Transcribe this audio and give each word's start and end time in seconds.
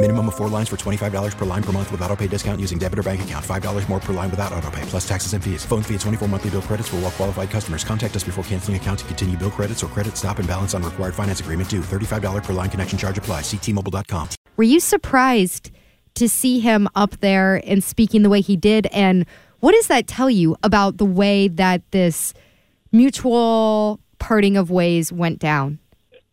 Minimum 0.00 0.28
of 0.28 0.36
four 0.36 0.48
lines 0.48 0.68
for 0.68 0.76
$25 0.76 1.36
per 1.36 1.44
line 1.44 1.62
per 1.62 1.72
month 1.72 1.90
with 1.90 2.00
auto 2.02 2.14
pay 2.14 2.28
discount 2.28 2.60
using 2.60 2.78
debit 2.78 3.00
or 3.00 3.02
bank 3.02 3.22
account. 3.22 3.44
$5 3.44 3.88
more 3.88 3.98
per 3.98 4.12
line 4.12 4.30
without 4.30 4.52
auto 4.52 4.70
pay, 4.70 4.82
plus 4.82 5.06
taxes 5.08 5.32
and 5.32 5.42
fees. 5.42 5.64
Phone 5.64 5.82
fee 5.82 5.94
at 5.96 6.00
24 6.02 6.28
monthly 6.28 6.50
bill 6.50 6.62
credits 6.62 6.88
for 6.88 6.96
all 6.96 7.02
well 7.02 7.10
qualified 7.10 7.50
customers. 7.50 7.82
Contact 7.82 8.14
us 8.14 8.22
before 8.22 8.44
canceling 8.44 8.76
account 8.76 9.00
to 9.00 9.04
continue 9.06 9.36
bill 9.36 9.50
credits 9.50 9.82
or 9.82 9.88
credit 9.88 10.16
stop 10.16 10.38
and 10.38 10.46
balance 10.46 10.72
on 10.72 10.84
required 10.84 11.16
finance 11.16 11.40
agreement 11.40 11.68
due. 11.68 11.80
$35 11.80 12.44
per 12.44 12.52
line 12.52 12.70
connection 12.70 12.96
charge 12.96 13.18
apply. 13.18 13.40
Ctmobile.com. 13.40 14.28
Were 14.56 14.62
you 14.62 14.78
surprised 14.78 15.72
to 16.14 16.28
see 16.28 16.60
him 16.60 16.88
up 16.94 17.18
there 17.18 17.60
and 17.66 17.82
speaking 17.82 18.22
the 18.22 18.30
way 18.30 18.40
he 18.40 18.56
did? 18.56 18.86
And 18.92 19.26
what 19.58 19.72
does 19.72 19.88
that 19.88 20.06
tell 20.06 20.30
you 20.30 20.56
about 20.62 20.98
the 20.98 21.04
way 21.04 21.48
that 21.48 21.82
this 21.90 22.34
mutual 22.92 23.98
parting 24.20 24.56
of 24.56 24.70
ways 24.70 25.12
went 25.12 25.40
down? 25.40 25.80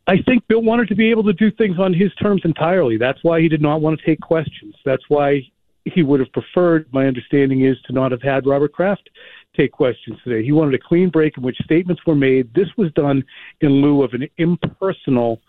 I 0.08 0.22
think 0.22 0.48
Bill 0.48 0.62
wanted 0.62 0.88
to 0.90 0.96
be 0.96 1.10
able 1.10 1.24
to 1.24 1.34
do 1.34 1.50
things 1.52 1.80
on 1.80 1.94
his 1.94 2.14
terms 2.16 2.42
entirely. 2.46 2.98
That's 2.98 3.24
why 3.24 3.42
he 3.42 3.50
did 3.50 3.62
not 3.62 3.82
want 3.82 4.00
to 4.00 4.06
take 4.06 4.22
questions. 4.22 4.76
That's 4.86 5.04
why 5.08 5.42
he 5.86 6.04
would 6.04 6.20
have 6.20 6.32
preferred, 6.32 6.88
my 6.92 7.08
understanding 7.08 7.66
is, 7.66 7.78
to 7.88 7.94
not 7.94 8.12
have 8.12 8.22
had 8.22 8.46
Robert 8.46 8.72
Kraft 8.74 9.10
take 9.56 9.72
questions 9.72 10.18
today. 10.24 10.44
He 10.44 10.52
wanted 10.52 10.76
a 10.76 10.80
clean 10.80 11.10
break 11.10 11.38
in 11.38 11.44
which 11.44 11.58
statements 11.64 12.06
were 12.06 12.16
made. 12.16 12.54
This 12.54 12.68
was 12.78 12.92
done 12.94 13.24
in 13.62 13.82
lieu 13.82 14.04
of 14.04 14.14
an 14.14 14.28
impersonal 14.38 15.42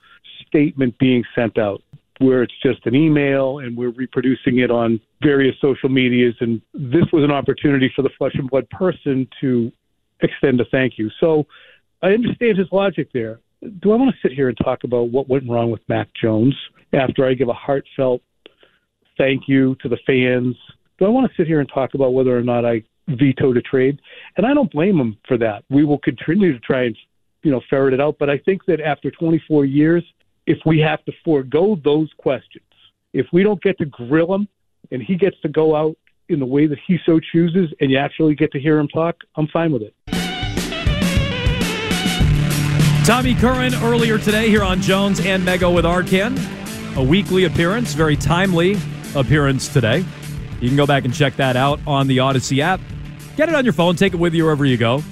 statement 0.46 0.96
being 0.98 1.24
sent 1.34 1.58
out, 1.58 1.82
where 2.18 2.42
it's 2.42 2.54
just 2.62 2.86
an 2.86 2.94
email 2.94 3.58
and 3.58 3.76
we're 3.76 3.90
reproducing 3.90 4.58
it 4.58 4.70
on 4.70 5.00
various 5.22 5.56
social 5.60 5.88
medias. 5.88 6.34
And 6.40 6.62
this 6.72 7.04
was 7.12 7.24
an 7.24 7.30
opportunity 7.30 7.92
for 7.94 8.02
the 8.02 8.10
flesh 8.16 8.34
and 8.34 8.48
blood 8.48 8.68
person 8.70 9.28
to 9.40 9.70
extend 10.20 10.60
a 10.60 10.64
thank 10.66 10.98
you. 10.98 11.10
So 11.20 11.46
I 12.02 12.12
understand 12.12 12.58
his 12.58 12.68
logic 12.72 13.08
there 13.12 13.40
do 13.62 13.92
I 13.92 13.96
want 13.96 14.14
to 14.14 14.20
sit 14.22 14.34
here 14.34 14.48
and 14.48 14.56
talk 14.58 14.84
about 14.84 15.10
what 15.10 15.28
went 15.28 15.48
wrong 15.48 15.70
with 15.70 15.80
Mac 15.88 16.08
Jones 16.20 16.54
after 16.92 17.26
I 17.26 17.34
give 17.34 17.48
a 17.48 17.54
heartfelt 17.54 18.22
thank 19.18 19.48
you 19.48 19.76
to 19.82 19.88
the 19.88 19.98
fans? 20.06 20.56
Do 20.98 21.04
I 21.04 21.08
want 21.08 21.30
to 21.30 21.36
sit 21.36 21.46
here 21.46 21.60
and 21.60 21.68
talk 21.72 21.94
about 21.94 22.14
whether 22.14 22.36
or 22.36 22.42
not 22.42 22.64
I 22.64 22.82
vetoed 23.08 23.56
a 23.56 23.62
trade? 23.62 24.00
And 24.36 24.46
I 24.46 24.54
don't 24.54 24.70
blame 24.70 24.98
him 24.98 25.16
for 25.26 25.38
that. 25.38 25.64
We 25.70 25.84
will 25.84 25.98
continue 25.98 26.52
to 26.52 26.60
try 26.60 26.84
and 26.84 26.96
you 27.42 27.50
know 27.50 27.60
ferret 27.68 27.94
it 27.94 28.00
out. 28.00 28.16
But 28.18 28.30
I 28.30 28.38
think 28.38 28.64
that 28.66 28.80
after 28.80 29.10
24 29.10 29.64
years, 29.64 30.04
if 30.46 30.58
we 30.64 30.78
have 30.80 31.04
to 31.04 31.12
forego 31.24 31.76
those 31.84 32.10
questions, 32.18 32.64
if 33.12 33.26
we 33.32 33.42
don't 33.42 33.62
get 33.62 33.78
to 33.78 33.86
grill 33.86 34.34
him 34.34 34.48
and 34.90 35.02
he 35.02 35.16
gets 35.16 35.40
to 35.40 35.48
go 35.48 35.74
out 35.74 35.96
in 36.28 36.40
the 36.40 36.46
way 36.46 36.66
that 36.66 36.78
he 36.86 36.98
so 37.06 37.20
chooses, 37.32 37.72
and 37.80 37.90
you 37.90 37.98
actually 37.98 38.34
get 38.34 38.50
to 38.52 38.58
hear 38.58 38.78
him 38.78 38.88
talk, 38.88 39.16
I'm 39.36 39.46
fine 39.48 39.72
with 39.72 39.82
it. 39.82 40.15
Tommy 43.06 43.36
Curran 43.36 43.72
earlier 43.84 44.18
today 44.18 44.48
here 44.48 44.64
on 44.64 44.82
Jones 44.82 45.20
and 45.20 45.46
Mego 45.46 45.72
with 45.72 45.84
Arcand. 45.84 46.36
A 46.96 47.02
weekly 47.02 47.44
appearance, 47.44 47.94
very 47.94 48.16
timely 48.16 48.76
appearance 49.14 49.68
today. 49.68 50.04
You 50.60 50.68
can 50.68 50.76
go 50.76 50.88
back 50.88 51.04
and 51.04 51.14
check 51.14 51.36
that 51.36 51.54
out 51.54 51.78
on 51.86 52.08
the 52.08 52.16
Audacy 52.16 52.58
app. 52.58 52.80
Get 53.36 53.48
it 53.48 53.54
on 53.54 53.64
your 53.64 53.74
phone, 53.74 53.94
take 53.94 54.12
it 54.12 54.16
with 54.16 54.34
you 54.34 54.42
wherever 54.42 54.64
you 54.64 54.76
go. 54.76 55.04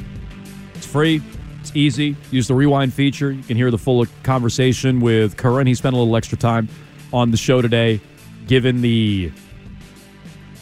It's 0.74 0.84
free, 0.84 1.22
it's 1.60 1.70
easy. 1.76 2.16
Use 2.32 2.48
the 2.48 2.54
rewind 2.56 2.92
feature. 2.92 3.30
You 3.30 3.44
can 3.44 3.56
hear 3.56 3.70
the 3.70 3.78
full 3.78 4.04
conversation 4.24 4.98
with 4.98 5.36
Curran. 5.36 5.68
He 5.68 5.76
spent 5.76 5.94
a 5.94 5.98
little 5.98 6.16
extra 6.16 6.36
time 6.36 6.68
on 7.12 7.30
the 7.30 7.36
show 7.36 7.62
today, 7.62 8.00
given 8.48 8.80
the 8.80 9.30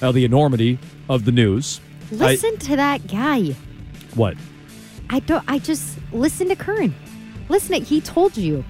uh, 0.02 0.12
the 0.12 0.26
enormity 0.26 0.78
of 1.08 1.24
the 1.24 1.32
news. 1.32 1.80
Listen 2.10 2.52
I, 2.56 2.64
to 2.64 2.76
that 2.76 3.06
guy. 3.06 3.56
What? 4.16 4.36
I 5.08 5.20
don't. 5.20 5.44
I 5.48 5.60
just 5.60 5.96
listen 6.12 6.48
to 6.48 6.56
Curran. 6.56 6.94
Listen, 7.52 7.84
he 7.84 8.00
told 8.00 8.34
you. 8.38 8.64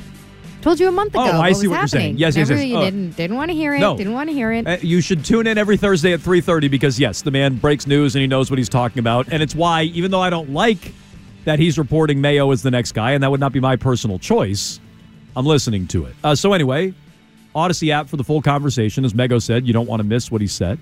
Told 0.60 0.81
you 0.81 0.88
a 0.88 0.93
month 0.93 1.15
ago. 1.15 1.22
Oh, 1.22 1.41
I 1.41 1.53
see 1.53 1.69
what 1.69 1.76
happening. 1.76 2.19
you're 2.19 2.31
saying. 2.32 2.34
Yes, 2.34 2.37
Never, 2.37 2.54
yes, 2.54 2.62
yes. 2.62 2.69
You 2.70 2.76
oh. 2.78 2.84
didn't 2.84 3.10
didn't 3.16 3.37
want 3.37 3.50
to 3.50 3.54
hear 3.54 3.75
it. 3.75 3.78
No. 3.78 3.97
Didn't 3.97 4.12
want 4.12 4.28
to 4.28 4.34
hear 4.34 4.50
it. 4.53 4.66
Uh, 4.66 4.76
you 4.81 5.00
should 5.00 5.25
tune 5.25 5.47
in 5.47 5.56
every 5.56 5.76
Thursday 5.76 6.12
at 6.12 6.20
3:30 6.20 6.69
because 6.69 6.98
yes, 6.98 7.22
the 7.22 7.31
man 7.31 7.56
breaks 7.56 7.87
news 7.87 8.16
and 8.16 8.20
he 8.20 8.26
knows 8.26 8.50
what 8.50 8.59
he's 8.59 8.69
talking 8.69 8.98
about, 8.98 9.28
and 9.32 9.41
it's 9.41 9.54
why 9.54 9.82
even 9.84 10.10
though 10.10 10.20
I 10.20 10.31
don't 10.31 10.50
like 10.50 10.93
that 11.44 11.60
he's 11.60 11.78
reporting 11.78 12.20
Mayo 12.20 12.50
as 12.50 12.62
the 12.62 12.72
next 12.72 12.93
guy, 12.93 13.12
and 13.12 13.22
that 13.22 13.31
would 13.31 13.41
not 13.41 13.53
be 13.53 13.60
my 13.60 13.76
personal 13.76 14.19
choice, 14.19 14.81
I'm 15.37 15.47
listening 15.47 15.87
to 15.88 16.06
it. 16.06 16.14
Uh, 16.25 16.34
so 16.34 16.53
anyway, 16.53 16.93
Audacy 17.54 17.91
app 17.93 18.09
for 18.09 18.16
the 18.16 18.25
full 18.25 18.43
conversation. 18.43 19.04
As 19.04 19.12
Mego 19.12 19.41
said, 19.41 19.64
you 19.64 19.72
don't 19.72 19.87
want 19.87 20.00
to 20.00 20.04
miss 20.04 20.31
what 20.31 20.41
he 20.41 20.49
said. 20.49 20.78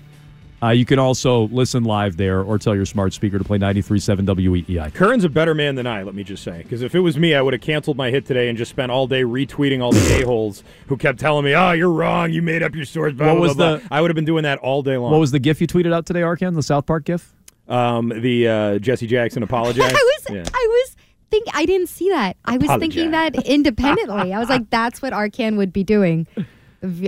Uh, 0.63 0.69
you 0.69 0.85
can 0.85 0.99
also 0.99 1.47
listen 1.47 1.83
live 1.83 2.17
there 2.17 2.41
or 2.41 2.59
tell 2.59 2.75
your 2.75 2.85
smart 2.85 3.13
speaker 3.13 3.39
to 3.39 3.43
play 3.43 3.57
93.7 3.57 4.25
WEEI. 4.25 4.93
Curran's 4.93 5.23
a 5.23 5.29
better 5.29 5.55
man 5.55 5.73
than 5.73 5.87
I, 5.87 6.03
let 6.03 6.13
me 6.13 6.23
just 6.23 6.43
say. 6.43 6.61
Because 6.61 6.83
if 6.83 6.93
it 6.93 6.99
was 6.99 7.17
me, 7.17 7.33
I 7.33 7.41
would 7.41 7.53
have 7.53 7.61
canceled 7.61 7.97
my 7.97 8.11
hit 8.11 8.27
today 8.27 8.47
and 8.47 8.57
just 8.57 8.69
spent 8.69 8.91
all 8.91 9.07
day 9.07 9.23
retweeting 9.23 9.81
all 9.81 9.91
the 9.91 10.19
a-holes 10.21 10.63
who 10.87 10.97
kept 10.97 11.19
telling 11.19 11.45
me, 11.45 11.55
oh, 11.55 11.71
you're 11.71 11.89
wrong, 11.89 12.31
you 12.31 12.43
made 12.43 12.61
up 12.61 12.75
your 12.75 12.85
source, 12.85 13.13
blah, 13.13 13.27
what 13.27 13.33
blah, 13.33 13.41
was 13.41 13.55
blah, 13.55 13.71
the, 13.73 13.77
blah. 13.79 13.87
I 13.89 14.01
would 14.01 14.11
have 14.11 14.15
been 14.15 14.25
doing 14.25 14.43
that 14.43 14.59
all 14.59 14.83
day 14.83 14.97
long. 14.97 15.11
What 15.11 15.19
was 15.19 15.31
the 15.31 15.39
GIF 15.39 15.61
you 15.61 15.67
tweeted 15.67 15.93
out 15.93 16.05
today, 16.05 16.21
Arcand? 16.21 16.53
The 16.53 16.63
South 16.63 16.85
Park 16.85 17.05
GIF? 17.05 17.33
Um, 17.67 18.09
the 18.09 18.47
uh, 18.47 18.79
Jesse 18.79 19.07
Jackson 19.07 19.41
apologize. 19.41 19.91
I 19.95 20.19
was, 20.19 20.25
yeah. 20.29 20.43
I 20.53 20.67
was 20.69 20.95
think 21.31 21.47
I 21.53 21.65
didn't 21.65 21.87
see 21.87 22.09
that. 22.09 22.37
I 22.45 22.57
was 22.57 22.65
Apologize. 22.65 22.79
thinking 22.93 23.11
that 23.11 23.35
independently. 23.47 24.33
I 24.33 24.39
was 24.39 24.49
like, 24.49 24.69
that's 24.69 25.01
what 25.01 25.13
Arcand 25.13 25.57
would 25.57 25.73
be 25.73 25.83
doing 25.83 26.27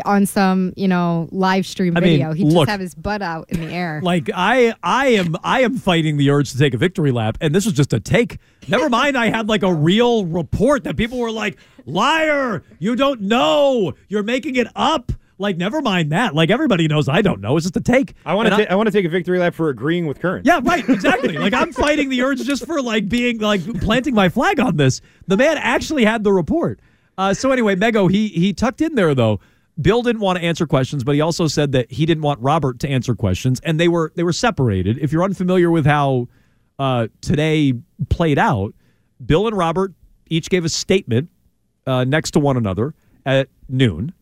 on 0.05 0.25
some, 0.25 0.73
you 0.75 0.87
know, 0.87 1.27
live 1.31 1.65
stream 1.65 1.97
I 1.97 1.99
mean, 1.99 2.11
video. 2.11 2.33
He'd 2.33 2.45
look. 2.47 2.67
just 2.67 2.69
have 2.69 2.79
his 2.79 2.93
butt 2.95 3.21
out 3.21 3.49
in 3.49 3.59
the 3.61 3.73
air. 3.73 4.01
Like 4.13 4.29
I, 4.33 4.73
I 4.83 5.07
am, 5.07 5.35
I 5.43 5.61
am 5.61 5.77
fighting 5.77 6.17
the 6.17 6.29
urge 6.29 6.51
to 6.51 6.57
take 6.57 6.73
a 6.73 6.77
victory 6.77 7.11
lap, 7.11 7.37
and 7.41 7.53
this 7.55 7.65
was 7.65 7.73
just 7.73 7.93
a 7.93 7.99
take. 7.99 8.37
Never 8.67 8.89
mind, 8.89 9.17
I 9.17 9.29
had 9.29 9.47
like 9.49 9.63
a 9.63 9.73
real 9.73 10.25
report 10.25 10.83
that 10.83 10.97
people 10.97 11.19
were 11.19 11.31
like, 11.31 11.57
"Liar! 11.85 12.63
You 12.79 12.95
don't 12.95 13.21
know. 13.21 13.93
You're 14.09 14.23
making 14.23 14.55
it 14.57 14.67
up." 14.75 15.11
Like, 15.39 15.57
never 15.57 15.81
mind 15.81 16.11
that. 16.11 16.35
Like 16.35 16.49
everybody 16.51 16.87
knows, 16.87 17.09
I 17.09 17.21
don't 17.21 17.41
know. 17.41 17.57
It's 17.57 17.65
just 17.65 17.75
a 17.75 17.81
take. 17.81 18.13
I 18.25 18.33
want 18.35 18.49
And 18.49 18.57
to. 18.57 18.71
I 18.71 18.75
want 18.75 18.87
to 18.87 18.91
take 18.91 19.05
a 19.05 19.09
victory 19.09 19.39
lap 19.39 19.53
for 19.53 19.69
agreeing 19.69 20.05
with 20.05 20.19
Curran. 20.19 20.43
Yeah, 20.45 20.59
right. 20.63 20.87
Exactly. 20.87 21.37
like 21.37 21.53
I'm 21.53 21.73
fighting 21.73 22.09
the 22.09 22.21
urge 22.21 22.43
just 22.43 22.65
for 22.65 22.81
like 22.81 23.09
being 23.09 23.39
like 23.39 23.61
planting 23.81 24.13
my 24.13 24.29
flag 24.29 24.59
on 24.59 24.77
this. 24.77 25.01
The 25.27 25.37
man 25.37 25.57
actually 25.57 26.05
had 26.05 26.23
the 26.23 26.31
report. 26.31 26.79
Uh, 27.17 27.33
so 27.33 27.51
anyway, 27.51 27.75
Mego, 27.75 28.09
he 28.09 28.27
he 28.29 28.53
tucked 28.53 28.81
in 28.81 28.95
there 28.95 29.13
though. 29.15 29.39
Bill 29.81 30.03
didn't 30.03 30.21
want 30.21 30.37
to 30.37 30.45
answer 30.45 30.67
questions, 30.67 31.03
but 31.03 31.15
he 31.15 31.21
also 31.21 31.47
said 31.47 31.71
that 31.71 31.91
he 31.91 32.05
didn't 32.05 32.23
want 32.23 32.39
Robert 32.41 32.79
to 32.81 32.89
answer 32.89 33.15
questions, 33.15 33.59
and 33.61 33.79
they 33.79 33.87
were 33.87 34.11
they 34.15 34.23
were 34.23 34.33
separated. 34.33 34.97
If 34.99 35.11
you're 35.11 35.23
unfamiliar 35.23 35.71
with 35.71 35.85
how 35.85 36.27
uh, 36.77 37.07
today 37.21 37.73
played 38.09 38.37
out, 38.37 38.73
Bill 39.25 39.47
and 39.47 39.57
Robert 39.57 39.93
each 40.27 40.49
gave 40.49 40.65
a 40.65 40.69
statement 40.69 41.29
uh, 41.87 42.03
next 42.03 42.31
to 42.31 42.39
one 42.39 42.57
another 42.57 42.93
at 43.25 43.49
noon. 43.67 44.13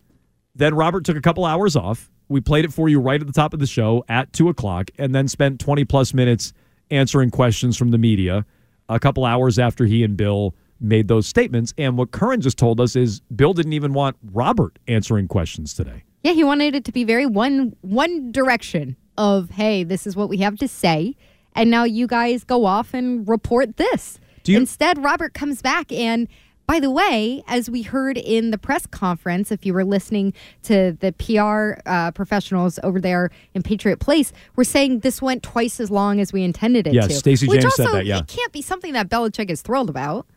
Then 0.55 0.75
Robert 0.75 1.05
took 1.05 1.17
a 1.17 1.21
couple 1.21 1.45
hours 1.45 1.75
off. 1.75 2.09
We 2.29 2.39
played 2.39 2.63
it 2.63 2.71
for 2.71 2.87
you 2.87 2.99
right 2.99 3.19
at 3.19 3.27
the 3.27 3.33
top 3.33 3.53
of 3.53 3.59
the 3.59 3.67
show 3.67 4.05
at 4.07 4.31
two 4.31 4.47
o'clock, 4.47 4.89
and 4.97 5.13
then 5.13 5.27
spent 5.27 5.59
20 5.59 5.83
plus 5.85 6.13
minutes 6.13 6.53
answering 6.89 7.29
questions 7.29 7.77
from 7.77 7.91
the 7.91 7.97
media 7.97 8.45
a 8.89 8.99
couple 8.99 9.25
hours 9.25 9.57
after 9.57 9.85
he 9.85 10.03
and 10.03 10.17
Bill 10.17 10.53
made 10.81 11.07
those 11.07 11.27
statements. 11.27 11.73
And 11.77 11.97
what 11.97 12.11
Curran 12.11 12.41
just 12.41 12.57
told 12.57 12.81
us 12.81 12.95
is 12.95 13.21
Bill 13.35 13.53
didn't 13.53 13.73
even 13.73 13.93
want 13.93 14.17
Robert 14.31 14.79
answering 14.87 15.27
questions 15.27 15.73
today. 15.73 16.03
Yeah, 16.23 16.33
he 16.33 16.43
wanted 16.43 16.75
it 16.75 16.85
to 16.85 16.91
be 16.91 17.03
very 17.03 17.25
one 17.25 17.75
one 17.81 18.31
direction 18.31 18.95
of, 19.17 19.51
hey, 19.51 19.83
this 19.83 20.05
is 20.07 20.15
what 20.15 20.29
we 20.29 20.37
have 20.37 20.57
to 20.57 20.67
say, 20.67 21.15
and 21.55 21.69
now 21.69 21.83
you 21.83 22.07
guys 22.07 22.43
go 22.43 22.65
off 22.65 22.93
and 22.93 23.27
report 23.27 23.77
this. 23.77 24.19
You- 24.45 24.57
Instead, 24.57 25.03
Robert 25.03 25.33
comes 25.33 25.61
back 25.61 25.91
and 25.91 26.27
By 26.67 26.79
the 26.79 26.91
way, 26.91 27.43
as 27.47 27.69
we 27.69 27.81
heard 27.81 28.17
in 28.17 28.51
the 28.51 28.57
press 28.57 28.85
conference, 28.85 29.51
if 29.51 29.65
you 29.65 29.73
were 29.73 29.83
listening 29.83 30.33
to 30.63 30.95
the 31.01 31.11
PR 31.11 31.81
uh, 31.85 32.11
professionals 32.11 32.79
over 32.81 33.01
there 33.01 33.29
in 33.53 33.61
Patriot 33.61 33.97
Place, 33.97 34.31
we're 34.55 34.63
saying 34.63 34.99
this 34.99 35.21
went 35.21 35.43
twice 35.43 35.81
as 35.81 35.91
long 35.91 36.21
as 36.21 36.31
we 36.31 36.43
intended 36.43 36.87
it 36.87 36.93
Yes, 36.93 37.07
to. 37.09 37.13
Stacey 37.15 37.47
James 37.47 37.75
said 37.75 37.87
also, 37.87 37.97
that, 37.97 38.05
yeah. 38.05 38.19
It 38.19 38.27
can't 38.27 38.53
be 38.53 38.61
something 38.61 38.93
that 38.93 39.09
Belichick 39.09 39.49
is 39.49 39.61
thrilled 39.61 39.89
about. 39.89 40.27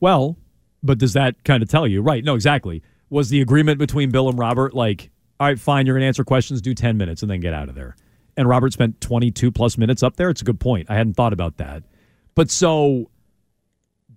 Well, 0.00 0.36
but 0.82 0.98
does 0.98 1.12
that 1.14 1.44
kind 1.44 1.62
of 1.62 1.68
tell 1.68 1.86
you? 1.86 2.02
Right. 2.02 2.24
No, 2.24 2.34
exactly. 2.34 2.82
Was 3.10 3.30
the 3.30 3.40
agreement 3.40 3.78
between 3.78 4.10
Bill 4.10 4.28
and 4.28 4.38
Robert 4.38 4.74
like, 4.74 5.10
all 5.40 5.46
right, 5.46 5.58
fine, 5.58 5.86
you're 5.86 5.94
going 5.94 6.02
to 6.02 6.06
answer 6.06 6.24
questions, 6.24 6.60
do 6.60 6.74
10 6.74 6.96
minutes, 6.96 7.22
and 7.22 7.30
then 7.30 7.40
get 7.40 7.54
out 7.54 7.68
of 7.68 7.74
there? 7.74 7.96
And 8.36 8.48
Robert 8.48 8.72
spent 8.72 9.00
22 9.00 9.50
plus 9.50 9.78
minutes 9.78 10.02
up 10.02 10.16
there. 10.16 10.30
It's 10.30 10.42
a 10.42 10.44
good 10.44 10.60
point. 10.60 10.86
I 10.90 10.94
hadn't 10.94 11.14
thought 11.14 11.32
about 11.32 11.56
that. 11.56 11.82
But 12.34 12.50
so, 12.50 13.10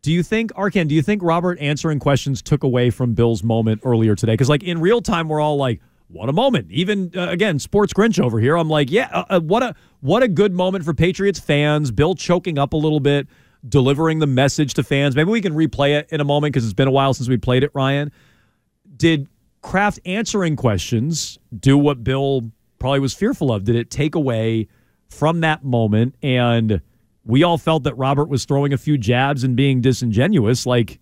do 0.01 0.11
you 0.11 0.21
think, 0.23 0.51
Arcand, 0.53 0.89
do 0.89 0.95
you 0.95 1.01
think 1.01 1.23
Robert 1.23 1.59
answering 1.59 1.99
questions 1.99 2.41
took 2.41 2.63
away 2.63 2.89
from 2.89 3.13
Bill's 3.13 3.43
moment 3.43 3.81
earlier 3.83 4.15
today? 4.15 4.33
Because, 4.33 4.49
like, 4.49 4.63
in 4.63 4.79
real 4.79 5.01
time, 5.01 5.27
we're 5.27 5.39
all 5.39 5.57
like, 5.57 5.79
what 6.07 6.29
a 6.29 6.33
moment. 6.33 6.69
Even, 6.71 7.11
uh, 7.15 7.29
again, 7.29 7.57
Sports 7.57 7.93
Grinch 7.93 8.19
over 8.19 8.39
here. 8.39 8.57
I'm 8.57 8.69
like, 8.69 8.91
yeah, 8.91 9.09
uh, 9.11 9.25
uh, 9.29 9.39
what 9.39 9.63
a 9.63 9.75
what 10.01 10.23
a 10.23 10.27
good 10.27 10.53
moment 10.53 10.83
for 10.83 10.93
Patriots 10.93 11.39
fans. 11.39 11.89
Bill 11.89 12.15
choking 12.15 12.59
up 12.59 12.73
a 12.73 12.77
little 12.77 12.99
bit, 12.99 13.27
delivering 13.67 14.19
the 14.19 14.27
message 14.27 14.73
to 14.75 14.83
fans. 14.83 15.15
Maybe 15.15 15.31
we 15.31 15.41
can 15.41 15.53
replay 15.53 15.97
it 15.97 16.07
in 16.11 16.21
a 16.21 16.23
moment 16.23 16.53
because 16.53 16.65
it's 16.65 16.73
been 16.73 16.87
a 16.87 16.91
while 16.91 17.13
since 17.13 17.29
we 17.29 17.37
played 17.37 17.63
it, 17.63 17.71
Ryan. 17.73 18.11
Did 18.97 19.27
Kraft 19.61 19.99
answering 20.05 20.55
questions 20.55 21.37
do 21.57 21.77
what 21.77 22.03
Bill 22.03 22.51
probably 22.79 22.99
was 22.99 23.13
fearful 23.13 23.51
of? 23.51 23.63
Did 23.63 23.75
it 23.75 23.89
take 23.89 24.15
away 24.15 24.67
from 25.09 25.41
that 25.41 25.63
moment? 25.63 26.15
And 26.23 26.81
we 27.23 27.43
all 27.43 27.57
felt 27.57 27.83
that 27.83 27.95
Robert 27.95 28.29
was 28.29 28.45
throwing 28.45 28.73
a 28.73 28.77
few 28.77 28.97
jabs 28.97 29.43
and 29.43 29.55
being 29.55 29.81
disingenuous. 29.81 30.65
Like, 30.65 30.99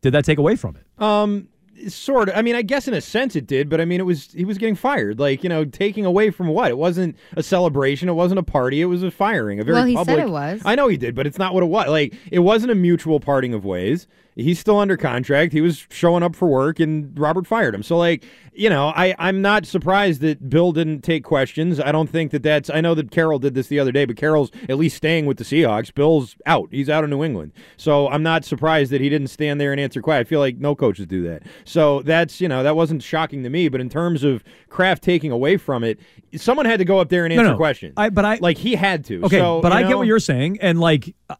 did 0.00 0.12
that 0.12 0.24
take 0.24 0.38
away 0.38 0.54
from 0.54 0.76
it? 0.76 1.02
Um, 1.02 1.48
sort 1.88 2.28
of. 2.28 2.36
I 2.36 2.42
mean, 2.42 2.54
I 2.56 2.62
guess 2.62 2.88
in 2.88 2.94
a 2.94 3.00
sense 3.00 3.36
it 3.36 3.46
did, 3.46 3.68
but 3.68 3.80
I 3.80 3.84
mean, 3.84 4.00
it 4.00 4.04
was 4.04 4.32
he 4.32 4.44
was 4.44 4.58
getting 4.58 4.74
fired. 4.74 5.18
Like 5.20 5.42
you 5.42 5.48
know, 5.48 5.64
taking 5.64 6.04
away 6.04 6.30
from 6.30 6.48
what? 6.48 6.70
It 6.70 6.78
wasn't 6.78 7.16
a 7.36 7.42
celebration. 7.42 8.08
It 8.08 8.14
wasn't 8.14 8.38
a 8.38 8.42
party. 8.44 8.80
It 8.80 8.86
was 8.86 9.02
a 9.02 9.10
firing. 9.10 9.60
A 9.60 9.64
very 9.64 9.76
Well, 9.76 9.84
he 9.86 9.96
said 9.96 10.06
public. 10.06 10.24
it 10.24 10.30
was. 10.30 10.62
I 10.64 10.74
know 10.74 10.88
he 10.88 10.96
did, 10.96 11.14
but 11.14 11.26
it's 11.26 11.38
not 11.38 11.54
what 11.54 11.62
it 11.62 11.66
was. 11.66 11.88
Like 11.88 12.14
it 12.30 12.40
wasn't 12.40 12.72
a 12.72 12.74
mutual 12.74 13.20
parting 13.20 13.54
of 13.54 13.64
ways. 13.64 14.06
He's 14.34 14.60
still 14.60 14.78
under 14.78 14.96
contract. 14.96 15.52
He 15.52 15.60
was 15.60 15.84
showing 15.90 16.22
up 16.22 16.36
for 16.36 16.46
work, 16.46 16.78
and 16.78 17.18
Robert 17.18 17.44
fired 17.44 17.74
him. 17.74 17.82
So, 17.82 17.96
like, 17.96 18.24
you 18.52 18.70
know, 18.70 18.92
I 18.94 19.12
I'm 19.18 19.42
not 19.42 19.66
surprised 19.66 20.20
that 20.20 20.48
Bill 20.48 20.70
didn't 20.70 21.00
take 21.00 21.24
questions. 21.24 21.80
I 21.80 21.90
don't 21.90 22.08
think 22.08 22.30
that 22.30 22.44
that's. 22.44 22.70
I 22.70 22.80
know 22.80 22.94
that 22.94 23.10
Carroll 23.10 23.40
did 23.40 23.54
this 23.54 23.66
the 23.66 23.80
other 23.80 23.90
day, 23.90 24.04
but 24.04 24.16
Carroll's 24.16 24.52
at 24.68 24.78
least 24.78 24.96
staying 24.96 25.26
with 25.26 25.38
the 25.38 25.44
Seahawks. 25.44 25.92
Bill's 25.92 26.36
out. 26.46 26.68
He's 26.70 26.88
out 26.88 27.02
of 27.02 27.10
New 27.10 27.24
England. 27.24 27.50
So 27.76 28.08
I'm 28.10 28.22
not 28.22 28.44
surprised 28.44 28.92
that 28.92 29.00
he 29.00 29.08
didn't 29.08 29.26
stand 29.26 29.60
there 29.60 29.72
and 29.72 29.80
answer 29.80 30.00
quiet. 30.00 30.20
I 30.20 30.24
feel 30.24 30.38
like 30.38 30.58
no 30.58 30.76
coaches 30.76 31.06
do 31.08 31.24
that. 31.24 31.42
So 31.68 32.00
that's 32.02 32.40
you 32.40 32.48
know 32.48 32.62
that 32.62 32.74
wasn't 32.76 33.02
shocking 33.02 33.42
to 33.42 33.50
me. 33.50 33.68
But 33.68 33.80
in 33.80 33.88
terms 33.90 34.24
of 34.24 34.42
Kraft 34.70 35.02
taking 35.02 35.30
away 35.30 35.56
from 35.58 35.84
it, 35.84 35.98
someone 36.36 36.64
had 36.66 36.78
to 36.78 36.84
go 36.84 36.98
up 36.98 37.08
there 37.10 37.26
and 37.26 37.34
No, 37.34 37.42
answer 37.42 37.52
no. 37.52 37.56
questions. 37.58 37.94
I, 37.96 38.08
but 38.08 38.24
I 38.24 38.38
like 38.40 38.56
he 38.58 38.74
had 38.74 39.04
to. 39.06 39.22
Okay, 39.24 39.38
So, 39.38 39.60
but 39.60 39.70
I 39.72 39.82
get 39.82 39.96
what 39.98 40.06
you're 40.06 40.18
saying, 40.18 40.58
and 40.62 40.80
like, 40.80 41.14
uh, 41.28 41.34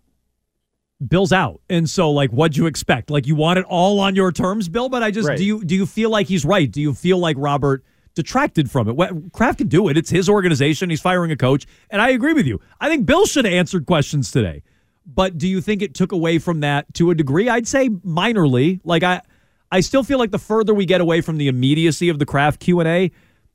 Bill's 1.07 1.33
out, 1.33 1.61
and 1.71 1.89
so 1.89 2.11
like, 2.11 2.31
what'd 2.31 2.57
you 2.57 2.67
expect? 2.67 3.09
Like, 3.11 3.27
you 3.27 3.37
want 3.37 3.59
it 3.59 3.65
all 3.69 4.01
on 4.01 4.17
your 4.17 4.33
terms, 4.33 4.69
Bill. 4.69 4.89
But 4.89 5.03
I 5.03 5.11
just 5.11 5.29
Right. 5.29 5.39
do 5.39 5.45
you 5.45 5.65
do 5.65 5.75
you 5.75 5.87
feel 5.87 6.11
like 6.11 6.27
he's 6.27 6.45
right? 6.45 6.71
Do 6.71 6.81
you 6.81 6.93
feel 6.93 7.19
like 7.19 7.37
Robert 7.39 7.85
detracted 8.15 8.69
from 8.71 8.89
it? 8.89 9.33
Kraft 9.33 9.59
can 9.59 9.69
do 9.69 9.89
it. 9.89 9.97
It's 9.97 10.11
his 10.11 10.29
organization. 10.29 10.91
He's 10.91 11.01
firing 11.01 11.31
a 11.31 11.37
coach, 11.37 11.67
and 11.89 12.03
I 12.03 12.11
agree 12.11 12.33
with 12.33 12.47
you. 12.47 12.61
I 12.81 12.89
think 12.89 13.07
Bill 13.07 13.27
should 13.27 13.45
have 13.45 13.55
answered 13.55 13.87
questions 13.87 14.31
today. 14.33 14.63
But 15.07 15.39
do 15.39 15.49
you 15.49 15.61
think 15.63 15.81
it 15.81 15.95
took 15.95 16.13
away 16.13 16.39
from 16.39 16.61
that 16.61 16.93
to 16.95 17.11
a 17.11 17.15
degree? 17.15 17.49
I'd 17.49 17.67
say 17.67 17.89
minorly. 17.89 18.81
Like 18.85 19.03
I, 19.05 19.23
I 19.71 19.81
still 19.81 20.03
feel 20.03 20.19
like 20.19 20.31
the 20.31 20.39
further 20.39 20.75
we 20.75 20.87
get 20.87 21.01
away 21.01 21.21
from 21.21 21.37
the 21.37 21.49
immediacy 21.49 22.09
of 22.09 22.19
the 22.19 22.27
Kraft 22.27 22.61
Q 22.61 22.81
and 22.81 22.89
A, 22.89 23.11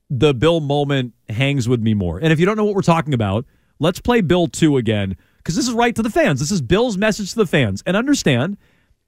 the 0.09 0.33
Bill 0.33 0.59
moment 0.59 1.13
hangs 1.29 1.67
with 1.67 1.81
me 1.81 1.93
more. 1.93 2.19
And 2.19 2.31
if 2.31 2.39
you 2.39 2.45
don't 2.45 2.57
know 2.57 2.65
what 2.65 2.75
we're 2.75 2.81
talking 2.81 3.13
about, 3.13 3.45
let's 3.79 3.99
play 3.99 4.21
Bill 4.21 4.47
2 4.47 4.77
again 4.77 5.15
because 5.37 5.55
this 5.55 5.67
is 5.67 5.73
right 5.73 5.95
to 5.95 6.01
the 6.01 6.09
fans. 6.09 6.39
This 6.39 6.51
is 6.51 6.61
Bill's 6.61 6.97
message 6.97 7.31
to 7.31 7.37
the 7.37 7.47
fans. 7.47 7.81
And 7.85 7.97
understand, 7.97 8.57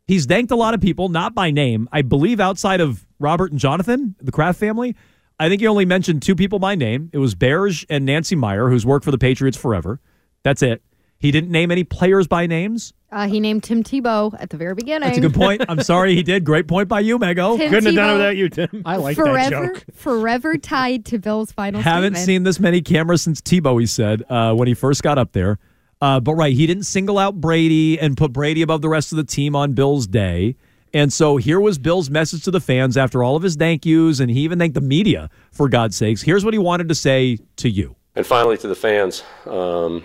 he's 0.08 0.26
thanked 0.26 0.52
a 0.52 0.56
lot 0.56 0.74
of 0.74 0.82
people, 0.82 1.10
not 1.10 1.36
by 1.36 1.52
name. 1.52 1.88
I 1.92 2.02
believe 2.02 2.40
outside 2.40 2.82
of 2.82 3.06
Robert 3.20 3.52
and 3.52 3.60
Jonathan, 3.60 4.16
the 4.20 4.32
Kraft 4.32 4.60
family, 4.60 4.96
I 5.40 5.50
think 5.50 5.62
he 5.62 5.68
only 5.68 5.86
mentioned 5.86 6.22
two 6.22 6.36
people 6.36 6.60
by 6.60 6.76
name. 6.76 7.10
It 7.14 7.20
was 7.20 7.36
Berj 7.36 7.86
and 7.90 8.06
Nancy 8.06 8.36
Meyer, 8.36 8.70
who's 8.70 8.86
worked 8.86 9.06
for 9.06 9.12
the 9.12 9.18
Patriots 9.18 9.58
forever. 9.58 10.00
That's 10.44 10.62
it. 10.62 10.82
He 11.18 11.32
didn't 11.32 11.50
name 11.50 11.72
any 11.72 11.84
players 11.84 12.28
by 12.28 12.46
names. 12.46 12.94
Uh, 13.12 13.28
he 13.28 13.40
named 13.40 13.64
Tim 13.64 13.84
Tebow 13.84 14.36
at 14.40 14.50
the 14.50 14.58
very 14.58 14.76
beginning. 14.76 15.08
That's 15.08 15.18
a 15.18 15.22
good 15.22 15.34
point. 15.34 15.64
I'm 15.70 15.82
sorry 15.82 16.16
he 16.16 16.24
did. 16.24 16.44
Great 16.44 16.68
point 16.68 16.90
by 16.90 17.00
you, 17.00 17.18
Mego. 17.18 17.58
Tim 17.58 17.70
couldn't 17.70 17.86
have 17.86 17.96
done 17.96 18.10
it 18.10 18.14
without 18.14 18.36
you, 18.36 18.50
Tim. 18.50 18.82
I 18.86 18.98
like 18.98 19.16
that 19.16 19.24
forever, 19.24 19.74
joke. 19.74 19.86
forever 19.94 20.58
tied 20.58 21.06
to 21.06 21.20
Bill's 21.20 21.52
final 21.52 21.82
Haven't 21.82 22.16
statement. 22.16 22.26
seen 22.26 22.44
this 22.44 22.60
many 22.60 22.82
cameras 22.82 23.22
since 23.22 23.40
Tebow, 23.42 23.80
he 23.80 23.86
said, 23.86 24.24
uh, 24.30 24.54
when 24.54 24.68
he 24.68 24.74
first 24.74 25.02
got 25.02 25.18
up 25.18 25.32
there. 25.32 25.60
Uh, 26.02 26.20
but 26.20 26.34
right, 26.34 26.54
he 26.54 26.68
didn't 26.68 26.84
single 26.84 27.18
out 27.18 27.40
Brady 27.40 27.98
and 27.98 28.18
put 28.18 28.34
Brady 28.34 28.62
above 28.62 28.82
the 28.82 28.90
rest 28.90 29.14
of 29.14 29.16
the 29.16 29.24
team 29.24 29.56
on 29.56 29.72
Bill's 29.74 30.08
day. 30.08 30.58
And 30.94 31.12
so 31.12 31.38
here 31.38 31.60
was 31.60 31.78
Bill's 31.78 32.10
message 32.10 32.44
to 32.44 32.52
the 32.52 32.60
fans 32.60 32.98
after 32.98 33.24
all 33.24 33.36
of 33.38 33.44
his 33.44 33.56
thank 33.56 33.86
yous, 33.86 34.20
and 34.20 34.30
he 34.30 34.42
even 34.42 34.60
thanked 34.60 34.76
the 34.76 34.82
media, 34.82 35.30
for 35.52 35.70
God's 35.70 35.96
sakes. 35.96 36.22
Here's 36.22 36.44
what 36.44 36.54
he 36.54 36.58
wanted 36.58 36.90
to 36.90 36.96
say 36.96 37.38
to 37.58 37.70
you. 37.70 37.96
And 38.16 38.26
finally, 38.26 38.58
to 38.58 38.68
the 38.68 38.76
fans, 38.76 39.24
um, 39.46 40.04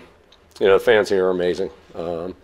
you 0.61 0.67
know, 0.67 0.73
the 0.73 0.79
fans 0.79 1.09
here 1.09 1.25
are 1.25 1.31
amazing. 1.31 1.71
Um, 1.95 2.35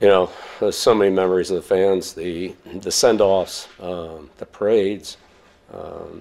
you 0.00 0.08
know, 0.08 0.28
there's 0.58 0.76
so 0.76 0.92
many 0.92 1.14
memories 1.14 1.52
of 1.52 1.56
the 1.56 1.62
fans, 1.62 2.14
the 2.14 2.52
the 2.80 2.90
send-offs, 2.90 3.68
um, 3.78 4.28
the 4.38 4.46
parades, 4.46 5.16
um, 5.72 6.20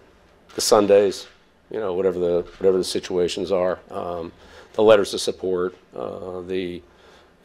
the 0.53 0.61
Sundays, 0.61 1.25
you 1.71 1.79
know, 1.79 1.93
whatever 1.93 2.19
the 2.19 2.45
whatever 2.59 2.77
the 2.77 2.83
situations 2.83 3.51
are, 3.51 3.79
um, 3.89 4.31
the 4.73 4.83
letters 4.83 5.11
of 5.15 5.21
support, 5.21 5.75
uh, 5.95 6.41
the 6.41 6.83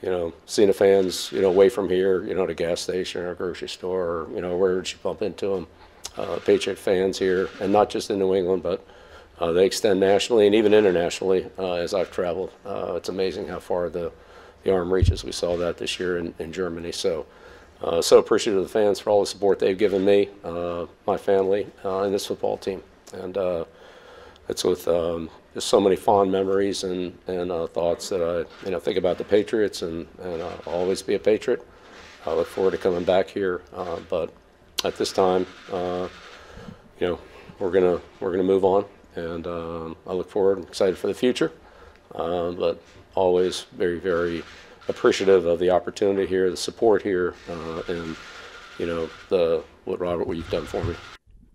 you 0.03 0.11
know, 0.11 0.35
seeing 0.45 0.69
the 0.69 0.75
fans, 0.75 1.33
you 1.33 1.41
know, 1.41 1.49
away 1.49 1.71
from 1.71 1.89
here, 1.89 2.23
you 2.25 2.35
know, 2.35 2.45
at 2.45 2.51
a 2.51 2.55
gas 2.55 2.83
station 2.83 3.23
or 3.23 3.31
a 3.31 3.35
grocery 3.35 3.71
store, 3.71 4.07
or, 4.07 4.29
you 4.35 4.43
know, 4.43 4.55
where 4.55 4.77
did 4.77 4.93
you 4.93 4.99
bump 5.03 5.23
into 5.23 5.49
them? 5.49 5.67
Uh, 6.17 6.39
Patriot 6.45 6.79
fans 6.79 7.19
here, 7.19 7.49
and 7.61 7.73
not 7.73 7.89
just 7.89 8.11
in 8.11 8.19
New 8.19 8.35
England, 8.35 8.63
but 8.63 8.87
uh, 9.41 9.53
they 9.53 9.65
extend 9.65 10.01
nationally 10.01 10.47
and 10.47 10.55
even 10.55 10.75
internationally 10.75 11.47
uh, 11.59 11.75
as 11.75 11.95
I've 11.95 12.11
traveled. 12.11 12.51
Uh, 12.67 12.95
it's 12.97 13.09
amazing 13.09 13.47
how 13.47 13.61
far 13.61 13.89
the, 13.89 14.11
the 14.65 14.73
arm 14.73 14.93
reaches. 14.93 15.25
We 15.25 15.33
saw 15.33 15.57
that 15.59 15.79
this 15.79 16.01
year 16.01 16.19
in, 16.19 16.35
in 16.39 16.53
Germany. 16.53 16.93
So, 16.93 17.27
uh, 17.83 18.03
so 18.03 18.19
appreciative 18.19 18.59
of 18.59 18.65
the 18.65 18.73
fans 18.73 18.99
for 18.99 19.11
all 19.11 19.21
the 19.21 19.27
support 19.27 19.61
they've 19.61 19.79
given 19.79 20.05
me, 20.05 20.29
uh, 20.43 20.87
my 21.07 21.17
family, 21.17 21.69
uh, 21.85 22.03
and 22.03 22.13
this 22.13 22.27
football 22.27 22.57
team. 22.57 22.83
And 23.13 23.39
it's 24.49 24.65
with 24.65 24.89
um, 24.89 25.31
just 25.55 25.69
so 25.69 25.81
many 25.81 25.95
fond 25.95 26.33
memories 26.33 26.83
and, 26.83 27.17
and 27.27 27.51
thoughts 27.71 28.09
that 28.09 28.23
I 28.23 28.65
you 28.65 28.73
know 28.73 28.81
think 28.81 28.97
about 28.99 29.19
the 29.19 29.25
Patriots 29.25 29.83
and, 29.83 30.07
and 30.21 30.43
I'll 30.43 30.63
always 30.67 31.03
be 31.03 31.15
a 31.15 31.19
Patriot. 31.19 31.65
I 32.27 32.33
look 32.35 32.49
forward 32.49 32.73
to 32.73 32.79
coming 32.79 33.05
back 33.05 33.29
here, 33.29 33.63
but 34.09 34.33
at 34.85 34.97
this 34.97 35.13
time, 35.13 35.47
you 35.71 37.07
know, 37.07 37.19
we're 37.59 37.71
gonna 37.71 38.01
we're 38.21 38.31
gonna 38.31 38.43
move 38.43 38.65
on, 38.65 38.85
and 39.19 39.47
um, 39.47 39.97
I 40.07 40.13
look 40.13 40.31
forward, 40.31 40.59
and 40.59 40.67
excited 40.67 40.97
for 40.97 41.09
the 41.09 41.15
future, 41.15 41.53
um, 42.15 42.57
but 42.57 42.81
always 43.15 43.67
very 43.73 43.99
very 43.99 44.43
appreciative 44.89 45.45
of 45.45 45.59
the 45.59 45.71
opportunity 45.71 46.27
here, 46.27 46.51
the 46.51 46.57
support 46.57 47.03
here, 47.03 47.35
uh, 47.51 47.83
and 47.89 48.17
you 48.79 48.87
know 48.87 49.09
the 49.29 49.63
what 49.85 50.01
Robert 50.01 50.27
what 50.27 50.37
you've 50.37 50.51
done 50.51 50.65
for 50.65 50.83
me. 50.85 50.95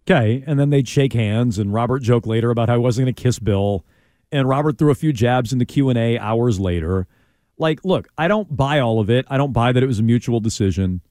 Okay, 0.05 0.43
and 0.45 0.59
then 0.59 0.69
they'd 0.69 0.87
shake 0.87 1.13
hands, 1.13 1.57
and 1.57 1.73
Robert 1.73 2.01
joked 2.01 2.27
later 2.27 2.51
about 2.51 2.67
how 2.67 2.75
he 2.75 2.81
wasn't 2.81 3.05
going 3.05 3.15
to 3.15 3.23
kiss 3.23 3.39
Bill, 3.39 3.85
and 4.31 4.47
Robert 4.49 4.77
threw 4.77 4.91
a 4.91 4.95
few 4.95 5.13
jabs 5.13 5.53
in 5.53 5.59
the 5.59 5.65
Q 5.65 5.89
and 5.89 5.97
A 5.97 6.17
hours 6.17 6.59
later. 6.59 7.07
Like, 7.57 7.85
look, 7.85 8.07
I 8.17 8.27
don't 8.27 8.55
buy 8.55 8.79
all 8.79 8.99
of 8.99 9.09
it. 9.09 9.25
I 9.29 9.37
don't 9.37 9.53
buy 9.53 9.71
that 9.71 9.83
it 9.83 9.87
was 9.87 9.99
a 9.99 10.03
mutual 10.03 10.39
decision. 10.39 11.01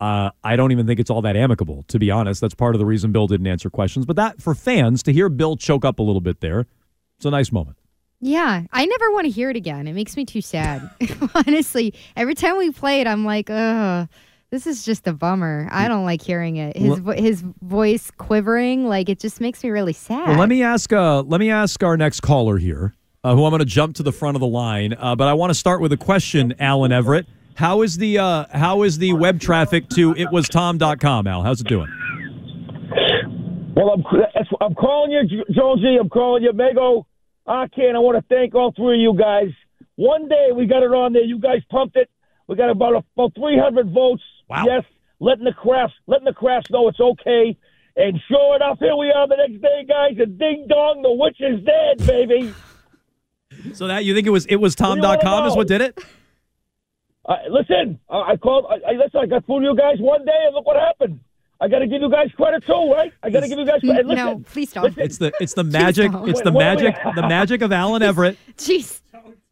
Uh, 0.00 0.30
I 0.44 0.56
don't 0.56 0.72
even 0.72 0.86
think 0.86 1.00
it's 1.00 1.10
all 1.10 1.22
that 1.22 1.36
amicable, 1.36 1.84
to 1.88 1.98
be 1.98 2.10
honest. 2.10 2.40
That's 2.40 2.54
part 2.54 2.74
of 2.74 2.78
the 2.78 2.86
reason 2.86 3.10
Bill 3.12 3.26
didn't 3.26 3.46
answer 3.46 3.68
questions. 3.70 4.06
But 4.06 4.16
that 4.16 4.40
for 4.40 4.54
fans 4.54 5.02
to 5.04 5.12
hear 5.12 5.28
Bill 5.28 5.56
choke 5.56 5.84
up 5.84 5.98
a 5.98 6.02
little 6.02 6.20
bit 6.20 6.40
there, 6.40 6.66
it's 7.16 7.24
a 7.26 7.30
nice 7.30 7.50
moment. 7.50 7.76
Yeah, 8.20 8.62
I 8.72 8.84
never 8.86 9.12
want 9.12 9.26
to 9.26 9.30
hear 9.30 9.50
it 9.50 9.56
again. 9.56 9.86
It 9.86 9.92
makes 9.92 10.16
me 10.16 10.24
too 10.24 10.40
sad. 10.40 10.88
Honestly, 11.34 11.94
every 12.16 12.34
time 12.34 12.56
we 12.58 12.70
play 12.72 13.00
it, 13.00 13.06
I'm 13.06 13.24
like, 13.24 13.48
ugh, 13.48 14.08
this 14.50 14.66
is 14.66 14.84
just 14.84 15.06
a 15.06 15.12
bummer. 15.12 15.68
I 15.70 15.86
don't 15.88 16.04
like 16.04 16.22
hearing 16.22 16.56
it. 16.56 16.76
His 16.76 16.98
vo- 16.98 17.12
his 17.12 17.44
voice 17.62 18.10
quivering, 18.10 18.86
like 18.88 19.08
it 19.08 19.20
just 19.20 19.40
makes 19.40 19.62
me 19.62 19.70
really 19.70 19.92
sad. 19.92 20.28
Well, 20.28 20.38
let 20.38 20.48
me 20.48 20.62
ask. 20.62 20.92
Uh, 20.92 21.22
let 21.22 21.38
me 21.38 21.50
ask 21.50 21.82
our 21.84 21.96
next 21.96 22.20
caller 22.20 22.58
here, 22.58 22.94
uh, 23.22 23.34
who 23.36 23.44
I'm 23.44 23.50
going 23.50 23.60
to 23.60 23.64
jump 23.66 23.96
to 23.96 24.02
the 24.02 24.12
front 24.12 24.36
of 24.36 24.40
the 24.40 24.48
line. 24.48 24.94
Uh, 24.98 25.14
but 25.14 25.28
I 25.28 25.34
want 25.34 25.50
to 25.50 25.54
start 25.54 25.80
with 25.80 25.92
a 25.92 25.96
question, 25.96 26.54
Alan 26.58 26.90
Everett. 26.92 27.26
How 27.58 27.82
is 27.82 27.98
the 27.98 28.18
uh, 28.18 28.44
how 28.52 28.84
is 28.84 28.98
the 28.98 29.14
web 29.14 29.40
traffic 29.40 29.88
to 29.88 30.14
itwastom.com, 30.14 31.26
Al? 31.26 31.42
How's 31.42 31.60
it 31.60 31.66
doing? 31.66 31.88
Well, 33.74 33.90
I'm 33.90 34.04
I'm 34.60 34.74
calling 34.76 35.10
you, 35.10 35.44
Jonesy. 35.52 35.96
I'm 36.00 36.08
calling 36.08 36.44
you, 36.44 36.52
Mego. 36.52 37.06
Arcand, 37.48 37.96
I 37.96 37.98
want 37.98 38.16
to 38.16 38.24
thank 38.32 38.54
all 38.54 38.72
three 38.76 38.94
of 38.94 39.00
you 39.00 39.18
guys. 39.18 39.48
One 39.96 40.28
day 40.28 40.50
we 40.54 40.66
got 40.66 40.84
it 40.84 40.92
on 40.94 41.14
there. 41.14 41.24
You 41.24 41.40
guys 41.40 41.62
pumped 41.68 41.96
it. 41.96 42.08
We 42.46 42.54
got 42.54 42.70
about 42.70 43.04
about 43.16 43.34
300 43.34 43.92
votes. 43.92 44.22
Wow. 44.48 44.62
Yes, 44.64 44.84
letting 45.18 45.44
the 45.44 45.50
Krafts 45.50 45.98
letting 46.06 46.26
the 46.26 46.34
Krafts 46.34 46.70
know 46.70 46.86
it's 46.86 47.00
okay. 47.00 47.58
And 47.96 48.20
sure 48.28 48.54
enough, 48.54 48.78
here 48.78 48.94
we 48.94 49.10
are 49.10 49.26
the 49.26 49.34
next 49.34 49.60
day, 49.60 49.84
guys, 49.88 50.16
and 50.16 50.38
ding 50.38 50.66
dong, 50.68 51.02
the 51.02 51.10
witch 51.12 51.38
is 51.40 51.64
dead, 51.64 52.06
baby. 52.06 52.54
So 53.72 53.88
that 53.88 54.04
you 54.04 54.14
think 54.14 54.26
it 54.26 54.30
was 54.30 54.46
it 54.46 54.56
was 54.56 54.78
What 54.78 54.94
do 54.94 55.00
you 55.00 55.02
Tom.com 55.02 55.48
is 55.48 55.56
what 55.56 55.66
did 55.66 55.80
it? 55.80 55.98
Uh, 57.28 57.34
listen, 57.50 58.00
I, 58.08 58.32
I 58.32 58.36
called. 58.36 58.64
I, 58.70 58.92
I 58.92 58.92
listen. 58.94 59.20
I 59.20 59.26
got 59.26 59.44
through 59.46 59.60
to 59.60 59.66
you 59.66 59.76
guys 59.76 59.96
one 60.00 60.24
day, 60.24 60.32
and 60.46 60.54
look 60.54 60.66
what 60.66 60.76
happened. 60.76 61.20
I 61.60 61.68
got 61.68 61.80
to 61.80 61.86
give 61.86 62.00
you 62.00 62.10
guys 62.10 62.28
credit 62.36 62.64
too, 62.66 62.92
right? 62.92 63.12
I 63.22 63.30
got 63.30 63.40
to 63.40 63.48
give 63.48 63.58
you 63.58 63.66
guys 63.66 63.80
credit. 63.80 64.06
Listen, 64.06 64.24
no, 64.24 64.38
please 64.50 64.72
don't. 64.72 64.84
listen. 64.84 65.02
It's 65.02 65.18
the 65.18 65.32
it's 65.40 65.54
the 65.54 65.64
magic 65.64 66.10
it's 66.14 66.40
the 66.40 66.50
Wait, 66.52 66.56
wait, 66.56 66.64
magic 66.64 66.94
wait. 67.04 67.14
the 67.16 67.28
magic 67.28 67.62
of 67.62 67.70
Alan 67.72 68.02
Everett. 68.10 68.38
Jeez. 68.56 69.02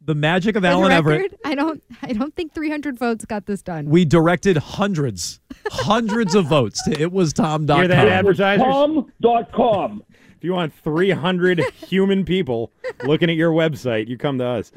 The 0.01 0.15
magic 0.15 0.55
of 0.55 0.61
For 0.61 0.67
the 0.67 0.69
Alan 0.69 0.91
Everett. 0.93 1.37
I 1.43 1.53
don't. 1.53 1.83
I 2.01 2.13
don't 2.13 2.33
think 2.33 2.53
300 2.53 2.97
votes 2.97 3.25
got 3.25 3.45
this 3.45 3.61
done. 3.61 3.87
We 3.89 4.05
directed 4.05 4.55
hundreds, 4.55 5.41
hundreds 5.69 6.33
of 6.33 6.45
votes 6.45 6.81
to 6.85 6.91
it 7.01 7.11
was 7.11 7.33
Tom.com. 7.33 7.77
Hear 7.77 7.87
that, 7.89 8.07
advertisers? 8.07 8.63
Tom.com. 8.63 10.03
If 10.37 10.43
you 10.43 10.53
want 10.53 10.71
300 10.71 11.61
human 11.87 12.23
people 12.23 12.71
looking 13.03 13.27
at 13.27 13.35
your 13.35 13.51
website, 13.51 14.07
you 14.07 14.19
come 14.19 14.37
to 14.37 14.45
us. 14.45 14.71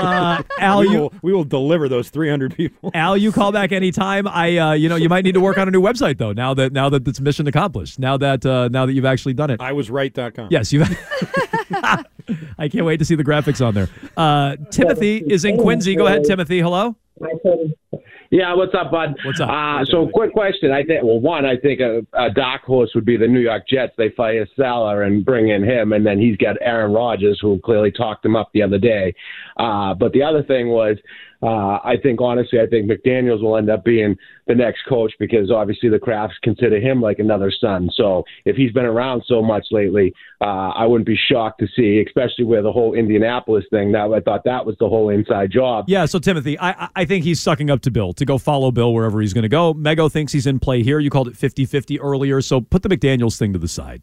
Uh, 0.00 0.42
Al, 0.58 0.80
we, 0.80 0.88
you 0.88 1.00
will, 1.00 1.14
we 1.20 1.32
will 1.34 1.44
deliver 1.44 1.86
those 1.86 2.08
300 2.08 2.56
people. 2.56 2.90
Al, 2.94 3.14
you 3.14 3.30
call 3.30 3.52
back 3.52 3.72
anytime. 3.72 4.26
I, 4.26 4.56
uh, 4.56 4.72
you 4.72 4.88
know, 4.88 4.96
you 4.96 5.10
might 5.10 5.22
need 5.22 5.34
to 5.34 5.40
work 5.40 5.58
on 5.58 5.68
a 5.68 5.70
new 5.70 5.82
website 5.82 6.16
though. 6.16 6.32
Now 6.32 6.54
that 6.54 6.72
now 6.72 6.88
that 6.88 7.06
it's 7.06 7.20
mission 7.20 7.46
accomplished. 7.46 7.98
Now 7.98 8.16
that 8.16 8.46
uh, 8.46 8.68
now 8.68 8.86
that 8.86 8.94
you've 8.94 9.04
actually 9.04 9.34
done 9.34 9.50
it. 9.50 9.60
I 9.60 9.72
was 9.72 9.90
right.com. 9.90 10.48
Yes, 10.50 10.72
you. 10.72 10.82
I 12.58 12.68
can't 12.70 12.86
wait 12.86 12.96
to 12.96 13.04
see 13.04 13.16
the 13.16 13.24
graphics 13.24 13.64
on 13.64 13.74
there. 13.74 13.90
Uh, 14.16 14.56
Timothy 14.70 15.18
is 15.18 15.44
in 15.44 15.58
Quincy. 15.58 15.94
Go 15.94 16.06
ahead, 16.06 16.24
Timothy. 16.24 16.60
Hello. 16.60 16.96
Yeah, 18.30 18.54
what's 18.54 18.74
up, 18.74 18.90
bud? 18.90 19.14
What's 19.24 19.40
up? 19.40 19.48
Uh, 19.48 19.84
so, 19.84 20.08
quick 20.12 20.32
question. 20.32 20.72
I 20.72 20.82
think, 20.82 21.02
well, 21.02 21.20
one, 21.20 21.44
I 21.44 21.56
think 21.56 21.80
a, 21.80 22.04
a 22.12 22.30
dark 22.30 22.62
horse 22.62 22.90
would 22.94 23.04
be 23.04 23.16
the 23.16 23.26
New 23.26 23.40
York 23.40 23.68
Jets. 23.68 23.92
They 23.96 24.10
fire 24.10 24.46
Saleh 24.56 25.06
and 25.06 25.24
bring 25.24 25.48
in 25.48 25.62
him, 25.62 25.92
and 25.92 26.04
then 26.04 26.18
he's 26.18 26.36
got 26.36 26.56
Aaron 26.60 26.92
Rodgers, 26.92 27.38
who 27.40 27.60
clearly 27.64 27.90
talked 27.90 28.24
him 28.24 28.36
up 28.36 28.50
the 28.52 28.62
other 28.62 28.78
day. 28.78 29.14
Uh, 29.56 29.94
but 29.94 30.12
the 30.12 30.22
other 30.22 30.42
thing 30.42 30.68
was, 30.68 30.96
uh, 31.46 31.78
I 31.84 31.94
think 32.02 32.20
honestly, 32.20 32.58
I 32.58 32.66
think 32.66 32.90
McDaniels 32.90 33.40
will 33.40 33.56
end 33.56 33.70
up 33.70 33.84
being 33.84 34.16
the 34.48 34.54
next 34.54 34.80
coach 34.88 35.12
because 35.20 35.48
obviously 35.50 35.88
the 35.88 35.98
Krafts 35.98 36.32
consider 36.42 36.80
him 36.80 37.00
like 37.00 37.20
another 37.20 37.52
son. 37.60 37.88
So 37.94 38.24
if 38.44 38.56
he's 38.56 38.72
been 38.72 38.84
around 38.84 39.22
so 39.26 39.40
much 39.42 39.66
lately, 39.70 40.12
uh, 40.40 40.44
I 40.70 40.86
wouldn't 40.86 41.06
be 41.06 41.16
shocked 41.30 41.60
to 41.60 41.68
see, 41.76 42.02
especially 42.04 42.44
with 42.44 42.64
the 42.64 42.72
whole 42.72 42.94
Indianapolis 42.94 43.64
thing. 43.70 43.92
That 43.92 44.10
I 44.12 44.20
thought 44.20 44.42
that 44.44 44.66
was 44.66 44.74
the 44.80 44.88
whole 44.88 45.08
inside 45.10 45.52
job. 45.52 45.84
Yeah, 45.86 46.06
so 46.06 46.18
Timothy, 46.18 46.58
I 46.58 46.88
I- 46.96 47.04
think 47.04 47.24
he's 47.24 47.40
sucking 47.40 47.70
up 47.70 47.80
to 47.82 47.90
Bill 47.92 48.12
to 48.14 48.24
go 48.24 48.38
follow 48.38 48.72
Bill 48.72 48.92
wherever 48.92 49.20
he's 49.20 49.32
going 49.32 49.42
to 49.42 49.48
go. 49.48 49.72
Mego 49.72 50.10
thinks 50.10 50.32
he's 50.32 50.46
in 50.48 50.58
play 50.58 50.82
here. 50.82 50.98
You 50.98 51.10
called 51.10 51.28
it 51.28 51.34
50-50 51.34 51.98
earlier, 52.02 52.40
so 52.40 52.60
put 52.60 52.82
the 52.82 52.88
McDaniels 52.88 53.38
thing 53.38 53.52
to 53.52 53.58
the 53.60 53.68
side. 53.68 54.02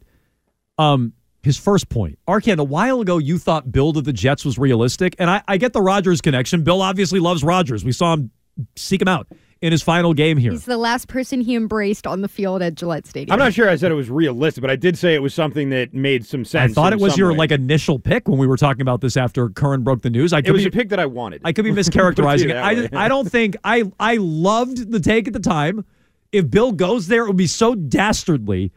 Um, 0.78 1.12
his 1.44 1.58
first 1.58 1.88
point, 1.88 2.18
Arcand, 2.28 2.58
a 2.58 2.64
while 2.64 3.00
ago 3.00 3.18
you 3.18 3.38
thought 3.38 3.70
Bill 3.70 3.92
to 3.92 4.00
the 4.00 4.12
Jets 4.12 4.44
was 4.44 4.58
realistic, 4.58 5.14
and 5.18 5.30
I, 5.30 5.42
I 5.46 5.56
get 5.56 5.72
the 5.72 5.82
Rodgers 5.82 6.20
connection. 6.20 6.62
Bill 6.62 6.80
obviously 6.82 7.20
loves 7.20 7.44
Rodgers. 7.44 7.84
We 7.84 7.92
saw 7.92 8.14
him 8.14 8.30
seek 8.76 9.02
him 9.02 9.08
out 9.08 9.26
in 9.60 9.72
his 9.72 9.82
final 9.82 10.12
game 10.14 10.36
here. 10.36 10.52
He's 10.52 10.64
the 10.66 10.76
last 10.76 11.08
person 11.08 11.40
he 11.40 11.54
embraced 11.56 12.06
on 12.06 12.20
the 12.20 12.28
field 12.28 12.60
at 12.62 12.74
Gillette 12.74 13.06
Stadium. 13.06 13.32
I'm 13.32 13.38
not 13.38 13.54
sure 13.54 13.68
I 13.68 13.76
said 13.76 13.90
it 13.90 13.94
was 13.94 14.10
realistic, 14.10 14.60
but 14.60 14.70
I 14.70 14.76
did 14.76 14.98
say 14.98 15.14
it 15.14 15.22
was 15.22 15.32
something 15.34 15.70
that 15.70 15.94
made 15.94 16.26
some 16.26 16.44
sense. 16.44 16.72
I 16.72 16.74
thought 16.74 16.92
it 16.92 17.00
was 17.00 17.16
your 17.16 17.32
way. 17.32 17.38
like 17.38 17.50
initial 17.50 17.98
pick 17.98 18.28
when 18.28 18.38
we 18.38 18.46
were 18.46 18.56
talking 18.58 18.82
about 18.82 19.00
this 19.00 19.16
after 19.16 19.48
Curran 19.48 19.82
broke 19.82 20.02
the 20.02 20.10
news. 20.10 20.32
I 20.32 20.38
It 20.38 20.50
was 20.50 20.62
be, 20.62 20.68
a 20.68 20.70
pick 20.70 20.90
that 20.90 21.00
I 21.00 21.06
wanted. 21.06 21.40
I 21.44 21.52
could 21.52 21.64
be 21.64 21.72
mischaracterizing 21.72 22.50
it. 22.50 22.56
I, 22.56 22.74
just- 22.74 22.94
I 22.94 23.08
don't 23.08 23.30
think 23.30 23.56
I 23.64 23.84
I 23.98 24.16
loved 24.16 24.90
the 24.92 25.00
take 25.00 25.26
at 25.26 25.32
the 25.32 25.40
time. 25.40 25.84
If 26.30 26.50
Bill 26.50 26.72
goes 26.72 27.06
there, 27.06 27.24
it 27.24 27.28
would 27.28 27.36
be 27.36 27.46
so 27.46 27.74
dastardly. 27.74 28.72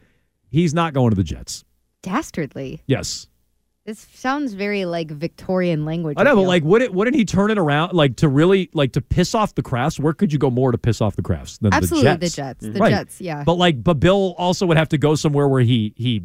He's 0.50 0.72
not 0.72 0.94
going 0.94 1.10
to 1.10 1.16
the 1.16 1.24
Jets. 1.24 1.64
Dastardly. 2.02 2.82
Yes, 2.86 3.26
This 3.84 4.06
sounds 4.14 4.52
very 4.54 4.84
like 4.84 5.10
Victorian 5.10 5.84
language. 5.84 6.16
I 6.18 6.22
know, 6.24 6.36
but 6.36 6.42
like, 6.42 6.62
would 6.64 6.82
it? 6.82 6.92
Wouldn't 6.94 7.16
he 7.16 7.24
turn 7.24 7.50
it 7.50 7.58
around 7.58 7.92
like 7.94 8.16
to 8.16 8.28
really 8.28 8.70
like 8.72 8.92
to 8.92 9.00
piss 9.00 9.34
off 9.34 9.54
the 9.54 9.62
Krafts? 9.62 9.98
Where 9.98 10.12
could 10.12 10.32
you 10.32 10.38
go 10.38 10.50
more 10.50 10.72
to 10.72 10.78
piss 10.78 11.00
off 11.00 11.16
the 11.16 11.22
Krafts 11.22 11.58
than 11.58 11.72
Absolutely, 11.74 12.10
the 12.10 12.16
the 12.18 12.26
Jets? 12.26 12.34
Jets. 12.36 12.60
The 12.66 12.72
Right. 12.72 12.90
Jets, 12.90 13.20
yeah. 13.20 13.44
But 13.44 13.54
like, 13.54 13.82
but 13.82 13.94
Bill 13.94 14.34
also 14.38 14.66
would 14.66 14.76
have 14.76 14.88
to 14.90 14.98
go 14.98 15.14
somewhere 15.14 15.48
where 15.48 15.62
he 15.62 15.92
he 15.96 16.22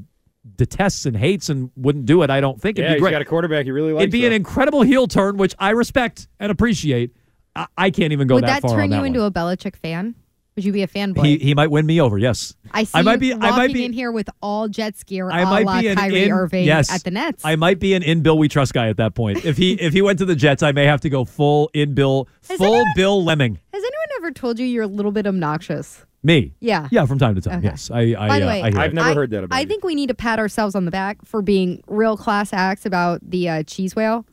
detests 0.57 1.05
and 1.05 1.15
hates 1.15 1.49
and 1.49 1.71
wouldn't 1.77 2.05
do 2.05 2.21
it. 2.21 2.29
I 2.29 2.41
don't 2.41 2.59
think 2.61 2.77
it'd 2.77 2.83
yeah, 2.85 2.93
be 2.95 2.95
he's 2.95 3.01
great. 3.01 3.11
got 3.11 3.21
a 3.21 3.25
quarterback 3.25 3.63
he 3.65 3.71
really 3.71 3.93
likes. 3.93 4.03
It'd 4.03 4.11
be 4.11 4.21
though. 4.21 4.27
an 4.27 4.33
incredible 4.33 4.81
heel 4.81 5.07
turn, 5.07 5.37
which 5.37 5.55
I 5.57 5.69
respect 5.71 6.27
and 6.39 6.51
appreciate. 6.51 7.15
I, 7.55 7.67
I 7.77 7.89
can't 7.91 8.11
even 8.11 8.27
go 8.27 8.35
would 8.35 8.43
that, 8.43 8.61
that, 8.61 8.67
far 8.67 8.71
turn 8.71 8.83
on 8.83 8.89
that 8.89 8.97
you 8.97 9.03
into 9.05 9.19
one. 9.21 9.27
a 9.27 9.31
Belichick 9.31 9.75
fan? 9.77 10.15
Would 10.55 10.65
you 10.65 10.71
be 10.71 10.83
a 10.83 10.87
fanboy? 10.87 11.25
He 11.25 11.37
he 11.37 11.53
might 11.55 11.71
win 11.71 11.85
me 11.85 11.99
over. 11.99 12.17
Yes, 12.17 12.53
I 12.71 12.83
see 12.83 12.91
I 12.99 13.01
might 13.01 13.19
be. 13.19 13.33
I 13.33 13.37
might 13.57 13.73
be 13.73 13.85
in 13.85 13.93
here 13.93 14.11
with 14.11 14.29
all 14.41 14.67
Jets 14.67 15.03
gear, 15.03 15.29
I 15.31 15.41
a 15.41 15.45
might 15.45 15.65
la 15.65 15.79
be 15.81 15.87
an 15.87 15.97
Kyrie 15.97 16.23
in, 16.25 16.31
Irving 16.31 16.65
yes, 16.65 16.91
at 16.93 17.03
the 17.03 17.11
Nets. 17.11 17.43
I 17.43 17.55
might 17.55 17.79
be 17.79 17.93
an 17.95 18.03
in 18.03 18.21
Bill 18.21 18.37
we 18.37 18.47
trust 18.47 18.73
guy 18.73 18.87
at 18.89 18.97
that 18.97 19.15
point. 19.15 19.45
If 19.45 19.57
he 19.57 19.73
if 19.73 19.93
he 19.93 20.01
went 20.03 20.19
to 20.19 20.25
the 20.25 20.35
Jets, 20.35 20.61
I 20.61 20.71
may 20.71 20.85
have 20.85 21.01
to 21.01 21.09
go 21.09 21.25
full 21.25 21.71
in 21.73 21.93
Bill, 21.95 22.27
Has 22.49 22.57
full 22.57 22.67
anyone- 22.75 22.93
Bill 22.95 23.23
Lemming. 23.23 23.59
Has 23.73 23.83
anyone 23.83 24.07
ever 24.17 24.31
told 24.31 24.59
you 24.59 24.65
you're 24.65 24.83
a 24.83 24.87
little 24.87 25.11
bit 25.11 25.25
obnoxious? 25.25 26.05
Me. 26.25 26.53
Yeah. 26.61 26.87
Yeah, 26.89 27.05
from 27.05 27.19
time 27.19 27.35
to 27.35 27.41
time. 27.41 27.57
Okay. 27.57 27.67
Yes, 27.67 27.91
I. 27.91 28.15
I 28.17 28.27
By 28.29 28.39
the 28.39 28.45
uh, 28.45 28.47
way, 28.47 28.61
I 28.61 28.69
hear 28.71 28.79
I've 28.79 28.91
it. 28.91 28.95
never 28.95 29.09
I- 29.09 29.13
heard 29.13 29.31
that 29.31 29.43
about 29.43 29.57
I 29.57 29.61
you. 29.61 29.67
think 29.67 29.83
we 29.83 29.95
need 29.95 30.07
to 30.07 30.13
pat 30.13 30.39
ourselves 30.39 30.73
on 30.75 30.85
the 30.85 30.91
back 30.91 31.17
for 31.25 31.41
being 31.41 31.83
real 31.87 32.15
class 32.15 32.53
acts 32.53 32.85
about 32.85 33.19
the 33.29 33.49
uh, 33.49 33.63
cheese 33.63 33.93
whale. 33.95 34.25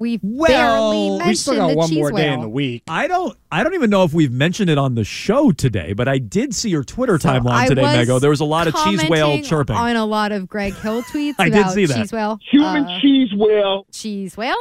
We 0.00 0.16
barely 0.16 1.10
mentioned 1.10 1.28
we 1.28 1.34
still 1.34 1.56
got 1.56 1.68
the 1.68 1.76
one 1.76 1.88
cheese 1.90 1.98
more 1.98 2.10
day 2.12 2.32
in 2.32 2.40
the 2.40 2.48
week. 2.48 2.82
I 2.88 3.06
don't. 3.06 3.36
I 3.52 3.62
don't 3.62 3.74
even 3.74 3.90
know 3.90 4.02
if 4.04 4.14
we've 4.14 4.32
mentioned 4.32 4.70
it 4.70 4.78
on 4.78 4.94
the 4.94 5.04
show 5.04 5.52
today, 5.52 5.92
but 5.92 6.08
I 6.08 6.16
did 6.18 6.54
see 6.54 6.70
your 6.70 6.82
Twitter 6.84 7.18
So 7.18 7.28
timeline 7.28 7.50
I 7.52 7.66
today, 7.68 7.82
Mego. 7.82 8.18
There 8.18 8.30
was 8.30 8.40
a 8.40 8.44
lot 8.46 8.66
of 8.66 8.74
cheese 8.76 9.04
whale 9.08 9.42
chirping. 9.42 9.76
on 9.76 9.96
a 9.96 10.06
lot 10.06 10.32
of 10.32 10.48
Greg 10.48 10.74
Hill 10.74 11.02
tweets 11.02 11.34
I 11.38 11.50
did 11.50 11.58
about 11.60 11.74
see 11.74 11.84
that. 11.84 11.96
cheese 11.98 12.12
whale. 12.12 12.38
Human 12.50 12.84
Uh, 12.86 13.00
cheese 13.00 13.28
whale. 13.36 13.86
cheese 13.92 14.36
whale. 14.38 14.56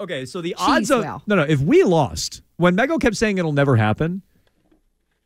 Okay, 0.00 0.24
so 0.26 0.40
the 0.40 0.50
Cheese 0.50 0.66
odds 0.68 0.90
of 0.92 1.02
whale. 1.02 1.22
no, 1.26 1.36
no. 1.36 1.42
If 1.42 1.60
we 1.60 1.82
lost, 1.82 2.42
when 2.56 2.76
Mego 2.76 3.00
kept 3.00 3.16
saying 3.16 3.38
it'll 3.38 3.52
never 3.52 3.74
happen, 3.76 4.22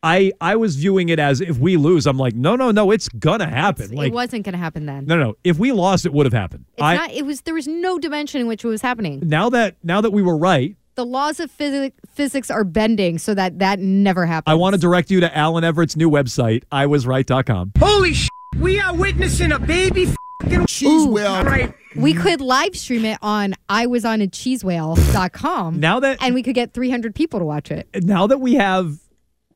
I 0.03 0.33
I 0.41 0.55
was 0.57 0.77
viewing 0.77 1.09
it 1.09 1.19
as 1.19 1.41
if 1.41 1.59
we 1.59 1.77
lose, 1.77 2.07
I'm 2.07 2.19
like, 2.19 2.35
no, 2.35 2.55
no, 2.57 2.71
no, 2.71 2.91
it's 2.93 3.09
gonna 3.09 3.49
happen. 3.49 3.91
like, 3.91 4.09
it 4.09 4.15
wasn't 4.15 4.45
going 4.45 4.53
to 4.53 4.59
happen 4.59 4.87
then. 4.87 5.07
no, 5.07 5.17
no. 5.17 5.35
If 5.43 5.59
we 5.59 5.73
lost, 5.73 6.07
it 6.07 6.13
would 6.13 6.25
have 6.27 6.33
happened. 6.33 6.67
It's 6.75 6.83
I 6.83 6.95
not. 6.97 7.11
It 7.13 7.27
was. 7.27 7.41
There 7.43 7.55
was 7.55 7.67
no 7.67 7.99
dimension 7.99 8.41
in 8.41 8.47
which 8.47 8.65
it 8.65 8.69
was 8.69 8.81
happening. 8.81 9.21
now 9.25 9.49
that 9.51 9.77
now 9.83 10.01
that 10.01 10.13
we 10.13 10.23
were 10.23 10.37
right, 10.37 10.77
The 10.95 11.05
laws 11.05 11.41
of 11.41 11.51
physics 11.51 11.97
physics 12.15 12.49
are 12.51 12.63
bending 12.65 13.19
so 13.19 13.35
that 13.35 13.59
that 13.59 13.81
never 13.81 14.25
happens. 14.27 14.51
I 14.53 14.55
want 14.55 14.75
to 14.75 14.81
direct 14.81 15.11
you 15.11 15.19
to 15.21 15.37
Alan 15.37 15.65
Everett's 15.65 15.97
new 15.97 16.09
website, 16.11 16.63
iwasright.com. 16.71 17.73
Holy 17.79 18.15
sh! 18.15 18.29
We 18.61 18.79
are 18.81 18.95
witnessing 18.95 19.51
a 19.53 19.59
baby 19.59 20.05
f***ing 20.07 20.67
cheese 20.67 21.07
whale. 21.07 21.43
Right. 21.45 21.75
We 21.97 22.15
could 22.15 22.41
live 22.41 22.77
stream 22.77 23.05
it 23.05 23.19
on 23.23 23.55
I 23.69 23.87
was 23.87 24.05
on 24.05 24.21
a 24.21 24.29
cheesewhale.com. 24.29 25.81
Now 25.81 26.01
that 26.01 26.19
and 26.23 26.35
we 26.35 26.43
could 26.43 26.55
get 26.55 26.73
300 26.73 27.15
people 27.15 27.39
to 27.41 27.45
watch 27.45 27.71
it. 27.73 27.89
now 28.05 28.27
that 28.29 28.41
we 28.41 28.55
have 28.55 28.99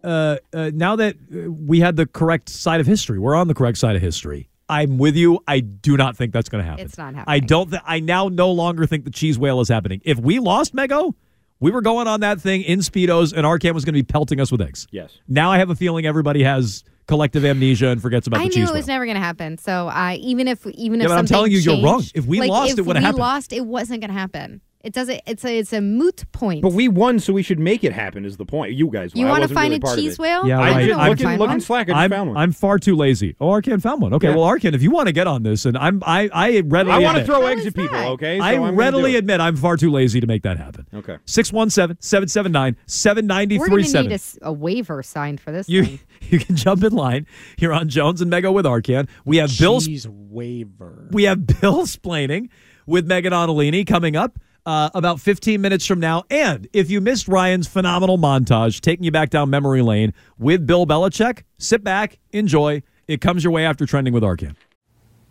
uh, 0.05 0.37
uh 0.53 0.71
now 0.75 0.97
that 0.97 1.17
uh, 1.17 1.51
we 1.51 1.81
had 1.81 1.97
the 1.97 2.07
correct 2.07 2.49
side 2.49 2.81
of 2.81 2.87
history, 2.87 3.19
we're 3.19 3.35
on 3.35 3.49
the 3.49 3.55
correct 3.55 3.79
side 3.79 3.97
of 3.97 4.03
history. 4.03 4.49
I'm 4.69 4.97
with 4.97 5.17
you. 5.17 5.41
I 5.47 5.61
do 5.61 5.97
not 5.97 6.17
think 6.17 6.33
that's 6.33 6.49
going 6.49 6.65
to 6.65 6.69
happen. 6.69 6.87
It's 6.87 6.97
not 6.97 7.15
happening. 7.15 7.25
I 7.27 7.41
don't. 7.41 7.71
Th- 7.71 7.83
I 7.85 8.01
now 8.01 8.29
no 8.29 8.51
longer 8.51 8.87
think 8.87 9.05
the 9.05 9.11
cheese 9.11 9.39
whale 9.39 9.61
is 9.61 9.69
happening. 9.69 10.01
If 10.05 10.19
we 10.19 10.39
lost 10.39 10.75
Mego, 10.75 11.15
we 11.61 11.71
were 11.71 11.83
going 11.83 12.07
on 12.07 12.21
that 12.21 12.41
thing 12.41 12.63
in 12.63 12.79
speedos, 12.81 13.33
and 13.33 13.45
Arcand 13.45 13.75
was 13.75 13.85
going 13.85 13.95
to 13.95 13.99
be 13.99 14.03
pelting 14.03 14.41
us 14.41 14.51
with 14.51 14.61
eggs. 14.61 14.87
Yes. 14.91 15.19
Now 15.29 15.53
I 15.53 15.59
have 15.59 15.71
a 15.71 15.77
feeling 15.77 16.07
everybody 16.07 16.43
has 16.43 16.85
collective 17.07 17.45
amnesia 17.45 17.89
and 17.89 18.01
forgets 18.01 18.27
about 18.27 18.41
I 18.41 18.45
the 18.45 18.49
knew 18.49 18.55
cheese 18.63 18.71
it 18.71 18.75
was 18.75 18.87
never 18.87 19.05
going 19.05 19.17
to 19.17 19.23
happen. 19.23 19.59
So 19.59 19.89
I 19.89 20.15
even 20.17 20.49
if 20.49 20.67
even 20.67 21.01
Yeah, 21.01 21.07
if 21.07 21.11
but 21.11 21.19
I'm 21.19 21.27
telling 21.27 21.53
you, 21.53 21.59
you're 21.59 21.83
wrong. 21.83 22.03
If 22.15 22.27
we 22.27 22.41
like, 22.41 22.51
lost, 22.51 22.73
if 22.73 22.79
it 22.79 22.83
would've 22.83 23.01
we 23.01 23.05
happened. 23.05 23.21
lost, 23.21 23.53
it 23.53 23.67
wasn't 23.67 24.01
going 24.01 24.11
to 24.11 24.19
happen. 24.19 24.61
It 24.83 24.93
doesn't. 24.93 25.21
It's 25.27 25.45
a 25.45 25.59
it's 25.59 25.73
a 25.73 25.81
moot 25.81 26.25
point. 26.33 26.63
But 26.63 26.73
we 26.73 26.89
won, 26.89 27.21
so 27.21 27.33
we 27.33 27.43
should 27.43 27.61
make 27.61 27.85
it 27.85 27.93
happen. 27.93 28.25
Is 28.25 28.37
the 28.37 28.45
point? 28.45 28.73
You 28.73 28.89
guys. 28.89 29.13
You 29.15 29.27
wanna 29.27 29.47
find 29.49 29.73
really 29.83 29.93
a 29.93 29.97
cheese 29.97 30.19
whale? 30.19 30.47
Yeah, 30.47 30.59
I 30.59 30.71
right. 30.73 30.93
I'm 30.93 31.09
looking, 31.11 31.25
find 31.27 31.39
looking 31.39 31.51
one? 31.53 31.61
slack. 31.61 31.89
I 31.89 32.05
I'm, 32.05 32.11
found 32.11 32.31
one. 32.31 32.37
I'm 32.37 32.51
far 32.53 32.79
too 32.79 32.97
lazy. 32.97 33.37
Oh, 33.41 33.47
Arcand 33.49 33.81
found 33.83 34.03
one. 34.03 34.13
Okay, 34.15 34.29
Yeah. 34.31 34.35
well, 34.37 34.45
Arcand, 34.49 34.75
if 34.75 34.83
you 34.83 34.91
want 34.91 35.07
to 35.07 35.13
get 35.13 35.27
on 35.29 35.45
this, 35.45 35.67
and 35.67 35.77
I'm 35.79 36.03
I 36.05 36.29
I 36.33 36.61
readily 36.65 36.95
I 36.97 36.99
want 36.99 37.19
to 37.19 37.25
throw 37.25 37.47
eggs 37.47 37.65
at 37.65 37.75
people. 37.75 37.97
that? 37.97 38.09
Okay. 38.09 38.39
So 38.39 38.45
I 38.45 38.55
I'm 38.55 38.75
readily 38.75 39.15
admit 39.17 39.41
I'm 39.41 39.57
far 39.57 39.77
too 39.77 39.91
lazy 39.91 40.21
to 40.21 40.27
make 40.27 40.43
that 40.43 40.57
happen. 40.59 40.87
Okay. 40.93 41.17
617 41.27 41.97
779 42.01 43.59
We're 43.61 43.69
going 43.69 43.71
to 43.71 43.77
need 43.83 43.87
7937. 43.87 44.11
a, 44.11 44.15
s- 44.15 44.39
a 44.43 44.53
waiver 44.53 45.03
signed 45.03 45.41
for 45.41 45.53
this 45.53 45.69
You 45.69 45.85
thing. 45.85 46.01
you 46.23 46.39
can 46.41 46.57
jump 46.57 46.83
in 46.83 46.93
line 46.93 47.27
here 47.57 47.73
on 47.73 47.89
Jones 47.89 48.21
and 48.21 48.33
Mego 48.33 48.53
with 48.53 48.65
Arcand. 48.65 49.09
We 49.25 49.37
have 49.37 49.57
Bill 49.59 49.81
Cheese 49.81 50.09
waiver. 50.09 51.09
we 51.13 51.25
have 51.25 51.47
Bill 51.47 51.83
splaining 51.87 52.49
with 52.87 53.09
Meghan 53.09 53.31
Ottolini 53.31 53.87
coming 53.87 54.17
up 54.17 54.39
uh, 54.67 54.91
about 54.95 55.21
15 55.21 55.61
minutes 55.61 55.87
from 55.87 56.01
now. 56.01 56.25
And 56.31 56.69
if 56.73 56.91
you 56.91 57.01
missed 57.01 57.29
Ryan's 57.29 57.69
phenomenal 57.69 58.19
montage 58.19 58.81
taking 58.81 59.05
you 59.05 59.11
back 59.11 59.31
down 59.31 59.51
memory 59.51 59.83
lane 59.83 60.13
with 60.39 60.67
Bill 60.67 60.87
Belichick, 60.87 61.43
sit 61.59 61.83
back, 61.85 62.19
enjoy. 62.33 62.83
It 63.09 63.21
comes 63.21 63.45
your 63.45 63.53
way 63.53 63.65
after 63.65 63.87
trending 63.87 64.15
with 64.15 64.23
Arcand. 64.23 64.57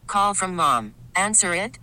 Call 0.07 0.33
from 0.33 0.55
mom. 0.55 0.93
Answer 1.15 1.55
it. 1.55 1.79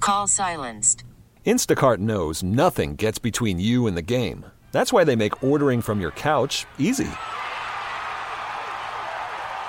Call 0.00 0.26
silenced. 0.26 1.04
Instacart 1.44 1.98
knows 1.98 2.42
nothing 2.42 2.96
gets 2.96 3.18
between 3.18 3.60
you 3.60 3.86
and 3.86 3.96
the 3.96 4.02
game. 4.02 4.46
That's 4.72 4.92
why 4.92 5.04
they 5.04 5.16
make 5.16 5.42
ordering 5.42 5.80
from 5.80 6.00
your 6.00 6.10
couch 6.10 6.66
easy. 6.78 7.08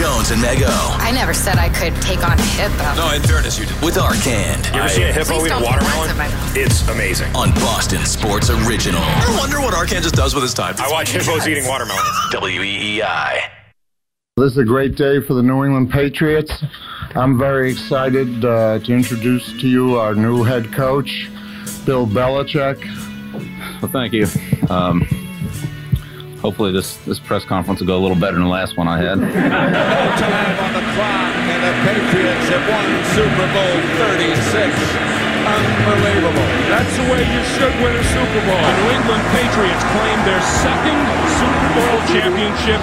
Jones 0.00 0.30
and 0.30 0.40
Mego. 0.42 0.70
I 0.96 1.10
never 1.10 1.34
said 1.34 1.58
I 1.58 1.68
could 1.68 1.94
take 2.00 2.26
on 2.26 2.38
hippo. 2.38 2.94
No, 2.96 3.12
in 3.14 3.20
fairness, 3.20 3.58
you 3.58 3.66
did. 3.66 3.78
With 3.82 3.96
Arcand. 3.96 4.72
You 4.74 4.80
ever 4.80 4.88
seen 4.88 5.06
a 5.08 5.12
hippo 5.12 5.38
Please 5.38 5.48
eat 5.48 5.52
a 5.52 5.62
watermelon? 5.62 5.98
words 5.98 6.10
in 6.10 6.16
my 6.16 6.26
mouth. 6.26 6.56
It's 6.56 6.88
amazing. 6.88 7.36
On 7.36 7.50
Boston 7.56 8.06
Sports 8.06 8.48
Original. 8.48 9.02
I 9.02 9.36
wonder 9.38 9.60
what 9.60 9.74
Arcand 9.74 10.00
just 10.00 10.14
does 10.14 10.34
with 10.34 10.42
his 10.42 10.54
time. 10.54 10.74
I 10.78 10.90
watch 10.90 11.10
hippos 11.10 11.46
eating 11.46 11.66
watermelons. 11.66 12.08
W-E-E-I. 12.32 13.50
This 14.38 14.52
is 14.52 14.56
a 14.56 14.64
great 14.64 14.94
day 14.94 15.20
for 15.20 15.34
the 15.34 15.42
New 15.42 15.66
England 15.66 15.90
Patriots. 15.90 16.64
I'm 17.14 17.36
very 17.36 17.70
excited 17.70 18.42
uh, 18.42 18.78
to 18.78 18.92
introduce 18.94 19.52
to 19.60 19.68
you 19.68 19.98
our 19.98 20.14
new 20.14 20.44
head 20.44 20.72
coach, 20.72 21.28
Bill 21.84 22.06
Belichick. 22.06 22.80
Well, 23.82 23.92
thank 23.92 24.14
you. 24.14 24.26
Um, 24.70 25.06
hopefully, 26.40 26.72
this, 26.72 26.96
this 27.04 27.18
press 27.20 27.44
conference 27.44 27.80
will 27.80 27.86
go 27.86 27.96
a 27.96 28.02
little 28.02 28.18
better 28.18 28.36
than 28.36 28.44
the 28.44 28.50
last 28.50 28.76
one 28.76 28.88
I 28.88 28.98
had. 28.98 29.20
No 29.20 29.28
time 29.28 30.56
on 30.60 30.72
the 30.72 30.84
clock, 30.96 31.32
and 31.52 31.60
the 31.64 31.74
Patriots 31.84 32.46
have 32.50 32.64
won 32.68 32.88
Super 33.12 33.46
Bowl 33.52 33.76
36. 34.00 35.20
Unbelievable. 35.40 36.48
That's 36.68 36.92
the 37.00 37.06
way 37.08 37.24
you 37.24 37.42
should 37.56 37.74
win 37.80 37.96
a 37.96 38.04
Super 38.12 38.40
Bowl. 38.44 38.60
The 38.60 38.74
New 38.84 38.90
England 38.92 39.24
Patriots 39.32 39.84
claimed 39.96 40.22
their 40.28 40.42
second 40.60 40.98
Super 41.40 41.68
Bowl 41.76 41.96
championship 42.12 42.80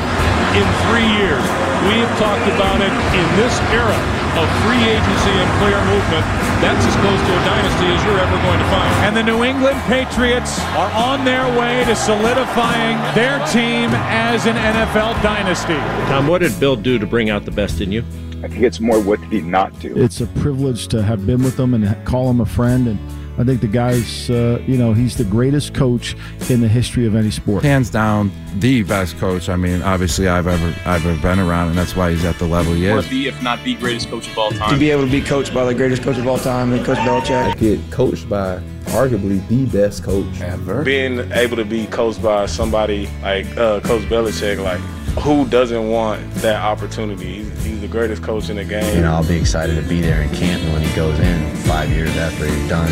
in 0.58 0.66
three 0.90 1.10
years. 1.22 1.46
We've 1.86 2.10
talked 2.18 2.48
about 2.58 2.82
it 2.82 2.94
in 3.14 3.28
this 3.38 3.54
era 3.70 4.17
of 4.38 4.46
free 4.62 4.84
agency 4.86 5.34
and 5.34 5.50
player 5.58 5.82
movement. 5.90 6.26
That's 6.62 6.86
as 6.86 6.96
close 7.02 7.18
to 7.18 7.32
a 7.34 7.42
dynasty 7.46 7.88
as 7.90 8.00
you're 8.06 8.20
ever 8.20 8.38
going 8.46 8.60
to 8.60 8.70
find. 8.70 8.92
And 9.06 9.18
the 9.18 9.24
New 9.24 9.44
England 9.44 9.80
Patriots 9.90 10.60
are 10.78 10.92
on 10.94 11.26
their 11.26 11.46
way 11.60 11.84
to 11.86 11.96
solidifying 11.96 12.98
their 13.16 13.40
team 13.48 13.90
as 14.08 14.46
an 14.46 14.56
NFL 14.56 15.22
dynasty. 15.24 15.78
Tom, 16.10 16.28
what 16.28 16.42
did 16.42 16.58
Bill 16.60 16.76
do 16.76 17.00
to 17.00 17.08
bring 17.08 17.30
out 17.30 17.46
the 17.46 17.52
best 17.52 17.82
in 17.82 17.92
you? 17.92 18.04
I 18.44 18.48
think 18.48 18.62
it's 18.62 18.80
more 18.80 19.02
what 19.02 19.20
did 19.22 19.32
he 19.32 19.42
not 19.42 19.78
do. 19.80 19.98
It's 19.98 20.22
a 20.22 20.28
privilege 20.28 20.88
to 20.90 21.02
have 21.02 21.26
been 21.26 21.44
with 21.44 21.60
him 21.60 21.74
and 21.74 22.06
call 22.06 22.30
him 22.30 22.40
a 22.40 22.46
friend. 22.46 22.88
And 22.88 23.00
I 23.40 23.44
think 23.44 23.62
the 23.62 23.68
guy's, 23.68 24.30
uh, 24.30 24.60
you 24.66 24.78
know, 24.78 24.94
he's 24.94 25.16
the 25.16 25.24
greatest 25.24 25.74
coach 25.76 26.16
in 26.50 26.62
the 26.62 26.68
history 26.68 27.06
of 27.06 27.16
any 27.16 27.30
sport. 27.30 27.64
Hands 27.64 27.88
down, 27.90 28.32
the 28.56 28.82
best 28.84 29.18
coach. 29.20 29.48
I 29.48 29.56
mean, 29.56 29.82
obviously, 29.84 30.28
I've 30.28 30.48
ever 30.48 30.74
I've 30.86 31.06
ever 31.06 31.22
been 31.22 31.40
around, 31.40 31.70
and 31.70 31.78
that's 31.78 31.96
why 31.96 32.12
he's 32.12 32.26
at 32.26 32.40
the 32.40 32.48
level 32.48 32.74
he 32.74 32.90
Or 32.90 33.00
is. 33.00 33.08
the, 33.10 33.28
if 33.28 33.42
not 33.44 33.64
the 33.64 33.76
greatest 33.76 34.10
coach 34.10 34.28
of 34.28 34.38
all 34.38 34.50
time. 34.52 34.72
To 34.74 34.80
be 34.80 34.90
able 34.90 35.06
to 35.06 35.12
be 35.12 35.22
coached 35.22 35.54
by 35.54 35.66
the 35.66 35.76
greatest 35.76 36.02
coach 36.02 36.18
of 36.18 36.28
all 36.28 36.40
time, 36.40 36.74
and 36.74 36.84
Coach 36.86 36.98
Belichick. 37.00 37.52
I 37.52 37.54
get 37.56 37.80
coached 37.92 38.28
by 38.28 38.60
arguably 38.88 39.46
the 39.50 39.66
best 39.66 40.04
coach 40.04 40.42
ever. 40.42 40.84
Being 40.84 41.32
able 41.34 41.58
to 41.58 41.66
be 41.66 41.86
coached 41.88 42.22
by 42.24 42.46
somebody 42.48 43.08
like 43.22 43.46
uh, 43.58 43.80
Coach 43.82 44.04
Belichick, 44.04 44.64
like 44.64 44.82
who 45.22 45.48
doesn't 45.48 45.90
want 45.90 46.22
that 46.46 46.62
opportunity? 46.62 47.44
He's, 47.44 47.64
he's 47.66 47.82
the 47.82 47.88
greatest 47.88 48.22
coach 48.24 48.50
in 48.50 48.58
the 48.58 48.66
game. 48.66 48.96
You 48.96 49.02
know, 49.02 49.14
I'll 49.14 49.28
be 49.28 49.38
excited 49.38 49.76
to 49.82 49.88
be 49.88 50.02
there 50.02 50.22
in 50.22 50.30
Canton 50.30 50.72
when 50.74 50.82
he 50.82 50.94
goes 50.96 51.18
in 51.20 51.56
five 51.66 51.90
years 51.90 52.16
after 52.18 52.46
he's 52.46 52.70
done, 52.70 52.92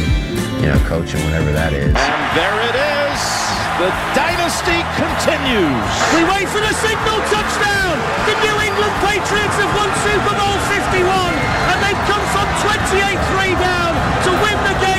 you 0.62 0.68
know, 0.68 0.80
coaching, 0.90 1.22
whenever 1.26 1.52
that 1.54 1.74
is. 1.74 1.94
And 1.94 2.22
there 2.34 2.58
it 2.66 2.76
is. 2.76 3.22
The 3.78 3.92
dynasty 4.16 4.80
continues. 4.96 5.92
We 6.16 6.24
wait 6.32 6.48
for 6.48 6.64
the 6.64 6.74
signal 6.80 7.20
touchdown. 7.28 7.96
The 8.24 8.36
New 8.42 8.56
England 8.64 8.96
Patriots 9.04 9.58
have 9.60 9.72
won 9.76 9.92
Super 10.02 10.34
Bowl 10.34 10.58
51, 10.72 11.04
and 11.06 11.78
they've 11.84 12.04
come 12.08 12.24
from 12.32 12.48
28-3 12.64 13.60
down 13.60 13.92
to 14.24 14.30
win 14.40 14.58
the 14.64 14.76
game 14.80 14.95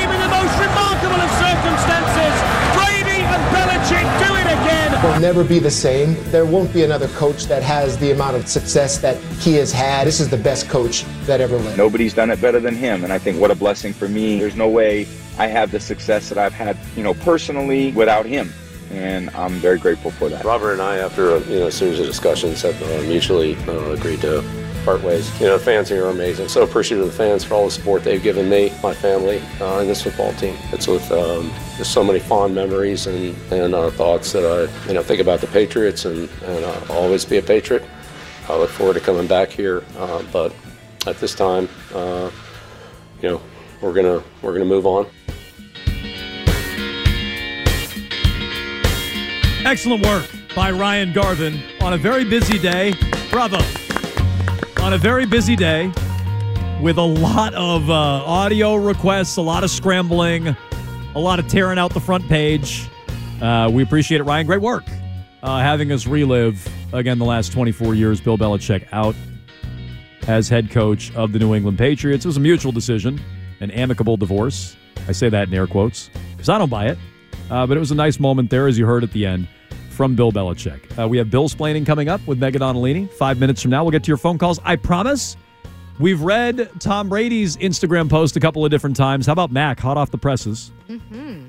again. 4.47 5.03
will 5.03 5.19
never 5.19 5.43
be 5.43 5.59
the 5.59 5.71
same. 5.71 6.15
There 6.31 6.45
won't 6.45 6.73
be 6.73 6.83
another 6.83 7.07
coach 7.09 7.45
that 7.45 7.63
has 7.63 7.97
the 7.97 8.11
amount 8.11 8.35
of 8.35 8.47
success 8.47 8.97
that 8.99 9.17
he 9.39 9.53
has 9.55 9.71
had. 9.71 10.07
This 10.07 10.19
is 10.19 10.29
the 10.29 10.37
best 10.37 10.69
coach 10.69 11.03
that 11.25 11.41
ever 11.41 11.57
lived. 11.57 11.77
Nobody's 11.77 12.13
done 12.13 12.29
it 12.31 12.41
better 12.41 12.59
than 12.59 12.75
him, 12.75 13.03
and 13.03 13.13
I 13.13 13.17
think 13.19 13.39
what 13.39 13.51
a 13.51 13.55
blessing 13.55 13.93
for 13.93 14.07
me. 14.07 14.39
There's 14.39 14.55
no 14.55 14.67
way 14.67 15.07
I 15.37 15.47
have 15.47 15.71
the 15.71 15.79
success 15.79 16.29
that 16.29 16.37
I've 16.37 16.53
had, 16.53 16.77
you 16.95 17.03
know, 17.03 17.13
personally 17.13 17.91
without 17.91 18.25
him, 18.25 18.51
and 18.91 19.29
I'm 19.31 19.53
very 19.53 19.77
grateful 19.77 20.11
for 20.11 20.29
that. 20.29 20.43
Robert 20.43 20.73
and 20.73 20.81
I, 20.81 20.97
after 20.97 21.35
a 21.35 21.39
you 21.41 21.59
know 21.59 21.69
series 21.69 21.99
of 21.99 22.05
discussions, 22.05 22.61
have 22.61 22.81
uh, 22.81 23.01
mutually 23.03 23.55
uh, 23.67 23.91
agreed 23.91 24.21
to 24.21 24.41
part 24.87 25.03
ways. 25.03 25.37
You 25.41 25.47
know, 25.47 25.57
the 25.57 25.63
fans 25.65 25.89
here 25.89 26.05
are 26.05 26.11
amazing. 26.11 26.47
So 26.47 26.63
appreciative 26.63 27.05
of 27.05 27.11
the 27.11 27.17
fans 27.17 27.43
for 27.43 27.55
all 27.55 27.65
the 27.65 27.71
support 27.71 28.05
they've 28.05 28.23
given 28.23 28.49
me, 28.49 28.71
my 28.81 28.93
family, 28.93 29.41
uh, 29.59 29.79
and 29.79 29.89
this 29.89 30.01
football 30.01 30.31
team. 30.35 30.55
It's 30.71 30.87
with 30.87 31.11
um, 31.11 31.51
so 31.83 32.05
many 32.05 32.19
fond 32.19 32.55
memories 32.55 33.05
and 33.05 33.35
and 33.51 33.75
uh, 33.75 33.91
thoughts 33.91 34.31
that 34.31 34.45
I 34.45 34.87
you 34.87 34.93
know 34.93 35.03
think 35.03 35.19
about 35.19 35.41
the 35.41 35.47
Patriots 35.47 36.05
and 36.05 36.29
and 36.45 36.63
uh, 36.63 36.79
always 36.89 37.25
be 37.25 37.35
a 37.35 37.41
Patriot. 37.41 37.83
I 38.47 38.55
look 38.55 38.69
forward 38.69 38.93
to 38.93 39.01
coming 39.01 39.27
back 39.27 39.49
here, 39.49 39.83
uh, 39.97 40.23
but 40.31 40.55
at 41.05 41.17
this 41.17 41.35
time, 41.35 41.67
uh, 41.93 42.31
you 43.21 43.27
know, 43.27 43.41
we're 43.81 43.93
gonna 43.93 44.23
we're 44.41 44.53
gonna 44.53 44.63
move 44.63 44.85
on. 44.85 45.05
Excellent 49.65 50.05
work 50.05 50.29
by 50.55 50.71
Ryan 50.71 51.11
Garvin 51.11 51.61
on 51.81 51.91
a 51.91 51.97
very 51.97 52.23
busy 52.23 52.57
day. 52.57 52.93
Bravo. 53.29 53.59
On 54.87 54.93
a 54.93 54.97
very 54.97 55.25
busy 55.25 55.57
day 55.57 55.91
with 56.81 56.97
a 56.97 57.01
lot 57.01 57.53
of 57.55 57.89
uh, 57.89 57.93
audio 57.93 58.75
requests, 58.75 59.35
a 59.35 59.41
lot 59.41 59.65
of 59.65 59.69
scrambling, 59.69 60.55
a 61.13 61.19
lot 61.19 61.39
of 61.39 61.47
tearing 61.49 61.77
out 61.77 61.93
the 61.93 61.99
front 61.99 62.25
page. 62.29 62.87
Uh, 63.41 63.69
we 63.69 63.83
appreciate 63.83 64.21
it, 64.21 64.23
Ryan. 64.23 64.47
Great 64.47 64.61
work 64.61 64.85
uh, 65.43 65.59
having 65.59 65.91
us 65.91 66.07
relive, 66.07 66.65
again, 66.93 67.19
the 67.19 67.25
last 67.25 67.51
24 67.51 67.95
years. 67.95 68.21
Bill 68.21 68.37
Belichick 68.37 68.87
out 68.93 69.13
as 70.25 70.47
head 70.47 70.71
coach 70.71 71.13
of 71.15 71.33
the 71.33 71.39
New 71.39 71.53
England 71.53 71.77
Patriots. 71.77 72.23
It 72.23 72.29
was 72.29 72.37
a 72.37 72.39
mutual 72.39 72.71
decision, 72.71 73.19
an 73.59 73.71
amicable 73.71 74.15
divorce. 74.15 74.77
I 75.09 75.11
say 75.11 75.27
that 75.27 75.49
in 75.49 75.53
air 75.53 75.67
quotes 75.67 76.09
because 76.31 76.47
I 76.47 76.57
don't 76.57 76.69
buy 76.69 76.87
it. 76.87 76.97
Uh, 77.51 77.67
but 77.67 77.75
it 77.75 77.81
was 77.81 77.91
a 77.91 77.95
nice 77.95 78.21
moment 78.21 78.49
there, 78.49 78.67
as 78.67 78.79
you 78.79 78.85
heard 78.85 79.03
at 79.03 79.11
the 79.11 79.25
end, 79.25 79.49
from 79.97 80.15
Bill 80.15 80.31
Belichick. 80.31 80.97
Uh, 80.97 81.07
we 81.07 81.17
have 81.17 81.31
Bill 81.31 81.49
splaining 81.49 81.83
coming 81.83 82.07
up 82.07 82.25
with 82.27 82.39
Meghan 82.39 82.61
Ottolini. 82.61 83.11
Five 83.11 83.39
minutes 83.39 83.63
from 83.63 83.71
now, 83.71 83.83
we'll 83.83 83.91
get 83.91 84.03
to 84.03 84.07
your 84.07 84.17
phone 84.17 84.37
calls. 84.37 84.59
I 84.63 84.75
promise. 84.75 85.35
We've 85.99 86.21
read 86.21 86.69
Tom 86.79 87.09
Brady's 87.09 87.57
Instagram 87.57 88.07
post 88.07 88.37
a 88.37 88.39
couple 88.39 88.63
of 88.63 88.69
different 88.69 88.95
times. 88.95 89.25
How 89.25 89.33
about 89.33 89.51
Mac, 89.51 89.79
hot 89.79 89.97
off 89.97 90.11
the 90.11 90.17
presses? 90.19 90.71
Mm-hmm. 90.87 91.47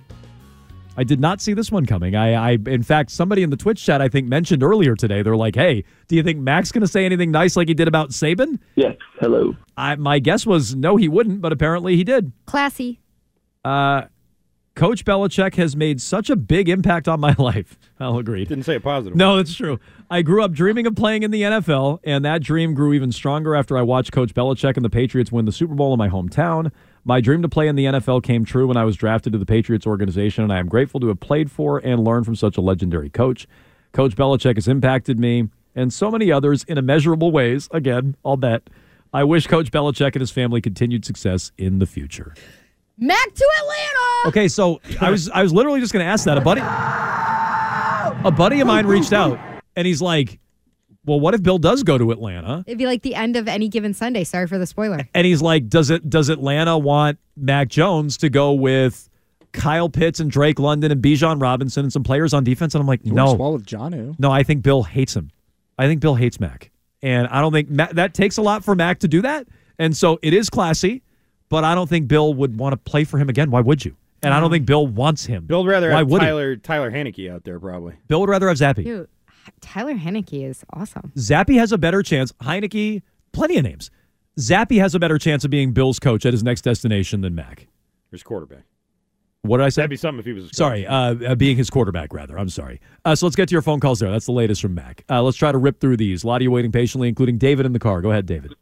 I 0.96 1.04
did 1.04 1.20
not 1.20 1.42
see 1.42 1.52
this 1.52 1.70
one 1.70 1.84
coming. 1.84 2.16
I, 2.16 2.52
I, 2.52 2.58
in 2.66 2.82
fact, 2.82 3.10
somebody 3.10 3.42
in 3.42 3.50
the 3.50 3.56
Twitch 3.56 3.84
chat 3.84 4.00
I 4.00 4.08
think 4.08 4.26
mentioned 4.26 4.62
earlier 4.62 4.96
today. 4.96 5.20
They're 5.22 5.36
like, 5.36 5.54
"Hey, 5.54 5.84
do 6.08 6.16
you 6.16 6.22
think 6.22 6.38
Mac's 6.40 6.72
going 6.72 6.80
to 6.80 6.88
say 6.88 7.04
anything 7.04 7.30
nice 7.30 7.54
like 7.54 7.68
he 7.68 7.74
did 7.74 7.86
about 7.86 8.10
Saban?" 8.10 8.58
Yes. 8.74 8.96
Hello. 9.20 9.54
I, 9.76 9.94
my 9.96 10.18
guess 10.18 10.46
was 10.46 10.74
no, 10.74 10.96
he 10.96 11.06
wouldn't, 11.06 11.42
but 11.42 11.52
apparently 11.52 11.96
he 11.96 12.02
did. 12.02 12.32
Classy. 12.46 12.98
Uh, 13.64 14.04
Coach 14.78 15.04
Belichick 15.04 15.56
has 15.56 15.74
made 15.74 16.00
such 16.00 16.30
a 16.30 16.36
big 16.36 16.68
impact 16.68 17.08
on 17.08 17.18
my 17.18 17.34
life. 17.38 17.76
I'll 17.98 18.16
agree. 18.16 18.44
Didn't 18.44 18.62
say 18.62 18.76
a 18.76 18.80
positive. 18.80 19.16
No, 19.16 19.36
that's 19.36 19.52
true. 19.52 19.80
I 20.08 20.22
grew 20.22 20.40
up 20.44 20.52
dreaming 20.52 20.86
of 20.86 20.94
playing 20.94 21.24
in 21.24 21.32
the 21.32 21.42
NFL, 21.42 21.98
and 22.04 22.24
that 22.24 22.44
dream 22.44 22.74
grew 22.74 22.92
even 22.92 23.10
stronger 23.10 23.56
after 23.56 23.76
I 23.76 23.82
watched 23.82 24.12
Coach 24.12 24.34
Belichick 24.34 24.76
and 24.76 24.84
the 24.84 24.88
Patriots 24.88 25.32
win 25.32 25.46
the 25.46 25.52
Super 25.52 25.74
Bowl 25.74 25.92
in 25.94 25.98
my 25.98 26.08
hometown. 26.08 26.70
My 27.04 27.20
dream 27.20 27.42
to 27.42 27.48
play 27.48 27.66
in 27.66 27.74
the 27.74 27.86
NFL 27.86 28.22
came 28.22 28.44
true 28.44 28.68
when 28.68 28.76
I 28.76 28.84
was 28.84 28.94
drafted 28.94 29.32
to 29.32 29.38
the 29.40 29.44
Patriots 29.44 29.84
organization, 29.84 30.44
and 30.44 30.52
I 30.52 30.58
am 30.58 30.68
grateful 30.68 31.00
to 31.00 31.08
have 31.08 31.18
played 31.18 31.50
for 31.50 31.78
and 31.78 32.04
learned 32.04 32.24
from 32.24 32.36
such 32.36 32.56
a 32.56 32.60
legendary 32.60 33.10
coach. 33.10 33.48
Coach 33.92 34.14
Belichick 34.14 34.54
has 34.54 34.68
impacted 34.68 35.18
me 35.18 35.48
and 35.74 35.92
so 35.92 36.08
many 36.08 36.30
others 36.30 36.62
in 36.62 36.78
immeasurable 36.78 37.32
ways. 37.32 37.68
Again, 37.72 38.14
I'll 38.24 38.36
bet. 38.36 38.70
I 39.12 39.24
wish 39.24 39.48
Coach 39.48 39.72
Belichick 39.72 40.12
and 40.12 40.20
his 40.20 40.30
family 40.30 40.60
continued 40.60 41.04
success 41.04 41.50
in 41.58 41.80
the 41.80 41.86
future. 41.86 42.34
Mac 42.98 43.34
to 43.34 43.48
Atlanta. 43.60 44.28
Okay, 44.28 44.48
so 44.48 44.80
I 45.00 45.10
was 45.10 45.28
I 45.30 45.42
was 45.42 45.52
literally 45.52 45.80
just 45.80 45.92
going 45.92 46.04
to 46.04 46.10
ask 46.10 46.24
that. 46.24 46.36
A 46.36 46.40
buddy, 46.40 46.60
a 48.24 48.30
buddy 48.30 48.60
of 48.60 48.66
mine 48.66 48.86
reached 48.86 49.12
out, 49.12 49.38
and 49.76 49.86
he's 49.86 50.02
like, 50.02 50.38
"Well, 51.04 51.20
what 51.20 51.34
if 51.34 51.42
Bill 51.42 51.58
does 51.58 51.82
go 51.82 51.96
to 51.98 52.10
Atlanta?" 52.10 52.64
It'd 52.66 52.78
be 52.78 52.86
like 52.86 53.02
the 53.02 53.14
end 53.14 53.36
of 53.36 53.46
any 53.48 53.68
given 53.68 53.94
Sunday. 53.94 54.24
Sorry 54.24 54.46
for 54.46 54.58
the 54.58 54.66
spoiler. 54.66 55.08
And 55.14 55.26
he's 55.26 55.40
like, 55.42 55.68
"Does 55.68 55.90
it 55.90 56.08
does 56.10 56.28
Atlanta 56.28 56.76
want 56.76 57.18
Mac 57.36 57.68
Jones 57.68 58.16
to 58.18 58.28
go 58.28 58.52
with 58.52 59.08
Kyle 59.52 59.88
Pitts 59.88 60.20
and 60.20 60.30
Drake 60.30 60.58
London 60.58 60.90
and 60.90 61.02
Bijan 61.02 61.40
Robinson 61.40 61.84
and 61.84 61.92
some 61.92 62.02
players 62.02 62.34
on 62.34 62.44
defense?" 62.44 62.74
And 62.74 62.80
I'm 62.80 62.88
like, 62.88 63.04
"No, 63.04 63.34
Well, 63.34 63.52
with 63.52 63.66
John 63.66 64.16
no, 64.18 64.30
I 64.30 64.42
think 64.42 64.62
Bill 64.62 64.82
hates 64.82 65.14
him. 65.14 65.30
I 65.78 65.86
think 65.86 66.00
Bill 66.00 66.16
hates 66.16 66.40
Mac, 66.40 66.70
and 67.02 67.28
I 67.28 67.40
don't 67.40 67.52
think 67.52 67.70
Mac, 67.70 67.92
that 67.92 68.12
takes 68.14 68.36
a 68.38 68.42
lot 68.42 68.64
for 68.64 68.74
Mac 68.74 68.98
to 69.00 69.08
do 69.08 69.22
that. 69.22 69.46
And 69.78 69.96
so 69.96 70.18
it 70.22 70.34
is 70.34 70.50
classy, 70.50 71.02
but 71.48 71.64
I 71.64 71.74
don't 71.74 71.88
think 71.88 72.08
Bill 72.08 72.34
would 72.34 72.58
want 72.58 72.72
to 72.72 72.76
play 72.76 73.04
for 73.04 73.18
him 73.18 73.28
again. 73.28 73.50
Why 73.50 73.60
would 73.60 73.84
you? 73.84 73.96
And 74.22 74.34
I 74.34 74.40
don't 74.40 74.50
think 74.50 74.66
Bill 74.66 74.86
wants 74.86 75.26
him. 75.26 75.46
Bill 75.46 75.62
would 75.62 75.70
rather 75.70 75.90
Why 75.90 75.98
have 75.98 76.10
would 76.10 76.20
he? 76.22 76.26
Tyler 76.26 76.56
Tyler 76.56 76.90
Heinicke 76.90 77.30
out 77.32 77.44
there 77.44 77.60
probably. 77.60 77.94
Bill 78.08 78.20
would 78.20 78.28
rather 78.28 78.48
have 78.48 78.58
Zappe. 78.58 78.82
Dude, 78.84 79.08
Tyler 79.60 79.94
Heinicke 79.94 80.44
is 80.44 80.64
awesome. 80.72 81.12
Zappe 81.16 81.56
has 81.58 81.70
a 81.72 81.78
better 81.78 82.02
chance. 82.02 82.32
Heinicke, 82.42 83.02
plenty 83.32 83.58
of 83.58 83.64
names. 83.64 83.90
Zappe 84.38 84.78
has 84.80 84.94
a 84.94 84.98
better 84.98 85.18
chance 85.18 85.44
of 85.44 85.50
being 85.50 85.72
Bill's 85.72 85.98
coach 85.98 86.26
at 86.26 86.32
his 86.32 86.42
next 86.42 86.62
destination 86.62 87.20
than 87.20 87.34
Mac. 87.34 87.68
His 88.10 88.22
quarterback. 88.22 88.64
What 89.42 89.58
did 89.58 89.66
I 89.66 89.68
say? 89.68 89.82
That'd 89.82 89.90
be 89.90 89.96
something 89.96 90.18
if 90.20 90.26
he 90.26 90.32
was. 90.32 90.44
his 90.44 90.56
Sorry, 90.56 90.86
uh, 90.86 91.14
uh, 91.14 91.34
being 91.34 91.56
his 91.56 91.70
quarterback, 91.70 92.12
rather. 92.12 92.38
I'm 92.38 92.48
sorry. 92.48 92.80
Uh, 93.04 93.14
so 93.14 93.26
let's 93.26 93.36
get 93.36 93.48
to 93.48 93.52
your 93.52 93.62
phone 93.62 93.78
calls 93.80 94.00
there. 94.00 94.10
That's 94.10 94.26
the 94.26 94.32
latest 94.32 94.60
from 94.60 94.74
Mac. 94.74 95.04
Uh, 95.08 95.22
let's 95.22 95.36
try 95.36 95.52
to 95.52 95.58
rip 95.58 95.80
through 95.80 95.96
these. 95.96 96.24
A 96.24 96.26
lot 96.26 96.36
of 96.36 96.42
you 96.42 96.50
waiting 96.50 96.72
patiently, 96.72 97.08
including 97.08 97.38
David 97.38 97.64
in 97.66 97.72
the 97.72 97.78
car. 97.78 98.00
Go 98.00 98.10
ahead, 98.10 98.26
David. 98.26 98.54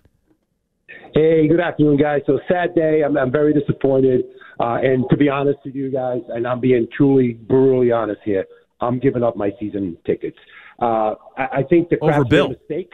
Hey, 1.16 1.48
good 1.48 1.60
afternoon, 1.60 1.96
guys. 1.96 2.20
So 2.26 2.38
sad 2.46 2.74
day. 2.74 3.00
I'm, 3.02 3.16
I'm 3.16 3.32
very 3.32 3.54
disappointed. 3.54 4.26
Uh, 4.60 4.74
and 4.82 5.06
to 5.08 5.16
be 5.16 5.30
honest 5.30 5.58
with 5.64 5.74
you 5.74 5.90
guys, 5.90 6.20
and 6.28 6.46
I'm 6.46 6.60
being 6.60 6.86
truly 6.94 7.32
brutally 7.32 7.90
honest 7.90 8.20
here, 8.22 8.44
I'm 8.82 8.98
giving 8.98 9.22
up 9.22 9.34
my 9.34 9.50
season 9.58 9.96
tickets. 10.04 10.36
Uh, 10.78 11.14
I, 11.38 11.46
I 11.52 11.62
think 11.70 11.88
the 11.88 11.96
Kraft 11.96 12.30
made 12.30 12.38
a 12.38 12.48
mistake. 12.50 12.92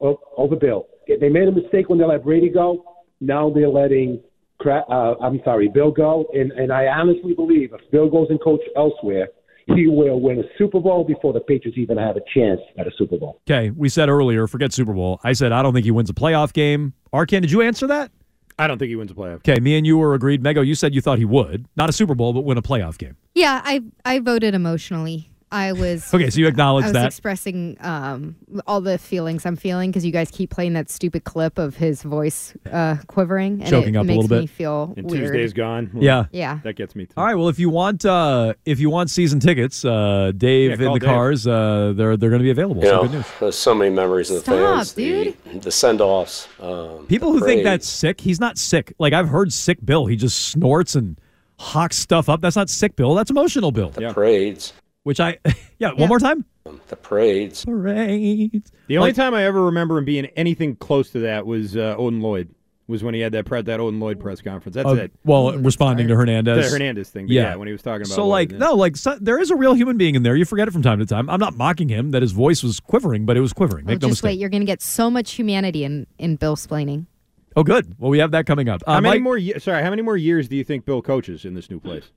O- 0.00 0.18
over 0.38 0.56
Bill. 0.56 0.86
They 1.06 1.28
made 1.28 1.46
a 1.46 1.52
mistake 1.52 1.90
when 1.90 1.98
they 1.98 2.06
let 2.06 2.24
Brady 2.24 2.48
go. 2.48 2.82
Now 3.20 3.50
they're 3.50 3.68
letting, 3.68 4.22
uh, 4.64 5.14
I'm 5.20 5.42
sorry, 5.44 5.68
Bill 5.68 5.90
go. 5.90 6.24
And, 6.32 6.50
and 6.52 6.72
I 6.72 6.86
honestly 6.86 7.34
believe 7.34 7.74
if 7.74 7.90
Bill 7.90 8.08
goes 8.08 8.28
and 8.30 8.40
coach 8.40 8.62
elsewhere, 8.74 9.28
he 9.66 9.86
will 9.86 10.20
win 10.20 10.38
a 10.40 10.42
Super 10.58 10.80
Bowl 10.80 11.04
before 11.04 11.32
the 11.32 11.40
Patriots 11.40 11.78
even 11.78 11.96
have 11.98 12.16
a 12.16 12.20
chance 12.34 12.60
at 12.78 12.86
a 12.86 12.90
Super 12.98 13.16
Bowl. 13.16 13.40
Okay, 13.48 13.70
we 13.70 13.88
said 13.88 14.08
earlier, 14.08 14.46
forget 14.46 14.72
Super 14.72 14.92
Bowl. 14.92 15.20
I 15.24 15.32
said 15.32 15.52
I 15.52 15.62
don't 15.62 15.72
think 15.72 15.84
he 15.84 15.90
wins 15.90 16.10
a 16.10 16.14
playoff 16.14 16.52
game. 16.52 16.94
Arcand, 17.12 17.42
did 17.42 17.50
you 17.50 17.62
answer 17.62 17.86
that? 17.86 18.10
I 18.58 18.66
don't 18.68 18.78
think 18.78 18.88
he 18.88 18.96
wins 18.96 19.10
a 19.10 19.14
playoff. 19.14 19.36
Okay, 19.36 19.58
me 19.58 19.76
and 19.76 19.86
you 19.86 19.98
were 19.98 20.14
agreed. 20.14 20.42
Mego, 20.42 20.64
you 20.64 20.74
said 20.74 20.94
you 20.94 21.00
thought 21.00 21.18
he 21.18 21.24
would. 21.24 21.66
Not 21.76 21.90
a 21.90 21.92
Super 21.92 22.14
Bowl, 22.14 22.32
but 22.32 22.42
win 22.42 22.56
a 22.56 22.62
playoff 22.62 22.98
game. 22.98 23.16
Yeah, 23.34 23.60
I 23.64 23.82
I 24.04 24.20
voted 24.20 24.54
emotionally. 24.54 25.30
I 25.54 25.72
was 25.72 26.12
Okay, 26.12 26.30
so 26.30 26.40
you 26.40 26.48
acknowledge 26.48 26.84
I 26.84 26.88
was 26.88 26.92
that. 26.94 27.06
expressing 27.06 27.76
um, 27.80 28.34
all 28.66 28.80
the 28.80 28.98
feelings 28.98 29.46
I'm 29.46 29.54
feeling 29.56 29.90
because 29.90 30.04
you 30.04 30.10
guys 30.10 30.30
keep 30.30 30.50
playing 30.50 30.72
that 30.72 30.90
stupid 30.90 31.22
clip 31.24 31.58
of 31.58 31.76
his 31.76 32.02
voice 32.02 32.52
uh, 32.72 32.96
quivering 33.06 33.60
and 33.60 33.70
Choking 33.70 33.94
it 33.94 33.98
up 33.98 34.04
a 34.04 34.06
makes 34.08 34.22
little 34.22 34.36
me 34.36 34.42
bit. 34.46 34.50
feel 34.50 34.92
And 34.96 35.08
weird. 35.08 35.22
Tuesday's 35.22 35.52
gone. 35.52 35.90
Well, 35.94 36.02
Yeah. 36.02 36.24
Yeah. 36.32 36.58
That 36.64 36.74
gets 36.74 36.96
me. 36.96 37.06
Too. 37.06 37.12
All 37.16 37.24
right. 37.24 37.36
Well, 37.36 37.48
if 37.48 37.58
you 37.60 37.70
want, 37.70 38.04
uh, 38.04 38.54
if 38.64 38.80
you 38.80 38.90
want 38.90 39.10
season 39.10 39.38
tickets, 39.40 39.84
uh, 39.84 40.32
Dave 40.36 40.80
Yeah, 40.80 40.86
in 40.88 40.92
the 40.94 40.98
Dave. 40.98 41.08
cars, 41.08 41.46
uh, 41.46 41.92
they're 41.96 42.16
they're 42.16 42.30
going 42.30 42.40
to 42.40 42.44
be 42.44 42.50
available. 42.50 42.82
You 42.82 42.88
so 42.88 42.96
know, 42.96 43.02
good 43.02 43.12
news. 43.12 43.26
there's 43.40 43.54
so 43.56 43.74
many 43.74 43.90
memories 43.94 44.30
of 44.30 44.36
the 44.36 44.42
Stop, 44.42 44.76
fans. 44.76 44.92
dude. 44.92 45.36
The, 45.52 45.58
the 45.60 45.70
send-offs. 45.70 46.48
Um, 46.60 47.06
People 47.06 47.30
who 47.32 47.40
think 47.44 47.62
that's 47.62 47.86
sick, 47.88 48.20
he's 48.20 48.40
not 48.40 48.58
sick. 48.58 48.92
Like 48.98 49.12
I've 49.12 49.28
heard 49.28 49.52
sick 49.52 49.78
Bill. 49.84 50.06
He 50.06 50.16
just 50.16 50.48
snorts 50.48 50.96
and 50.96 51.16
hawks 51.60 51.96
stuff 51.96 52.28
up. 52.28 52.40
That's 52.40 52.56
not 52.56 52.68
sick 52.68 52.96
Bill. 52.96 53.14
That's 53.14 53.30
emotional 53.30 53.70
Bill. 53.70 53.90
the 53.90 54.12
parades. 54.12 54.72
Which 55.04 55.20
I, 55.20 55.38
yeah, 55.78 55.92
one 55.92 56.08
more 56.08 56.18
time. 56.18 56.44
The 56.88 56.96
parades. 56.96 57.64
Parades. 57.64 58.72
The 58.88 58.98
only 58.98 59.10
Like- 59.10 59.16
time 59.16 59.34
I 59.34 59.44
ever 59.44 59.62
remember 59.66 59.98
him 59.98 60.04
being 60.04 60.26
anything 60.36 60.76
close 60.76 61.10
to 61.10 61.20
that 61.20 61.46
was 61.46 61.76
uh, 61.76 61.94
Odin 61.96 62.20
Lloyd. 62.20 62.54
Was 62.86 63.02
when 63.02 63.14
he 63.14 63.20
had 63.20 63.32
that 63.32 63.46
pre- 63.46 63.62
that 63.62 63.80
Odin 63.80 63.98
Lloyd 63.98 64.20
press 64.20 64.42
conference. 64.42 64.74
That's 64.74 64.86
Uh, 64.86 64.94
it. 64.94 65.12
Well, 65.24 65.56
responding 65.56 66.06
to 66.08 66.14
Hernandez. 66.16 66.66
The 66.66 66.70
Hernandez 66.70 67.08
thing, 67.08 67.26
but 67.26 67.32
yeah, 67.32 67.54
when 67.56 67.66
he 67.66 67.72
was 67.72 67.80
talking 67.80 68.02
about 68.02 68.14
So, 68.14 68.26
Lloyd, 68.26 68.30
like, 68.30 68.52
yeah. 68.52 68.58
no, 68.58 68.74
like, 68.74 68.96
so, 68.98 69.16
there 69.18 69.38
is 69.40 69.50
a 69.50 69.56
real 69.56 69.72
human 69.72 69.96
being 69.96 70.14
in 70.16 70.22
there. 70.22 70.36
You 70.36 70.44
forget 70.44 70.68
it 70.68 70.72
from 70.72 70.82
time 70.82 70.98
to 70.98 71.06
time. 71.06 71.30
I'm 71.30 71.40
not 71.40 71.56
mocking 71.56 71.88
him 71.88 72.10
that 72.10 72.20
his 72.20 72.32
voice 72.32 72.62
was 72.62 72.80
quivering, 72.80 73.24
but 73.24 73.38
it 73.38 73.40
was 73.40 73.54
quivering. 73.54 73.86
Oh, 73.86 73.92
Make 73.92 74.02
no 74.02 74.08
just 74.08 74.22
mistake. 74.22 74.32
wait, 74.32 74.38
you're 74.38 74.50
going 74.50 74.60
to 74.60 74.66
get 74.66 74.82
so 74.82 75.08
much 75.10 75.32
humanity 75.32 75.82
in 75.84 76.06
in 76.18 76.36
Bill 76.36 76.56
splaining. 76.56 77.06
Oh, 77.56 77.62
good. 77.62 77.94
Well, 77.98 78.10
we 78.10 78.18
have 78.18 78.32
that 78.32 78.44
coming 78.44 78.68
up. 78.68 78.82
Uh, 78.86 78.94
How 78.94 79.00
many 79.00 79.14
Mike- 79.16 79.22
more? 79.22 79.38
Ye- 79.38 79.58
sorry, 79.60 79.82
how 79.82 79.88
many 79.88 80.02
more 80.02 80.18
years 80.18 80.46
do 80.48 80.56
you 80.56 80.64
think 80.64 80.84
Bill 80.84 81.00
coaches 81.00 81.46
in 81.46 81.54
this 81.54 81.70
new 81.70 81.80
place? 81.80 82.10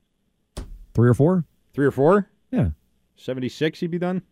Three 0.94 1.08
or 1.08 1.14
four? 1.14 1.44
Three 1.72 1.86
or 1.86 1.90
four? 1.92 2.28
Yeah. 2.50 2.68
Seventy 3.16 3.48
six, 3.48 3.80
he'd 3.80 3.90
be 3.90 3.98
done. 3.98 4.22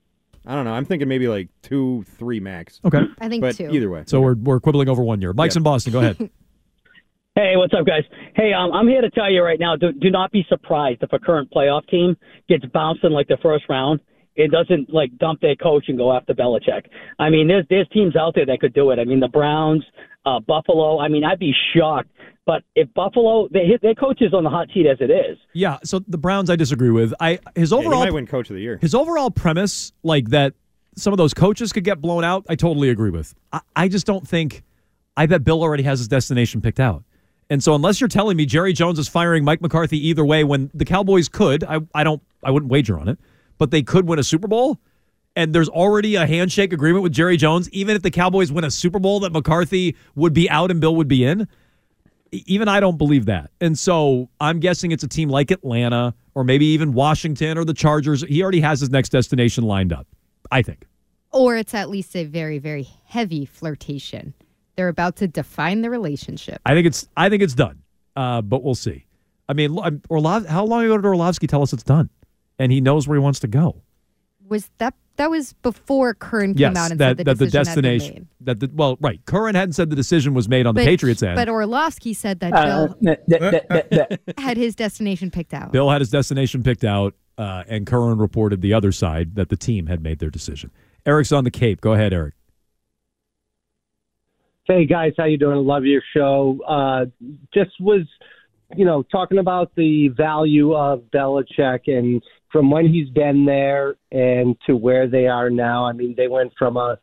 I 0.46 0.55
don't 0.55 0.64
know. 0.64 0.72
I'm 0.72 0.85
thinking 0.85 1.09
maybe 1.09 1.26
like 1.26 1.48
two, 1.62 2.05
three 2.18 2.38
max. 2.40 2.81
Okay. 2.85 3.00
I 3.20 3.29
think 3.29 3.40
but 3.40 3.57
two. 3.57 3.68
Either 3.70 3.90
way. 3.90 4.05
So 4.07 4.20
we're, 4.20 4.37
we're 4.37 4.61
quibbling 4.61 4.88
over 4.88 5.02
one 5.02 5.20
year. 5.20 5.33
Mike's 5.33 5.57
Yeah. 5.57 5.61
in 5.61 5.62
Boston. 5.64 5.92
Go 5.92 5.98
ahead. 6.00 6.31
Hey, 7.38 7.52
what's 7.57 7.74
up, 7.79 7.85
guys? 7.85 8.02
Hey, 8.35 8.55
um, 8.55 8.72
I'm 8.72 8.88
here 8.88 9.02
to 9.02 9.11
tell 9.11 9.31
you 9.31 9.42
right 9.42 9.61
now. 9.61 9.76
Do, 9.76 9.92
do 9.92 10.11
not 10.11 10.33
be 10.33 10.46
surprised 10.48 11.02
if 11.02 11.12
a 11.12 11.18
current 11.18 11.50
playoff 11.55 11.87
team 11.88 12.16
gets 12.48 12.64
bounced 12.72 13.05
in 13.05 13.12
like 13.12 13.29
the 13.29 13.37
first 13.42 13.64
round. 13.68 14.00
It 14.37 14.50
doesn't 14.50 14.88
like 14.90 15.14
dump 15.18 15.42
their 15.42 15.55
coach 15.55 15.85
and 15.88 15.98
go 15.98 16.16
after 16.16 16.33
Belichick. 16.33 16.87
I 17.18 17.29
mean, 17.29 17.46
there's 17.46 17.66
there's 17.68 17.87
teams 17.90 18.16
out 18.16 18.35
there 18.35 18.46
that 18.46 18.61
could 18.61 18.72
do 18.72 18.90
it. 18.90 18.98
I 18.98 19.05
mean, 19.05 19.20
the 19.20 19.29
Browns, 19.29 19.85
uh, 20.24 20.40
Buffalo. 20.40 20.98
I 20.98 21.09
mean, 21.09 21.24
I'd 21.24 21.38
be 21.38 21.52
shocked. 21.76 22.09
But 22.47 22.63
if 22.77 22.93
Buffalo, 22.95 23.49
they, 23.51 23.67
hit 23.67 23.83
their 23.83 23.95
coach 23.95 24.23
is 24.23 24.33
on 24.33 24.45
the 24.45 24.51
hot 24.51 24.69
seat 24.73 24.87
as 24.87 24.99
it 25.01 25.11
is. 25.11 25.37
yeah. 25.53 25.79
So 25.83 25.99
the 26.07 26.17
Browns, 26.17 26.49
I 26.49 26.55
disagree 26.57 26.91
with. 26.91 27.13
I 27.21 27.41
his 27.57 27.73
Yeah, 27.73 27.79
he 27.79 27.87
overall 27.87 28.05
might 28.05 28.13
win 28.15 28.27
coach 28.27 28.49
of 28.51 28.55
the 28.55 28.63
year. 28.63 28.79
his 28.81 28.95
overall 28.95 29.31
premise, 29.31 29.93
like 30.05 30.31
that, 30.31 30.55
some 30.97 31.13
of 31.13 31.17
those 31.19 31.35
coaches 31.35 31.73
could 31.73 31.85
get 31.85 32.01
blown 32.01 32.23
out. 32.25 32.47
I 32.49 32.55
totally 32.55 32.89
agree 32.89 33.11
with. 33.11 33.35
I, 33.53 33.61
I 33.75 33.89
just 33.89 34.07
don't 34.07 34.27
think. 34.27 34.63
I 35.17 35.27
bet 35.27 35.45
Bill 35.45 35.61
already 35.63 35.83
has 35.83 35.99
his 35.99 36.09
destination 36.09 36.61
picked 36.61 36.79
out. 36.79 37.03
And 37.51 37.63
so, 37.63 37.75
unless 37.75 38.01
you're 38.01 38.09
telling 38.09 38.37
me 38.37 38.47
Jerry 38.47 38.73
Jones 38.73 38.99
is 38.99 39.09
firing 39.09 39.45
Mike 39.45 39.61
McCarthy 39.61 40.09
either 40.09 40.25
way, 40.25 40.45
when 40.45 40.71
the 40.75 40.85
Cowboys 40.85 41.29
could, 41.29 41.65
I, 41.65 41.81
I 41.95 42.05
don't, 42.05 42.23
I 42.45 42.51
wouldn't 42.51 42.71
wager 42.71 42.99
on 42.99 43.09
it, 43.09 43.19
but 43.59 43.71
they 43.71 43.83
could 43.83 44.09
win 44.09 44.19
a 44.19 44.25
Super 44.25 44.49
Bowl. 44.49 44.79
And 45.35 45.55
there's 45.55 45.69
already 45.69 46.15
a 46.15 46.27
handshake 46.27 46.73
agreement 46.73 47.03
with 47.03 47.13
Jerry 47.13 47.37
Jones. 47.37 47.69
Even 47.71 47.95
if 47.95 48.03
the 48.03 48.11
Cowboys 48.11 48.51
win 48.51 48.65
a 48.65 48.71
Super 48.71 48.99
Bowl, 48.99 49.21
that 49.21 49.33
McCarthy 49.33 49.95
would 50.15 50.33
be 50.33 50.49
out 50.49 50.71
and 50.71 50.81
Bill 50.81 50.97
would 50.97 51.09
be 51.09 51.25
in. 51.25 51.47
Even 52.33 52.69
I 52.69 52.81
don't 52.81 52.99
believe 52.99 53.27
that. 53.27 53.51
And 53.61 53.79
so 53.79 54.29
I'm 54.41 54.61
guessing 54.61 54.91
it's 54.93 55.05
a 55.05 55.09
team 55.09 55.29
like 55.29 55.51
Atlanta 55.51 56.15
or 56.35 56.45
maybe 56.45 56.67
even 56.67 56.93
Washington 56.93 57.57
or 57.57 57.65
the 57.65 57.75
Chargers. 57.75 58.23
He 58.23 58.43
already 58.43 58.61
has 58.61 58.81
his 58.81 58.91
next 58.91 59.11
destination 59.11 59.65
lined 59.65 59.93
up, 59.93 60.07
I 60.51 60.62
think. 60.62 60.87
Or 61.33 61.57
it's 61.57 61.75
at 61.75 61.89
least 61.89 62.17
a 62.17 62.25
very, 62.25 62.59
very 62.59 62.87
heavy 63.07 63.45
flirtation. 63.45 64.35
They're 64.77 64.89
about 64.89 65.17
to 65.17 65.29
define 65.29 65.83
the 65.83 65.91
relationship. 65.91 66.61
I 66.67 66.75
think 66.75 66.87
it's 66.87 67.09
I 67.17 67.29
think 67.29 67.43
it's 67.43 67.55
done, 67.55 67.83
uh, 68.15 68.43
but 68.43 68.62
we'll 68.62 68.75
see. 68.75 69.07
I 69.49 69.53
mean, 69.53 69.79
Orlov, 70.09 70.47
how 70.47 70.65
long 70.65 70.85
ago 70.85 70.97
did 70.97 71.07
Orlovsky 71.07 71.47
tell 71.47 71.62
us 71.62 71.73
it's 71.73 71.83
done, 71.83 72.11
and 72.59 72.73
he 72.73 72.81
knows 72.81 73.07
where 73.07 73.17
he 73.17 73.23
wants 73.23 73.41
to 73.41 73.49
go? 73.49 73.83
Was 74.49 74.71
that 74.79 74.95
that 75.17 75.31
was 75.31 75.55
before 75.55 76.15
Curran 76.15 76.55
came 76.55 76.61
yes, 76.73 76.77
out 76.77 76.91
and 76.91 77.01
that 77.01 77.09
said 77.11 77.17
the 77.19 77.25
that 77.25 77.39
the 77.39 77.47
decision 77.47 77.67
had 77.67 77.75
been 77.75 77.83
destination 77.99 78.29
that 78.43 78.61
the 78.61 78.71
well, 78.75 78.97
right. 79.01 79.21
Curran 79.25 79.55
hadn't 79.55 79.73
said 79.73 79.91
the 79.91 79.97
decision 79.97 80.35
was 80.35 80.49
made 80.49 80.67
on 80.67 80.75
But, 80.75 80.83
the 80.83 80.87
Patriots 80.87 81.23
end. 81.23 81.37
but 81.37 81.49
Orlovsky 81.49 82.13
said 82.15 82.41
that 82.41 82.53
Uh, 82.53 82.89
Bill 82.99 84.19
had 84.39 84.57
his 84.57 84.75
destination 84.75 85.31
picked 85.31 85.55
out. 85.55 85.73
Bill 85.73 85.91
had 85.91 86.01
his 86.01 86.11
destination 86.11 86.63
picked 86.63 86.85
out, 86.85 87.15
uh, 87.39 87.65
and 87.67 87.87
Curran 87.87 88.19
reported 88.19 88.61
the 88.61 88.75
other 88.75 88.93
side 88.93 89.35
that 89.37 89.49
the 89.49 89.57
team 89.57 89.87
had 89.87 90.03
made 90.03 90.19
their 90.19 90.31
decision. 90.31 90.71
Eric's 91.05 91.33
on 91.33 91.45
the 91.45 91.51
Cape. 91.51 91.81
Go 91.81 91.95
ahead, 91.95 92.13
Eric. 92.13 92.35
Hey 94.65 94.85
guys, 94.85 95.13
how 95.17 95.25
you 95.25 95.39
doing? 95.39 95.65
Love 95.65 95.85
your 95.85 96.03
show. 96.13 96.59
Uh, 96.67 97.05
just 97.55 97.71
was, 97.81 98.03
you 98.77 98.85
know, 98.85 99.05
talking 99.05 99.39
about 99.39 99.73
the 99.77 100.09
value 100.09 100.75
of 100.75 101.03
Belichick 101.15 101.83
and 101.87 102.21
from 102.57 102.71
when 102.71 102.88
he's 102.88 103.11
been 103.11 103.45
there 103.45 103.97
and 104.12 104.57
to 104.66 104.75
where 104.79 105.07
they 105.07 105.27
are 105.27 105.51
now. 105.51 105.85
I 105.85 105.92
mean, 105.92 106.14
they 106.16 106.27
went 106.27 106.55
from 106.59 106.79
a 106.79 106.99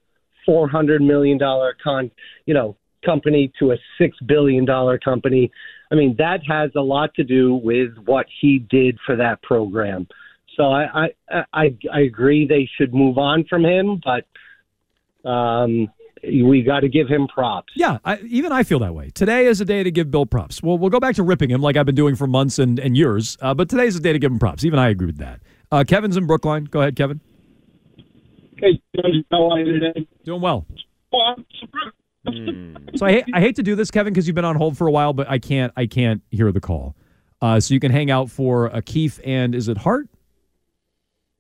four 0.48 0.68
hundred 0.68 1.04
million 1.04 1.38
dollar 1.38 1.78
con, 1.84 2.10
you 2.48 2.56
know, 2.56 2.76
company 3.06 3.54
to 3.60 3.72
a 3.72 3.76
six 4.00 4.18
billion 4.26 4.66
dollar 4.66 4.98
company. 4.98 5.52
I 5.92 5.96
mean, 5.96 6.16
that 6.18 6.40
has 6.48 6.72
a 6.76 6.82
lot 6.82 7.14
to 7.18 7.24
do 7.24 7.54
with 7.54 7.92
what 8.06 8.26
he 8.42 8.66
did 8.68 8.98
for 9.06 9.16
that 9.16 9.44
program. 9.44 10.08
So 10.58 10.72
I 10.72 11.12
I 11.32 11.44
I, 11.54 11.78
I 11.94 12.00
agree 12.00 12.48
they 12.48 12.68
should 12.76 12.92
move 12.92 13.20
on 13.20 13.46
from 13.48 13.64
him, 13.64 14.02
but 14.04 15.30
um, 15.30 15.88
we 16.24 16.62
got 16.62 16.82
to 16.82 16.90
give 16.90 17.08
him 17.08 17.28
props. 17.28 17.74
Yeah, 17.76 18.00
I, 18.06 18.20
even 18.20 18.52
I 18.52 18.64
feel 18.64 18.80
that 18.80 18.94
way. 18.96 19.10
Today 19.10 19.46
is 19.46 19.62
a 19.62 19.66
day 19.66 19.84
to 19.84 19.92
give 19.92 20.10
Bill 20.10 20.26
props. 20.26 20.64
Well, 20.64 20.78
we'll 20.78 20.90
go 20.90 21.00
back 21.00 21.16
to 21.16 21.24
ripping 21.24 21.50
him 21.50 21.62
like 21.62 21.76
I've 21.76 21.86
been 21.86 21.96
doing 21.96 22.16
for 22.16 22.28
months 22.28 22.60
and, 22.60 22.80
and 22.80 22.96
years, 22.96 23.38
uh, 23.42 23.54
but 23.54 23.70
today's 23.70 23.96
a 23.96 24.00
day 24.00 24.14
to 24.14 24.20
give 24.20 24.32
him 24.32 24.40
props. 24.40 24.64
Even 24.64 24.80
I 24.80 24.90
agree 24.90 25.08
with 25.08 25.18
that. 25.18 25.42
Uh, 25.72 25.84
Kevin's 25.86 26.18
in 26.18 26.26
Brookline. 26.26 26.66
Go 26.66 26.82
ahead, 26.82 26.96
Kevin. 26.96 27.20
Hey, 28.58 28.82
how 29.32 29.52
are 29.52 29.60
you 29.60 29.80
today? 29.80 30.08
Doing 30.24 30.42
well. 30.42 30.66
Oh, 31.12 31.20
I'm 31.20 31.46
surprised. 31.60 31.96
So 32.98 33.06
I 33.06 33.12
hate, 33.12 33.26
I 33.34 33.42
hate 33.42 33.58
to 33.58 33.64
do 33.64 33.76
this, 33.76 33.92
Kevin, 33.92 34.14
because 34.14 34.28
you've 34.28 34.36
been 34.36 34.46
on 34.46 34.56
hold 34.56 34.78
for 34.78 34.88
a 34.88 34.92
while, 34.92 35.12
but 35.12 35.30
I 35.30 35.40
can't 35.40 35.74
I 35.76 35.88
can't 35.88 36.22
hear 36.32 36.52
the 36.54 36.62
call. 36.62 36.96
Uh, 37.42 37.60
so 37.60 37.74
you 37.74 37.82
can 37.82 37.92
hang 37.92 38.10
out 38.10 38.30
for 38.32 38.68
a 38.68 38.82
Keith 38.82 39.20
and 39.26 39.54
is 39.54 39.68
it 39.68 39.78
Hart? 39.78 40.08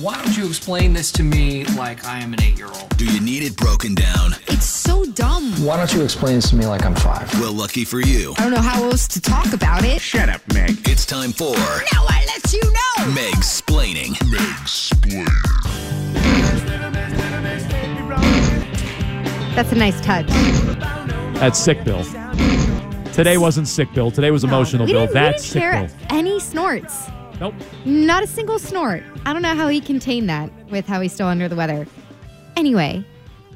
Why 0.00 0.20
don't 0.22 0.36
you 0.36 0.46
explain 0.46 0.92
this 0.92 1.10
to 1.12 1.22
me 1.22 1.64
like 1.76 2.04
I 2.04 2.18
am 2.18 2.32
an 2.34 2.42
eight 2.42 2.58
year 2.58 2.66
old? 2.66 2.96
Do 2.96 3.04
you 3.06 3.20
need 3.20 3.42
it 3.42 3.56
broken 3.56 3.94
down? 3.94 4.32
It's 4.48 4.64
so 4.66 5.04
dumb. 5.06 5.52
Why 5.64 5.76
don't 5.76 5.92
you 5.94 6.02
explain 6.02 6.36
this 6.36 6.50
to 6.50 6.56
me 6.56 6.66
like 6.66 6.84
I'm 6.84 6.94
five? 6.94 7.32
Well, 7.40 7.52
lucky 7.52 7.84
for 7.84 8.00
you. 8.00 8.34
I 8.36 8.42
don't 8.42 8.52
know 8.52 8.60
how 8.60 8.84
else 8.84 9.06
to 9.08 9.20
talk 9.20 9.52
about 9.52 9.84
it. 9.84 10.00
Shut 10.00 10.28
up, 10.28 10.40
Meg. 10.52 10.88
It's 10.88 11.06
time 11.06 11.32
for 11.32 11.52
Now 11.54 12.04
I 12.08 12.24
let 12.26 12.52
you 12.52 12.60
know. 12.62 13.12
Meg's 13.14 13.62
splaining. 13.62 14.16
Meg's 14.30 14.90
That's 19.54 19.72
a 19.72 19.76
nice 19.76 19.98
touch. 20.02 20.26
That's 21.38 21.58
sick, 21.58 21.82
Bill. 21.84 22.04
Today 23.12 23.38
wasn't 23.38 23.68
sick, 23.68 23.92
Bill. 23.94 24.10
Today 24.10 24.30
was 24.30 24.44
emotional, 24.44 24.84
we 24.86 24.92
Bill. 24.92 25.06
didn't, 25.06 25.14
we 25.14 25.20
That's 25.20 25.42
didn't 25.52 25.52
sick, 25.52 25.62
hear 25.62 25.86
Bill. 26.08 26.18
any 26.18 26.38
snorts. 26.40 27.06
Nope. 27.40 27.54
Not 27.84 28.22
a 28.22 28.26
single 28.26 28.58
snort. 28.58 29.02
I 29.26 29.32
don't 29.32 29.42
know 29.42 29.54
how 29.54 29.68
he 29.68 29.80
contained 29.80 30.28
that 30.30 30.50
with 30.70 30.86
how 30.86 31.00
he's 31.00 31.12
still 31.12 31.26
under 31.28 31.48
the 31.48 31.56
weather. 31.56 31.86
Anyway, 32.56 33.04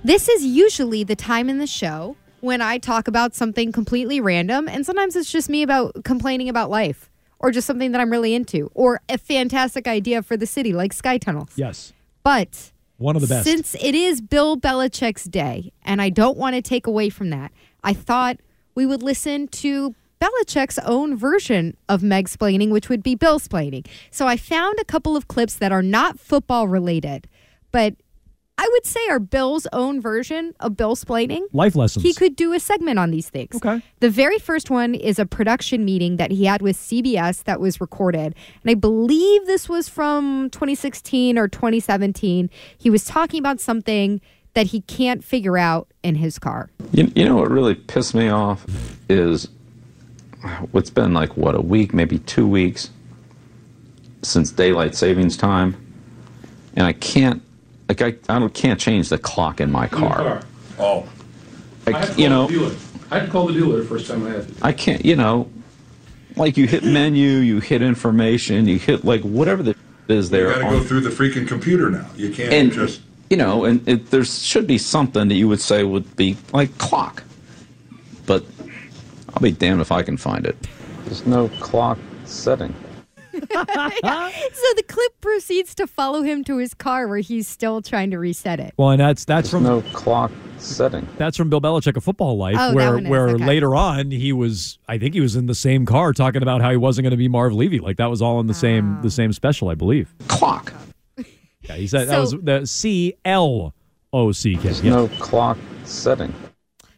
this 0.05 0.29
is 0.29 0.45
usually 0.45 1.03
the 1.05 1.17
time 1.17 1.49
in 1.49 1.59
the 1.59 1.67
show 1.67 2.17
when 2.41 2.61
I 2.61 2.79
talk 2.79 3.09
about 3.09 3.35
something 3.35 3.73
completely 3.73 4.21
random, 4.21 4.69
and 4.69 4.85
sometimes 4.85 5.17
it's 5.17 5.31
just 5.31 5.49
me 5.49 5.63
about 5.63 6.05
complaining 6.05 6.49
about 6.49 6.71
life 6.71 7.11
or 7.39 7.51
just 7.51 7.67
something 7.67 7.93
that 7.93 8.01
I'm 8.01 8.11
really 8.11 8.35
into 8.35 8.71
or 8.75 9.01
a 9.09 9.17
fantastic 9.19 9.89
idea 9.89 10.23
for 10.23 10.37
the 10.37 10.47
city 10.47 10.73
like 10.73 10.93
sky 10.93 11.17
tunnels. 11.19 11.53
Yes. 11.57 11.93
But 12.23 12.73
One 12.99 13.17
of 13.17 13.23
the 13.23 13.29
best. 13.29 13.45
since 13.47 13.75
it 13.81 13.95
is 13.95 14.21
Bill 14.21 14.59
Belichick's 14.59 15.25
day, 15.25 15.73
and 15.85 16.03
I 16.03 16.11
don't 16.11 16.37
want 16.37 16.55
to 16.57 16.63
take 16.63 16.87
away 16.87 17.09
from 17.09 17.31
that, 17.31 17.51
I 17.83 17.95
thought 17.95 18.39
we 18.75 18.85
would 18.85 19.03
listen 19.03 19.49
to 19.49 19.95
Belichick's 20.21 20.79
own 20.81 21.17
version 21.17 21.77
of 21.89 22.03
Meg 22.03 22.29
splaining, 22.29 22.71
which 22.71 22.89
would 22.89 23.03
be 23.03 23.15
Bill 23.15 23.41
splaining. 23.41 23.87
So 24.11 24.27
I 24.27 24.37
found 24.37 24.79
a 24.79 24.85
couple 24.85 25.17
of 25.17 25.29
clips 25.29 25.57
that 25.57 25.73
are 25.73 25.83
not 25.83 26.21
football 26.21 26.69
related, 26.69 27.27
but 27.73 27.95
I 28.59 28.69
would 28.73 28.85
say 28.85 29.01
are 29.09 29.19
Bill's 29.19 29.67
own 29.73 30.03
version 30.03 30.55
of 30.61 30.77
Bill 30.77 30.95
splaining. 30.95 31.45
Life 31.55 31.75
lessons. 31.75 32.03
He 32.03 32.13
could 32.13 32.37
do 32.37 32.53
a 32.53 32.61
segment 32.61 32.99
on 32.99 33.11
these 33.11 33.31
things. 33.31 33.57
Okay. 33.57 33.81
The 34.01 34.11
very 34.11 34.39
first 34.39 34.69
one 34.69 34.95
is 34.95 35.19
a 35.19 35.25
production 35.25 35.83
meeting 35.83 36.19
that 36.19 36.31
he 36.31 36.45
had 36.45 36.61
with 36.61 36.77
CBS 36.77 37.45
that 37.45 37.59
was 37.59 37.81
recorded. 37.81 38.35
And 38.63 38.71
I 38.71 38.75
believe 38.75 39.47
this 39.47 39.67
was 39.67 39.89
from 39.89 40.51
2016 40.51 41.39
or 41.39 41.49
2017. 41.49 42.51
He 42.77 42.91
was 42.91 43.07
talking 43.07 43.41
about 43.41 43.61
something 43.61 44.21
that 44.53 44.67
he 44.67 44.83
can't 44.83 45.25
figure 45.25 45.57
out 45.57 45.89
in 46.03 46.17
his 46.17 46.39
car. 46.39 46.69
You, 46.93 47.11
you 47.15 47.25
know 47.25 47.37
what 47.37 47.51
really 47.51 47.75
pissed 47.75 48.15
me 48.15 48.29
off 48.29 48.67
is 49.09 49.49
what's 50.73 50.91
been 50.91 51.13
like 51.15 51.37
what 51.37 51.55
a 51.55 51.61
week, 51.61 51.93
maybe 51.95 52.19
two 52.21 52.47
weeks 52.47 52.91
since 54.23 54.51
daylight 54.51 54.95
savings 54.95 55.37
time, 55.37 55.77
and 56.75 56.87
I 56.87 56.93
can't 56.93 57.43
like 57.89 58.03
I, 58.03 58.15
I 58.29 58.39
don't, 58.39 58.55
can't 58.55 58.79
change 58.79 59.09
the 59.09 59.19
clock 59.19 59.61
in 59.61 59.71
my 59.71 59.87
car. 59.87 60.43
Oh. 60.79 61.09
I, 61.87 61.93
I 61.93 61.99
had 61.99 62.15
to 62.15 62.23
you 62.23 62.29
know, 62.29 62.47
the 62.47 62.53
dealer. 62.53 62.75
I 63.11 63.19
had 63.19 63.27
to 63.27 63.33
call 63.33 63.47
the 63.47 63.53
dealer 63.55 63.79
the 63.79 63.85
first 63.89 64.07
time 64.07 64.27
I 64.27 64.31
had 64.31 64.49
to. 64.49 64.55
I 64.67 64.73
can't. 64.73 65.05
You 65.05 65.17
know, 65.17 65.51
like 66.37 66.57
you 66.57 66.67
hit 66.67 66.85
menu, 66.85 67.39
you 67.39 67.61
hit 67.61 67.83
information, 67.83 68.67
you 68.67 68.79
hit 68.79 69.05
like 69.05 69.23
whatever 69.23 69.63
the 69.63 69.75
is 70.09 70.31
there. 70.31 70.49
You 70.49 70.61
got 70.61 70.71
to 70.71 70.77
go 70.79 70.83
through 70.83 71.01
the 71.01 71.11
freaking 71.11 71.47
computer 71.47 71.91
now. 71.91 72.09
You 72.17 72.31
can't 72.33 72.53
and 72.53 72.73
just. 72.73 73.01
you 73.29 73.37
know, 73.37 73.65
and 73.65 73.87
it, 73.89 74.11
there 74.11 74.25
should 74.25 74.67
be 74.67 74.79
something 74.79 75.29
that 75.29 75.35
you 75.35 75.49
would 75.49 75.61
say 75.61 75.85
would 75.85 76.17
be 76.17 76.37
like 76.53 76.77
clock, 76.79 77.23
but 77.23 77.30
I'll 79.35 79.43
be 79.43 79.53
damned 79.53 79.81
if 79.81 79.93
I 79.93 80.03
can 80.03 80.17
find 80.17 80.47
it. 80.47 80.57
There's 81.05 81.27
no 81.27 81.49
clock 81.61 81.99
setting. 82.25 82.75
so 83.33 83.39
the 83.47 84.85
clip 84.89 85.21
proceeds 85.21 85.75
to 85.77 85.87
follow 85.87 86.23
him 86.23 86.43
to 86.45 86.59
his 86.59 86.75
car 86.75 87.07
where 87.07 87.19
he's 87.19 87.47
still 87.47 87.81
trying 87.81 88.11
to 88.11 88.19
reset 88.19 88.59
it. 88.59 88.75
Well, 88.77 88.91
and 88.91 89.01
that's 89.01 89.25
that's 89.25 89.51
from 89.51 89.63
no 89.63 89.83
clock 89.93 90.33
setting. 90.59 91.07
That's 91.17 91.37
from 91.37 91.49
Bill 91.49 91.61
Belichick, 91.61 91.97
a 91.97 92.01
football 92.01 92.37
life, 92.37 92.57
Oh, 92.59 92.75
where 92.75 92.99
where 92.99 93.29
okay. 93.31 93.45
later 93.45 93.75
on 93.77 94.11
he 94.11 94.33
was, 94.33 94.79
I 94.89 94.99
think 94.99 95.15
he 95.15 95.21
was 95.21 95.37
in 95.37 95.47
the 95.47 95.55
same 95.55 95.87
car 95.87 96.13
talking 96.13 96.43
about 96.43 96.61
how 96.61 96.71
he 96.71 96.77
wasn't 96.77 97.05
going 97.05 97.13
to 97.13 97.17
be 97.17 97.29
Marv 97.29 97.53
Levy. 97.53 97.79
Like 97.79 97.99
that 97.99 98.11
was 98.11 98.21
all 98.21 98.41
in 98.41 98.47
the 98.47 98.55
same 98.55 98.97
ah. 98.99 99.03
the 99.03 99.11
same 99.11 99.33
special, 99.33 99.69
I 99.69 99.75
believe. 99.75 100.13
Clock. 100.27 100.73
Yeah, 101.63 101.77
he 101.77 101.87
said 101.87 102.09
that 102.09 102.19
was 102.19 102.33
the 102.33 102.67
C 102.67 103.15
L 103.25 103.75
O 104.13 104.33
C 104.33 104.57
K. 104.57 104.63
There's 104.63 104.83
no 104.83 105.09
clock 105.21 105.57
setting. 105.85 106.35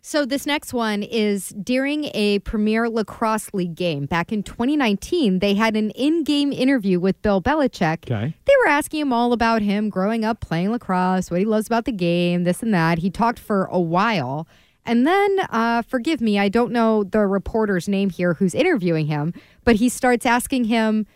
So 0.04 0.26
this 0.26 0.46
next 0.46 0.74
one 0.74 1.04
is 1.04 1.50
during 1.50 2.06
a 2.12 2.40
Premier 2.40 2.90
Lacrosse 2.90 3.54
League 3.54 3.76
game 3.76 4.06
back 4.06 4.32
in 4.32 4.42
2019. 4.42 5.38
They 5.38 5.54
had 5.54 5.76
an 5.76 5.90
in-game 5.90 6.52
interview 6.52 6.98
with 6.98 7.22
Bill 7.22 7.40
Belichick. 7.40 8.10
Okay. 8.10 8.34
They 8.44 8.52
were 8.64 8.68
asking 8.68 9.02
him 9.02 9.12
all 9.12 9.32
about 9.32 9.62
him 9.62 9.90
growing 9.90 10.24
up 10.24 10.40
playing 10.40 10.72
lacrosse, 10.72 11.30
what 11.30 11.38
he 11.38 11.46
loves 11.46 11.68
about 11.68 11.84
the 11.84 11.92
game, 11.92 12.42
this 12.42 12.64
and 12.64 12.74
that. 12.74 12.98
He 12.98 13.10
talked 13.10 13.38
for 13.38 13.66
a 13.66 13.78
while. 13.78 14.48
And 14.84 15.06
then, 15.06 15.38
uh, 15.50 15.82
forgive 15.82 16.20
me, 16.20 16.36
I 16.36 16.48
don't 16.48 16.72
know 16.72 17.04
the 17.04 17.20
reporter's 17.20 17.88
name 17.88 18.10
here 18.10 18.34
who's 18.34 18.56
interviewing 18.56 19.06
him, 19.06 19.32
but 19.62 19.76
he 19.76 19.88
starts 19.88 20.26
asking 20.26 20.64
him, 20.64 21.06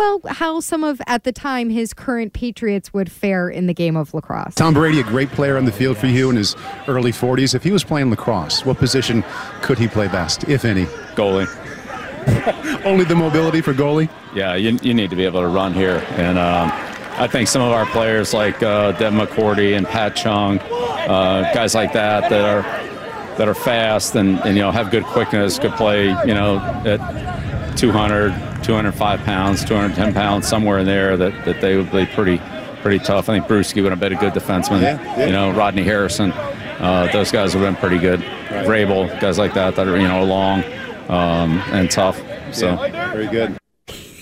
well, 0.00 0.20
how 0.28 0.60
some 0.60 0.82
of, 0.82 0.98
at 1.06 1.24
the 1.24 1.32
time, 1.32 1.68
his 1.68 1.92
current 1.92 2.32
Patriots 2.32 2.90
would 2.94 3.12
fare 3.12 3.50
in 3.50 3.66
the 3.66 3.74
game 3.74 3.98
of 3.98 4.14
lacrosse. 4.14 4.54
Tom 4.54 4.72
Brady, 4.72 4.98
a 4.98 5.02
great 5.02 5.28
player 5.28 5.58
on 5.58 5.66
the 5.66 5.72
field 5.72 5.98
for 5.98 6.06
you 6.06 6.30
in 6.30 6.36
his 6.36 6.56
early 6.88 7.12
40s. 7.12 7.54
If 7.54 7.62
he 7.62 7.70
was 7.70 7.84
playing 7.84 8.08
lacrosse, 8.08 8.64
what 8.64 8.78
position 8.78 9.22
could 9.60 9.78
he 9.78 9.88
play 9.88 10.08
best, 10.08 10.48
if 10.48 10.64
any? 10.64 10.86
Goalie. 11.16 11.46
Only 12.86 13.04
the 13.04 13.14
mobility 13.14 13.60
for 13.60 13.74
goalie? 13.74 14.08
Yeah, 14.34 14.54
you, 14.54 14.78
you 14.82 14.94
need 14.94 15.10
to 15.10 15.16
be 15.16 15.26
able 15.26 15.42
to 15.42 15.48
run 15.48 15.74
here. 15.74 16.02
And 16.12 16.38
um, 16.38 16.70
I 17.18 17.26
think 17.26 17.46
some 17.46 17.60
of 17.60 17.72
our 17.72 17.84
players 17.84 18.32
like 18.32 18.62
uh, 18.62 18.92
Devin 18.92 19.18
McCourty 19.18 19.76
and 19.76 19.86
Pat 19.86 20.16
Chung, 20.16 20.60
uh, 20.60 21.50
guys 21.52 21.74
like 21.74 21.92
that 21.92 22.30
that 22.30 22.44
are 22.46 22.62
that 23.36 23.48
are 23.48 23.54
fast 23.54 24.16
and, 24.16 24.38
and 24.40 24.56
you 24.56 24.62
know 24.62 24.70
have 24.70 24.90
good 24.90 25.04
quickness, 25.04 25.58
could 25.58 25.72
play 25.72 26.08
you 26.08 26.34
know 26.34 26.58
at 26.86 27.00
200, 27.76 28.62
205 28.62 29.20
pounds, 29.24 29.64
210 29.64 30.14
pounds, 30.14 30.48
somewhere 30.48 30.78
in 30.78 30.86
there 30.86 31.16
that, 31.16 31.44
that 31.44 31.60
they 31.60 31.76
would 31.76 31.90
be 31.90 32.06
pretty 32.06 32.40
pretty 32.82 32.98
tough. 32.98 33.28
I 33.28 33.34
think 33.34 33.46
Bruschi 33.46 33.82
would 33.82 33.92
have 33.92 34.00
been 34.00 34.12
a 34.14 34.18
good 34.18 34.32
defenseman. 34.32 34.80
Yeah, 34.80 35.02
yeah. 35.18 35.26
You 35.26 35.32
know, 35.32 35.52
Rodney 35.52 35.82
Harrison, 35.82 36.32
uh, 36.32 37.10
those 37.12 37.30
guys 37.30 37.52
have 37.52 37.62
been 37.62 37.76
pretty 37.76 37.98
good. 37.98 38.20
Right. 38.20 38.66
Vrabel, 38.66 39.20
guys 39.20 39.38
like 39.38 39.54
that 39.54 39.76
that 39.76 39.86
are 39.86 39.98
you 39.98 40.08
know 40.08 40.24
long 40.24 40.64
um, 41.08 41.58
and 41.72 41.90
tough. 41.90 42.20
So 42.52 42.76
very 42.76 43.26
good. 43.26 43.59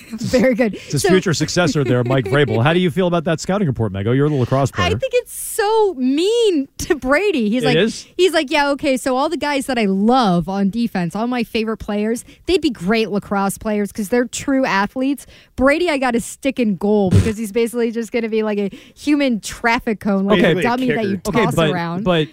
Very 0.18 0.54
good. 0.54 0.74
It's 0.74 0.92
his 0.92 1.02
So- 1.02 1.08
future 1.08 1.34
successor 1.34 1.84
there, 1.84 2.02
Mike 2.04 2.24
Vrabel. 2.26 2.62
How 2.62 2.72
do 2.72 2.80
you 2.80 2.90
feel 2.90 3.06
about 3.06 3.24
that 3.24 3.40
scouting 3.40 3.68
report, 3.68 3.92
Mego? 3.92 4.08
Oh, 4.08 4.12
you're 4.12 4.28
the 4.28 4.34
lacrosse 4.34 4.70
player. 4.70 4.86
I 4.86 4.90
think 4.90 5.12
it's 5.14 5.32
so 5.32 5.94
mean 5.94 6.68
to 6.78 6.94
Brady. 6.94 7.50
He's 7.50 7.62
It 7.62 7.66
like, 7.66 7.76
is? 7.76 8.06
he's 8.16 8.32
like, 8.32 8.50
yeah, 8.50 8.70
okay. 8.70 8.96
So 8.96 9.16
all 9.16 9.28
the 9.28 9.36
guys 9.36 9.66
that 9.66 9.78
I 9.78 9.84
love 9.84 10.48
on 10.48 10.70
defense, 10.70 11.14
all 11.14 11.26
my 11.26 11.44
favorite 11.44 11.78
players, 11.78 12.24
they'd 12.46 12.60
be 12.62 12.70
great 12.70 13.10
lacrosse 13.10 13.58
players 13.58 13.92
because 13.92 14.08
they're 14.08 14.24
true 14.26 14.64
athletes. 14.64 15.26
Brady, 15.56 15.90
I 15.90 15.98
got 15.98 16.12
to 16.12 16.20
stick 16.20 16.58
in 16.58 16.76
goal 16.76 17.10
because 17.10 17.36
he's 17.36 17.52
basically 17.52 17.90
just 17.90 18.12
going 18.12 18.22
to 18.22 18.28
be 18.28 18.42
like 18.42 18.58
a 18.58 18.68
human 18.94 19.40
traffic 19.40 20.00
cone, 20.00 20.24
like 20.24 20.42
a 20.42 20.60
dummy 20.62 20.90
that 20.92 21.04
you 21.04 21.16
toss 21.18 21.34
okay, 21.34 21.56
but, 21.56 21.70
around. 21.70 22.04
But 22.04 22.28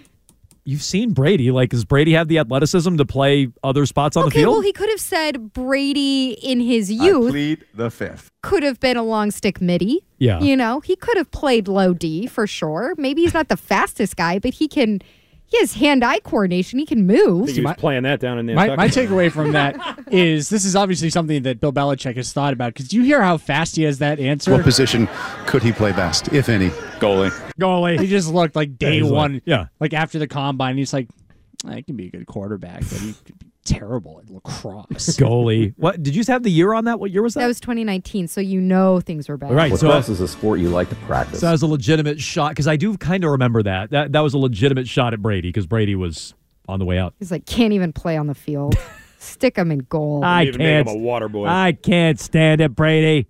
you've 0.66 0.82
seen 0.82 1.12
Brady. 1.12 1.50
Like, 1.50 1.70
does 1.70 1.84
Brady 1.84 2.12
have 2.12 2.28
the 2.28 2.38
athleticism 2.38 2.96
to 2.96 3.04
play 3.06 3.48
other 3.64 3.86
spots 3.86 4.16
on 4.16 4.26
the 4.26 4.30
field? 4.30 4.52
well, 4.52 4.60
he 4.60 4.72
could 4.72 4.90
have 4.90 5.00
said 5.00 5.52
Brady 5.52 6.32
in 6.32 6.60
his 6.60 6.90
youth 6.90 7.30
plead 7.30 7.64
the 7.74 7.90
fifth. 7.90 8.30
could 8.42 8.62
have 8.62 8.80
been 8.80 8.96
a 8.96 9.02
long 9.02 9.30
stick 9.30 9.60
middie. 9.60 10.04
Yeah. 10.18 10.40
You 10.40 10.56
know, 10.56 10.80
he 10.80 10.96
could 10.96 11.16
have 11.16 11.30
played 11.30 11.68
low 11.68 11.94
D 11.94 12.26
for 12.26 12.46
sure. 12.46 12.94
Maybe 12.98 13.22
he's 13.22 13.34
not 13.34 13.48
the 13.48 13.56
fastest 13.72 14.16
guy, 14.16 14.38
but 14.38 14.54
he 14.54 14.66
can, 14.68 15.00
he 15.46 15.58
has 15.58 15.74
hand 15.74 16.04
eye 16.04 16.18
coordination. 16.20 16.78
He 16.78 16.86
can 16.86 17.06
move. 17.06 17.46
think 17.46 17.58
he 17.58 17.64
was 17.64 17.76
playing 17.76 18.02
that 18.02 18.18
down 18.20 18.38
in 18.38 18.52
My, 18.54 18.74
my 18.74 18.88
takeaway 18.88 19.30
from 19.30 19.52
that 19.52 20.04
is 20.10 20.48
this 20.48 20.64
is 20.64 20.74
obviously 20.74 21.10
something 21.10 21.42
that 21.44 21.60
Bill 21.60 21.72
Belichick 21.72 22.16
has 22.16 22.32
thought 22.32 22.52
about. 22.52 22.74
Because 22.74 22.88
do 22.88 22.96
you 22.96 23.04
hear 23.04 23.22
how 23.22 23.36
fast 23.36 23.76
he 23.76 23.84
has 23.84 23.98
that 23.98 24.18
answer? 24.18 24.50
What 24.50 24.64
position 24.64 25.08
could 25.46 25.62
he 25.62 25.72
play 25.72 25.92
best, 25.92 26.32
if 26.32 26.48
any? 26.48 26.70
Goalie. 26.98 27.45
Goalie. 27.58 27.98
He 28.00 28.06
just 28.06 28.32
looked 28.32 28.56
like 28.56 28.78
day 28.78 28.94
he's 29.00 29.04
like- 29.04 29.12
one. 29.12 29.42
yeah. 29.44 29.66
Like 29.80 29.92
after 29.94 30.18
the 30.18 30.26
combine, 30.26 30.76
he's 30.76 30.92
like, 30.92 31.08
I 31.66 31.82
can 31.82 31.96
be 31.96 32.06
a 32.08 32.10
good 32.10 32.26
quarterback, 32.26 32.80
but 32.80 32.98
he 33.00 33.14
could 33.24 33.38
be 33.38 33.46
terrible 33.64 34.20
at 34.22 34.30
lacrosse. 34.30 34.86
Goalie. 35.18 35.74
What 35.76 36.02
did 36.02 36.14
you 36.14 36.22
have 36.28 36.42
the 36.42 36.50
year 36.50 36.72
on 36.74 36.84
that? 36.84 37.00
What 37.00 37.10
year 37.10 37.22
was 37.22 37.34
that? 37.34 37.40
That 37.40 37.46
was 37.48 37.60
2019, 37.60 38.28
so 38.28 38.40
you 38.40 38.60
know 38.60 39.00
things 39.00 39.28
were 39.28 39.36
bad. 39.36 39.52
Right, 39.52 39.70
What 39.70 39.80
so- 39.80 39.90
uh, 39.90 39.94
else 39.94 40.08
is 40.08 40.20
a 40.20 40.28
sport 40.28 40.60
you 40.60 40.68
like 40.68 40.88
to 40.90 40.94
practice? 40.96 41.40
So 41.40 41.46
that 41.46 41.52
was 41.52 41.62
a 41.62 41.66
legitimate 41.66 42.20
shot 42.20 42.50
because 42.50 42.68
I 42.68 42.76
do 42.76 42.96
kind 42.98 43.24
of 43.24 43.30
remember 43.30 43.62
that. 43.64 43.90
That 43.90 44.12
that 44.12 44.20
was 44.20 44.34
a 44.34 44.38
legitimate 44.38 44.86
shot 44.86 45.12
at 45.14 45.20
Brady 45.22 45.48
because 45.48 45.66
Brady 45.66 45.94
was 45.96 46.34
on 46.68 46.78
the 46.78 46.84
way 46.84 46.98
out. 46.98 47.14
He's 47.18 47.30
like, 47.30 47.46
can't 47.46 47.72
even 47.72 47.92
play 47.92 48.16
on 48.16 48.26
the 48.26 48.34
field. 48.34 48.76
Stick 49.18 49.56
him 49.56 49.72
in 49.72 49.78
goal. 49.88 50.22
I 50.22 50.44
even 50.44 50.60
can't. 50.60 50.88
him 50.88 50.94
a 50.96 50.98
water 50.98 51.28
boy. 51.28 51.46
I 51.46 51.72
can't 51.72 52.20
stand 52.20 52.60
it, 52.60 52.76
Brady. 52.76 53.26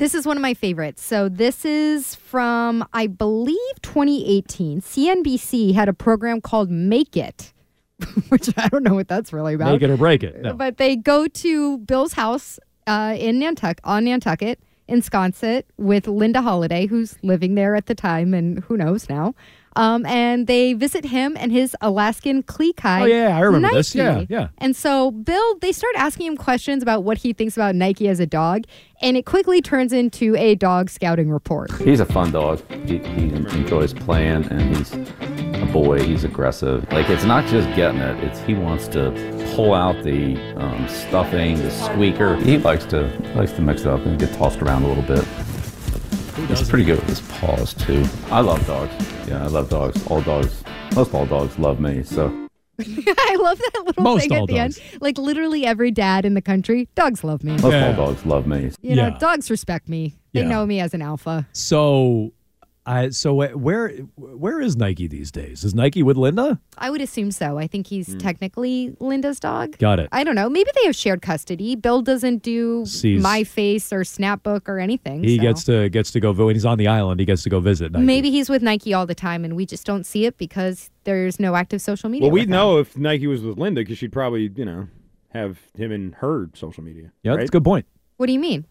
This 0.00 0.14
is 0.14 0.26
one 0.26 0.38
of 0.38 0.40
my 0.40 0.54
favorites. 0.54 1.02
So 1.02 1.28
this 1.28 1.62
is 1.62 2.14
from 2.14 2.88
I 2.94 3.06
believe 3.06 3.82
2018. 3.82 4.80
CNBC 4.80 5.74
had 5.74 5.90
a 5.90 5.92
program 5.92 6.40
called 6.40 6.70
Make 6.70 7.18
It, 7.18 7.52
which 8.30 8.48
I 8.56 8.68
don't 8.68 8.82
know 8.82 8.94
what 8.94 9.08
that's 9.08 9.30
really 9.30 9.52
about. 9.52 9.72
Make 9.72 9.82
it 9.82 9.90
or 9.90 9.98
break 9.98 10.22
it. 10.22 10.40
No. 10.40 10.54
But 10.54 10.78
they 10.78 10.96
go 10.96 11.28
to 11.28 11.76
Bill's 11.80 12.14
house 12.14 12.58
uh, 12.86 13.14
in 13.18 13.40
Nantucket, 13.40 13.84
on 13.84 14.06
Nantucket, 14.06 14.58
ensconce 14.88 15.64
with 15.76 16.08
Linda 16.08 16.40
Holliday, 16.40 16.86
who's 16.86 17.18
living 17.22 17.54
there 17.54 17.76
at 17.76 17.84
the 17.84 17.94
time, 17.94 18.32
and 18.32 18.60
who 18.60 18.78
knows 18.78 19.06
now. 19.10 19.34
Um, 19.76 20.04
and 20.06 20.46
they 20.46 20.72
visit 20.72 21.04
him 21.04 21.36
and 21.38 21.52
his 21.52 21.76
Alaskan 21.80 22.42
Klee 22.42 22.74
Kai. 22.74 23.02
Oh, 23.02 23.04
yeah, 23.04 23.36
I 23.36 23.40
remember 23.40 23.72
this. 23.72 23.94
Yeah, 23.94 24.24
yeah. 24.28 24.48
And 24.58 24.74
so 24.74 25.12
Bill, 25.12 25.58
they 25.60 25.72
start 25.72 25.94
asking 25.96 26.26
him 26.26 26.36
questions 26.36 26.82
about 26.82 27.04
what 27.04 27.18
he 27.18 27.32
thinks 27.32 27.56
about 27.56 27.74
Nike 27.74 28.08
as 28.08 28.18
a 28.18 28.26
dog, 28.26 28.64
and 29.00 29.16
it 29.16 29.26
quickly 29.26 29.62
turns 29.62 29.92
into 29.92 30.34
a 30.36 30.54
dog 30.56 30.90
scouting 30.90 31.30
report. 31.30 31.70
He's 31.78 32.00
a 32.00 32.04
fun 32.04 32.32
dog. 32.32 32.60
He, 32.84 32.98
he 32.98 33.32
enjoys 33.32 33.94
playing, 33.94 34.44
and 34.50 34.76
he's 34.76 34.92
a 34.92 35.68
boy. 35.72 36.02
He's 36.02 36.24
aggressive. 36.24 36.90
Like 36.92 37.08
it's 37.08 37.24
not 37.24 37.46
just 37.46 37.68
getting 37.76 38.00
it; 38.00 38.22
it's 38.24 38.40
he 38.40 38.54
wants 38.54 38.88
to 38.88 39.12
pull 39.54 39.72
out 39.72 40.02
the 40.02 40.36
um, 40.56 40.88
stuffing, 40.88 41.56
the 41.58 41.70
squeaker. 41.70 42.36
He 42.36 42.58
likes 42.58 42.84
to 42.86 43.02
likes 43.36 43.52
to 43.52 43.62
mix 43.62 43.82
it 43.82 43.86
up 43.88 44.00
and 44.04 44.18
get 44.18 44.32
tossed 44.34 44.62
around 44.62 44.82
a 44.82 44.88
little 44.88 45.04
bit. 45.04 45.24
He's 46.48 46.68
pretty 46.68 46.84
good 46.84 46.98
with 47.00 47.08
his 47.08 47.20
paws 47.38 47.74
too. 47.74 48.04
I 48.30 48.40
love 48.40 48.64
dogs. 48.66 48.92
Yeah, 49.28 49.42
I 49.44 49.46
love 49.48 49.68
dogs. 49.68 50.04
All 50.08 50.20
dogs, 50.22 50.62
most 50.94 51.14
all 51.14 51.26
dogs 51.26 51.58
love 51.58 51.80
me. 51.80 52.02
So 52.02 52.26
I 52.80 53.36
love 53.40 53.58
that 53.58 53.82
little 53.86 54.02
Most 54.02 54.22
thing 54.22 54.32
all 54.32 54.42
at 54.44 54.48
the 54.48 54.56
dogs. 54.56 54.78
end. 54.92 55.02
Like 55.02 55.18
literally 55.18 55.66
every 55.66 55.90
dad 55.90 56.24
in 56.24 56.34
the 56.34 56.42
country, 56.42 56.88
dogs 56.94 57.22
love 57.22 57.44
me. 57.44 57.52
most 57.58 57.64
all 57.64 57.92
dogs 58.06 58.24
love 58.26 58.46
me. 58.46 58.70
You 58.82 58.96
know, 58.96 59.16
dogs 59.18 59.50
respect 59.50 59.88
me. 59.88 60.14
They 60.32 60.40
Yeah. 60.40 60.48
know 60.48 60.66
me 60.66 60.80
as 60.80 60.94
an 60.94 61.02
alpha. 61.02 61.46
So, 61.52 62.32
I 62.90 63.10
so 63.10 63.34
where 63.34 63.90
where 64.16 64.60
is 64.60 64.76
Nike 64.76 65.06
these 65.06 65.30
days? 65.30 65.62
Is 65.62 65.76
Nike 65.76 66.02
with 66.02 66.16
Linda? 66.16 66.60
I 66.76 66.90
would 66.90 67.00
assume 67.00 67.30
so. 67.30 67.56
I 67.56 67.68
think 67.68 67.86
he's 67.86 68.08
hmm. 68.08 68.18
technically 68.18 68.96
Linda's 68.98 69.38
dog. 69.38 69.78
Got 69.78 70.00
it. 70.00 70.08
I 70.10 70.24
don't 70.24 70.34
know. 70.34 70.50
Maybe 70.50 70.68
they 70.74 70.86
have 70.86 70.96
shared 70.96 71.22
custody. 71.22 71.76
Bill 71.76 72.02
doesn't 72.02 72.42
do 72.42 72.84
Sees- 72.86 73.22
my 73.22 73.44
face 73.44 73.92
or 73.92 74.00
Snapbook 74.00 74.68
or 74.68 74.80
anything. 74.80 75.22
He 75.22 75.36
so. 75.36 75.42
gets 75.42 75.64
to 75.64 75.88
gets 75.88 76.10
to 76.10 76.20
go 76.20 76.32
when 76.32 76.56
he's 76.56 76.66
on 76.66 76.78
the 76.78 76.88
island. 76.88 77.20
He 77.20 77.26
gets 77.26 77.44
to 77.44 77.48
go 77.48 77.60
visit. 77.60 77.92
Nike. 77.92 78.04
Maybe 78.04 78.30
he's 78.32 78.50
with 78.50 78.62
Nike 78.62 78.92
all 78.92 79.06
the 79.06 79.14
time 79.14 79.44
and 79.44 79.54
we 79.54 79.66
just 79.66 79.86
don't 79.86 80.04
see 80.04 80.26
it 80.26 80.36
because 80.36 80.90
there's 81.04 81.38
no 81.38 81.54
active 81.54 81.80
social 81.80 82.10
media. 82.10 82.26
Well, 82.26 82.32
we'd 82.32 82.48
know 82.48 82.78
if 82.78 82.96
Nike 82.96 83.28
was 83.28 83.40
with 83.42 83.56
Linda 83.56 83.82
because 83.82 83.98
she'd 83.98 84.12
probably, 84.12 84.50
you 84.56 84.64
know, 84.64 84.88
have 85.28 85.60
him 85.76 85.92
in 85.92 86.12
her 86.18 86.50
social 86.54 86.82
media. 86.82 87.12
Yeah, 87.22 87.36
that's 87.36 87.50
a 87.50 87.52
good 87.52 87.64
point. 87.64 87.86
What 88.16 88.26
do 88.26 88.32
you 88.32 88.40
mean? 88.40 88.66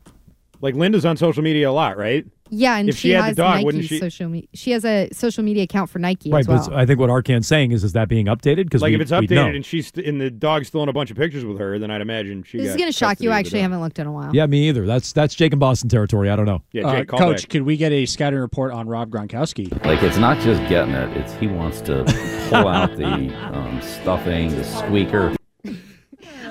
Like 0.60 0.75
Linda's 0.75 1.05
on 1.05 1.15
social 1.15 1.41
media 1.41 1.69
a 1.69 1.71
lot, 1.71 1.97
right? 1.97 2.25
Yeah, 2.51 2.77
and 2.77 2.89
If 2.89 2.95
she, 2.95 3.09
she 3.09 3.09
had 3.12 3.21
the 3.21 3.25
has 3.27 3.35
dog, 3.35 3.53
Nike 3.55 3.65
wouldn't 3.65 3.85
she- 3.85 3.99
social 3.99 4.29
media. 4.29 4.47
She 4.53 4.71
has 4.71 4.83
a 4.85 5.09
social 5.13 5.43
media 5.43 5.63
account 5.63 5.89
for 5.89 5.99
Nike 5.99 6.29
Right, 6.31 6.39
as 6.41 6.47
well. 6.47 6.65
but 6.69 6.73
I 6.75 6.85
think 6.85 6.99
what 6.99 7.09
Arcand's 7.09 7.47
saying 7.47 7.71
is, 7.71 7.83
is 7.83 7.93
that 7.93 8.07
being 8.09 8.25
updated? 8.27 8.65
Because 8.65 8.81
Like 8.81 8.89
we, 8.89 8.95
if 8.95 9.01
it's 9.01 9.12
updated 9.12 9.55
and 9.55 9.65
she's 9.65 9.88
st- 9.88 10.05
and 10.05 10.19
the 10.19 10.29
dog's 10.29 10.67
still 10.67 10.83
in 10.83 10.89
a 10.89 10.93
bunch 10.93 11.12
of 11.12 11.17
pictures 11.17 11.45
with 11.45 11.59
her, 11.59 11.77
then 11.79 11.91
I'd 11.91 12.01
imagine 12.01 12.43
she. 12.43 12.57
this 12.57 12.69
is 12.71 12.75
going 12.75 12.89
to 12.91 12.97
shock 12.97 13.19
you. 13.21 13.31
I 13.31 13.39
actually 13.39 13.62
haven't 13.62 13.81
looked 13.81 13.99
in 13.99 14.07
a 14.07 14.12
while. 14.12 14.35
yeah, 14.35 14.45
me 14.45 14.67
either. 14.69 14.85
That's 14.85 15.13
that's 15.13 15.35
Jake 15.35 15.53
and 15.53 15.59
Boston 15.59 15.89
territory. 15.89 16.29
I 16.29 16.35
don't 16.35 16.45
know. 16.45 16.62
Yeah, 16.71 16.88
Uh, 16.88 16.95
Jake, 16.97 17.07
call 17.09 17.19
Coach, 17.19 17.43
back. 17.43 17.49
could 17.49 17.63
we 17.63 17.77
get 17.77 17.91
a 17.91 18.05
scouting 18.05 18.39
report 18.39 18.71
on 18.71 18.88
Rob 18.88 19.09
Gronkowski? 19.09 19.71
Like 19.85 20.01
it's 20.03 20.17
not 20.17 20.39
just 20.39 20.59
getting 20.69 20.93
it; 20.93 21.15
it's 21.17 21.33
he 21.35 21.47
wants 21.47 21.81
to 21.81 22.03
pull 22.49 22.67
out 22.67 22.95
the 22.97 23.05
um, 23.53 23.81
stuffing, 23.81 24.49
the 24.55 24.63
squeaker. 24.63 25.35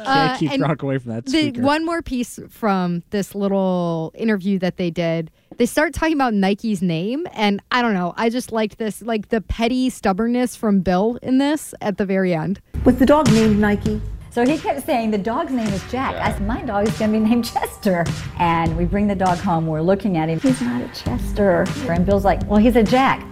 Uh, 0.07 0.29
Can't 0.29 0.39
keep 0.41 0.51
and 0.53 0.63
Gronk 0.63 0.83
away 0.83 0.99
from 0.99 1.13
that 1.13 1.25
The 1.27 1.31
speaker. 1.31 1.63
one 1.63 1.85
more 1.85 2.03
piece 2.03 2.39
from 2.51 3.03
this 3.11 3.35
little 3.35 4.13
interview 4.15 4.59
that 4.61 4.77
they 4.77 4.91
did. 4.91 5.31
They 5.57 5.67
start 5.67 5.93
talking 5.95 6.15
about 6.15 6.35
Nike's 6.35 6.83
name, 6.83 7.27
and 7.33 7.61
I 7.73 7.83
don't 7.83 7.95
know. 7.95 8.15
I 8.17 8.31
just 8.31 8.53
liked 8.53 8.79
this, 8.79 9.03
like 9.03 9.29
the 9.31 9.41
petty 9.41 9.91
stubbornness 9.91 10.55
from 10.57 10.81
Bill 10.81 11.19
in 11.23 11.39
this 11.39 11.75
at 11.81 11.97
the 11.99 12.07
very 12.07 12.35
end. 12.35 12.61
Was 12.85 12.97
the 12.97 13.07
dog 13.07 13.31
named 13.33 13.59
Nike? 13.59 14.01
So 14.31 14.47
he 14.47 14.57
kept 14.59 14.87
saying 14.87 15.11
the 15.11 15.19
dog's 15.19 15.51
name 15.53 15.67
is 15.69 15.83
Jack. 15.91 16.15
I 16.15 16.31
said, 16.33 16.47
my 16.47 16.63
dog 16.63 16.87
is 16.87 16.97
going 16.99 17.13
to 17.13 17.19
be 17.19 17.25
named 17.25 17.45
Chester. 17.47 18.05
And 18.39 18.77
we 18.77 18.85
bring 18.85 19.09
the 19.09 19.15
dog 19.17 19.39
home. 19.39 19.67
We're 19.67 19.81
looking 19.81 20.17
at 20.17 20.29
him. 20.29 20.39
He's 20.39 20.61
not 20.61 20.81
a 20.83 20.89
Chester. 20.95 21.65
And 21.91 22.07
Bill's 22.07 22.25
like, 22.27 22.47
well, 22.49 22.59
he's 22.61 22.77
a 22.77 22.83
Jack. 22.85 23.27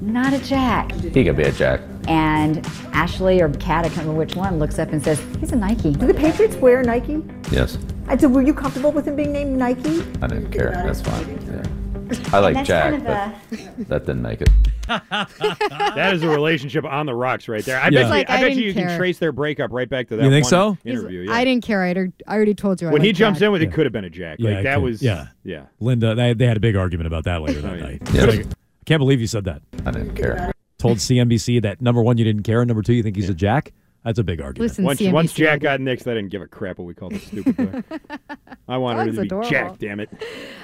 Not 0.00 0.32
a 0.32 0.38
Jack. 0.38 0.92
He 0.92 1.24
could 1.24 1.36
be 1.36 1.44
a 1.44 1.52
jack. 1.52 1.80
And 2.08 2.64
Ashley 2.92 3.40
or 3.40 3.48
Kat, 3.54 3.84
I 3.84 3.88
can't 3.88 4.00
remember 4.00 4.18
which 4.18 4.36
one, 4.36 4.58
looks 4.58 4.78
up 4.78 4.92
and 4.92 5.02
says, 5.02 5.20
he's 5.40 5.52
a 5.52 5.56
Nike. 5.56 5.92
Do 5.92 6.06
the 6.06 6.14
Patriots 6.14 6.54
wear 6.56 6.82
Nike? 6.82 7.24
Yes, 7.50 7.78
I 8.06 8.16
said, 8.16 8.30
were 8.32 8.42
you 8.42 8.54
comfortable 8.54 8.92
with 8.92 9.08
him 9.08 9.16
being 9.16 9.32
named 9.32 9.56
Nike? 9.58 10.02
I 10.22 10.26
didn't 10.28 10.52
care. 10.52 10.70
That's 10.70 11.00
fine. 11.00 11.40
Yeah. 11.46 11.62
I 12.32 12.38
like 12.38 12.54
That's 12.54 12.68
Jack, 12.68 12.92
kind 12.92 13.04
but 13.04 13.88
that 13.88 14.06
didn't 14.06 14.22
make 14.22 14.40
it. 14.40 14.48
that 14.86 16.10
is 16.14 16.22
a 16.22 16.28
relationship 16.28 16.84
on 16.84 17.06
the 17.06 17.14
rocks 17.14 17.48
right 17.48 17.64
there. 17.64 17.80
I 17.80 17.86
Yeah. 17.86 17.90
bet 17.90 18.00
It's 18.02 18.10
like, 18.10 18.28
you, 18.28 18.34
I 18.34 18.36
I 18.36 18.40
bet 18.42 18.48
didn't 18.50 18.62
you, 18.62 18.68
you 18.68 18.74
can 18.74 18.86
care. 18.86 18.96
trace 18.98 19.18
their 19.18 19.32
breakup 19.32 19.72
right 19.72 19.88
back 19.88 20.06
to 20.08 20.16
that. 20.16 20.22
You 20.22 20.30
think 20.30 20.44
one 20.44 20.50
so? 20.50 20.78
Interview. 20.84 21.22
Yeah. 21.22 21.32
I 21.32 21.44
didn't 21.44 21.64
care. 21.64 21.82
I 21.82 21.86
already, 21.94 22.12
I 22.28 22.34
already 22.36 22.54
told 22.54 22.80
you. 22.80 22.88
I 22.88 22.92
when 22.92 23.02
he 23.02 23.08
like 23.08 23.16
jumps 23.16 23.40
Jack. 23.40 23.46
in 23.46 23.52
with 23.52 23.62
it, 23.62 23.72
could 23.72 23.86
have 23.86 23.92
been 23.92 24.04
a 24.04 24.10
Jack. 24.10 24.38
Yeah, 24.38 24.50
like 24.50 24.58
it 24.60 24.62
that 24.62 24.74
could- 24.76 24.82
was. 24.84 25.02
yeah. 25.02 25.26
Yeah. 25.42 25.64
Linda, 25.80 26.14
they, 26.14 26.32
they 26.34 26.46
had 26.46 26.56
a 26.56 26.60
big 26.60 26.76
argument 26.76 27.08
about 27.08 27.24
that 27.24 27.42
later 27.42 27.60
that 27.62 27.72
oh, 27.72 27.76
night. 27.80 28.02
Yeah. 28.12 28.24
Like, 28.26 28.46
I 28.46 28.50
can't 28.86 29.00
believe 29.00 29.20
you 29.20 29.26
said 29.26 29.44
that. 29.44 29.62
I 29.84 29.90
didn't 29.90 30.14
care. 30.14 30.52
Told 30.78 30.98
CNBC 30.98 31.62
that 31.62 31.82
number 31.82 32.02
one, 32.02 32.16
you 32.18 32.24
didn't 32.24 32.44
care, 32.44 32.60
and 32.62 32.68
number 32.68 32.82
two, 32.82 32.94
you 32.94 33.02
think 33.02 33.16
he's 33.16 33.28
a 33.28 33.34
jack. 33.34 33.72
That's 34.04 34.20
a 34.20 34.24
big 34.24 34.40
argument. 34.40 34.70
Listen, 34.70 34.84
Once, 34.84 35.00
once 35.00 35.32
Jack 35.32 35.58
got 35.58 35.80
nixed, 35.80 36.02
I 36.06 36.14
didn't 36.14 36.28
give 36.28 36.40
a 36.40 36.46
crap 36.46 36.78
what 36.78 36.84
we 36.84 36.94
called 36.94 37.10
the 37.12 37.18
stupid 37.18 37.56
guy. 37.56 37.98
I 38.68 38.76
wanted 38.76 38.98
her 38.98 39.04
Dog's 39.06 39.16
to 39.16 39.20
be 39.22 39.26
adorable. 39.26 39.50
Jack. 39.50 39.78
Damn 39.78 39.98
it. 39.98 40.10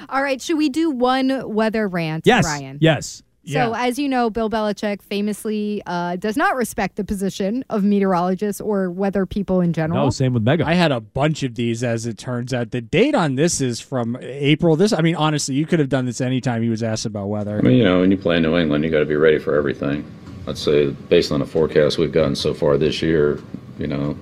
All 0.09 0.23
right, 0.23 0.41
should 0.41 0.57
we 0.59 0.69
do 0.69 0.93
one 0.93 1.53
weather 1.53 1.89
rant, 1.89 2.25
yes, 2.25 2.45
Ryan? 2.45 2.79
yes. 2.81 3.25
So, 3.45 3.75
as 3.75 3.99
you 3.99 4.09
know, 4.09 4.31
Bill 4.31 4.49
Belichick 4.49 5.03
famously 5.03 5.83
uh, 5.87 6.17
does 6.17 6.37
not 6.37 6.55
respect 6.55 6.97
the 6.97 7.05
position 7.05 7.65
of 7.71 7.83
meteorologists 7.83 8.61
or 8.61 8.91
weather 8.91 9.27
people 9.27 9.61
in 9.61 9.73
general. 9.73 10.05
No, 10.05 10.11
same 10.11 10.33
with 10.33 10.45
Mego. 10.45 10.63
I 10.63 10.75
had 10.75 10.93
a 10.93 11.01
bunch 11.01 11.43
of 11.43 11.57
these, 11.57 11.83
as 11.83 12.07
it 12.07 12.19
turns 12.19 12.55
out. 12.55 12.71
The 12.71 12.81
date 12.81 13.15
on 13.17 13.35
this 13.35 13.61
is 13.61 13.81
from 13.81 14.17
April. 14.21 14.77
This, 14.77 14.93
I 14.93 15.01
mean, 15.01 15.17
honestly, 15.17 15.57
you 15.57 15.67
could 15.67 15.81
have 15.81 15.89
done 15.89 16.07
this 16.07 16.21
anytime 16.21 16.63
he 16.63 16.69
was 16.69 16.83
asked 16.83 17.05
about 17.05 17.27
weather. 17.27 17.59
I 17.59 17.63
mean, 17.63 17.79
you 17.79 17.85
know, 17.85 18.01
when 18.01 18.11
you 18.13 18.17
play 18.17 18.37
in 18.37 18.45
New 18.45 18.57
England, 18.57 18.85
you 18.85 18.91
got 18.91 19.01
to 19.01 19.07
be 19.07 19.17
ready 19.17 19.39
for 19.39 19.57
everything. 19.57 20.05
I'd 20.47 20.59
say, 20.59 20.91
based 20.91 21.33
on 21.33 21.41
the 21.41 21.47
forecast 21.47 21.99
we've 21.99 22.13
gotten 22.13 22.35
so 22.35 22.53
far 22.55 22.77
this 22.77 23.03
year, 23.03 23.41
you 23.79 23.87
know, 23.87 24.17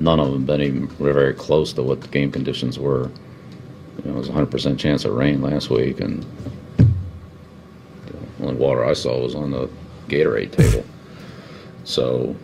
none 0.00 0.20
of 0.20 0.32
them 0.32 0.44
been 0.44 0.60
even 0.60 0.88
very 0.88 1.34
close 1.34 1.72
to 1.74 1.82
what 1.82 2.00
the 2.00 2.08
game 2.08 2.30
conditions 2.30 2.78
were. 2.78 3.10
You 3.98 4.10
know, 4.10 4.16
it 4.16 4.18
was 4.18 4.28
a 4.28 4.32
hundred 4.32 4.50
percent 4.50 4.78
chance 4.78 5.04
of 5.04 5.14
rain 5.14 5.40
last 5.42 5.70
week, 5.70 6.00
and 6.00 6.22
the 6.22 6.50
only 8.44 8.56
water 8.56 8.84
I 8.84 8.92
saw 8.92 9.20
was 9.20 9.34
on 9.34 9.50
the 9.50 9.68
Gatorade 10.08 10.52
table. 10.52 10.84
So, 11.84 12.34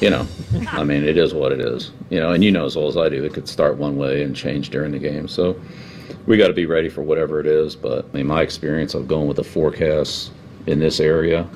you 0.00 0.10
know, 0.10 0.26
I 0.68 0.84
mean, 0.84 1.04
it 1.04 1.16
is 1.16 1.34
what 1.34 1.52
it 1.52 1.60
is. 1.60 1.92
You 2.10 2.20
know, 2.20 2.32
and 2.32 2.42
you 2.44 2.50
know 2.50 2.64
as 2.64 2.76
well 2.76 2.88
as 2.88 2.96
I 2.96 3.08
do, 3.08 3.24
it 3.24 3.34
could 3.34 3.48
start 3.48 3.76
one 3.76 3.96
way 3.96 4.22
and 4.22 4.34
change 4.34 4.70
during 4.70 4.92
the 4.92 4.98
game. 4.98 5.28
So, 5.28 5.60
we 6.26 6.36
got 6.36 6.48
to 6.48 6.54
be 6.54 6.66
ready 6.66 6.88
for 6.88 7.02
whatever 7.02 7.40
it 7.40 7.46
is. 7.46 7.76
But 7.76 8.06
I 8.12 8.16
mean, 8.16 8.26
my 8.26 8.42
experience 8.42 8.94
of 8.94 9.08
going 9.08 9.26
with 9.26 9.36
the 9.36 9.44
forecast 9.44 10.32
in 10.66 10.78
this 10.78 11.00
area 11.00 11.48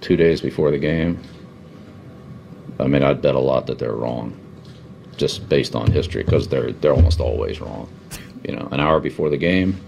two 0.00 0.16
days 0.16 0.40
before 0.40 0.70
the 0.70 0.78
game, 0.78 1.20
I 2.78 2.86
mean, 2.86 3.02
I'd 3.02 3.20
bet 3.20 3.34
a 3.34 3.40
lot 3.40 3.66
that 3.66 3.78
they're 3.78 3.94
wrong, 3.94 4.38
just 5.16 5.48
based 5.48 5.74
on 5.74 5.90
history, 5.90 6.22
because 6.22 6.48
they're 6.48 6.72
they're 6.72 6.94
almost 6.94 7.20
always 7.20 7.60
wrong. 7.60 7.88
You 8.44 8.54
know, 8.54 8.68
an 8.70 8.80
hour 8.80 9.00
before 9.00 9.30
the 9.30 9.36
game, 9.36 9.80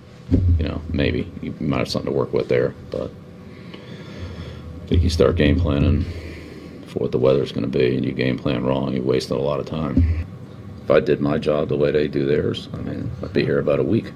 you 0.58 0.68
know, 0.68 0.80
maybe 0.92 1.30
you 1.40 1.54
might 1.60 1.78
have 1.78 1.88
something 1.88 2.12
to 2.12 2.16
work 2.16 2.32
with 2.32 2.48
there, 2.48 2.74
but 2.90 3.10
I 3.72 4.86
think 4.86 5.02
you 5.02 5.10
start 5.10 5.36
game 5.36 5.58
planning 5.58 6.04
for 6.86 7.00
what 7.00 7.12
the 7.12 7.18
weather's 7.18 7.52
going 7.52 7.70
to 7.70 7.78
be, 7.78 7.96
and 7.96 8.04
you 8.04 8.12
game 8.12 8.38
plan 8.38 8.64
wrong, 8.64 8.92
you're 8.94 9.02
wasting 9.02 9.36
a 9.36 9.40
lot 9.40 9.60
of 9.60 9.66
time. 9.66 10.26
If 10.84 10.90
I 10.90 11.00
did 11.00 11.20
my 11.20 11.38
job 11.38 11.68
the 11.68 11.76
way 11.76 11.90
they 11.90 12.08
do 12.08 12.26
theirs, 12.26 12.68
I 12.74 12.78
mean, 12.78 13.10
I'd 13.22 13.32
be 13.32 13.44
here 13.44 13.60
about 13.60 13.78
a 13.78 13.84
week. 13.84 14.12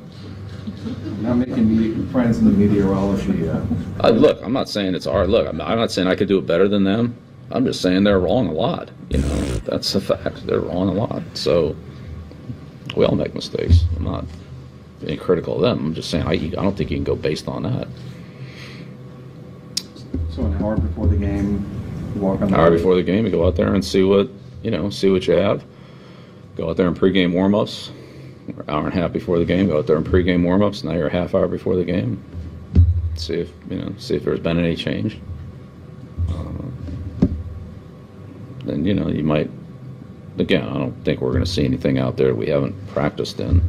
Not 1.21 1.37
making 1.37 2.09
friends 2.09 2.39
in 2.39 2.45
the 2.47 2.51
meteorology. 2.51 3.49
Uh, 3.49 3.65
I, 4.01 4.11
look, 4.11 4.43
I'm 4.43 4.53
not 4.53 4.69
saying 4.69 4.95
it's 4.95 5.07
hard. 5.07 5.31
Look, 5.31 5.47
I'm, 5.47 5.61
I'm 5.61 5.79
not 5.79 5.93
saying 5.93 6.09
I 6.09 6.17
could 6.17 6.29
do 6.29 6.39
it 6.39 6.47
better 6.47 6.69
than 6.69 6.85
them. 6.85 7.17
I'm 7.51 7.65
just 7.65 7.81
saying 7.81 8.05
they're 8.05 8.19
wrong 8.19 8.49
a 8.49 8.53
lot. 8.53 8.91
You 9.11 9.19
know, 9.19 9.37
that's 9.65 9.95
a 9.95 10.01
fact. 10.01 10.47
They're 10.47 10.61
wrong 10.61 10.89
a 10.89 10.93
lot. 10.93 11.23
So 11.35 11.77
we 12.97 13.05
all 13.05 13.15
make 13.15 13.35
mistakes. 13.35 13.85
I'm 13.97 14.05
not 14.05 14.25
being 15.05 15.19
critical 15.19 15.57
of 15.57 15.63
them. 15.63 15.87
I'm 15.87 15.95
just 15.95 16.11
saying 16.11 16.27
I, 16.27 16.33
I 16.33 16.63
don't 16.63 16.77
think 16.77 16.91
you 16.91 16.97
can 16.97 17.05
go 17.05 17.17
based 17.17 17.49
on 17.49 17.63
that. 17.65 17.89
so 20.31 20.45
an 20.45 20.63
hour 20.63 20.77
before 20.77 21.07
the 21.07 21.17
game, 21.17 21.65
walk 22.21 22.39
on 22.39 22.45
An 22.45 22.53
the 22.53 22.59
hour 22.59 22.71
before 22.71 22.95
the 22.95 23.03
game, 23.03 23.25
you 23.25 23.31
go 23.31 23.47
out 23.47 23.57
there 23.57 23.75
and 23.75 23.85
see 23.85 24.03
what 24.03 24.29
you 24.63 24.71
know, 24.71 24.91
see 24.91 25.11
what 25.11 25.27
you 25.27 25.35
have. 25.35 25.63
Go 26.57 26.71
out 26.71 26.77
there 26.77 26.89
and 26.89 26.97
pregame 26.97 27.33
warmups. 27.33 27.91
Or 28.57 28.65
hour 28.69 28.85
and 28.85 28.93
a 28.93 28.97
half 29.01 29.13
before 29.13 29.39
the 29.39 29.45
game, 29.45 29.69
go 29.69 29.79
out 29.79 29.87
there 29.87 29.97
and 29.97 30.07
pregame 30.07 30.43
warmups. 30.43 30.85
Now 30.85 30.93
you're 30.93 31.07
a 31.07 31.13
half 31.13 31.35
hour 31.35 31.49
before 31.49 31.77
the 31.77 31.85
game. 31.85 32.23
See 33.15 33.35
if 33.35 33.51
you 33.71 33.79
know, 33.79 33.95
see 33.99 34.17
if 34.17 34.25
there's 34.25 34.41
been 34.41 34.59
any 34.59 34.77
change. 34.77 35.19
Uh, 36.29 36.45
then 38.65 38.85
you 38.85 38.95
know 38.95 39.09
you 39.09 39.23
might. 39.23 39.51
Again, 40.39 40.69
I 40.69 40.75
don't 40.75 41.05
think 41.05 41.21
we're 41.21 41.31
going 41.31 41.45
to 41.45 41.51
see 41.51 41.65
anything 41.65 41.99
out 41.99 42.17
there 42.17 42.35
we 42.35 42.49
haven't 42.49 42.75
practiced 42.89 43.39
in. 43.39 43.63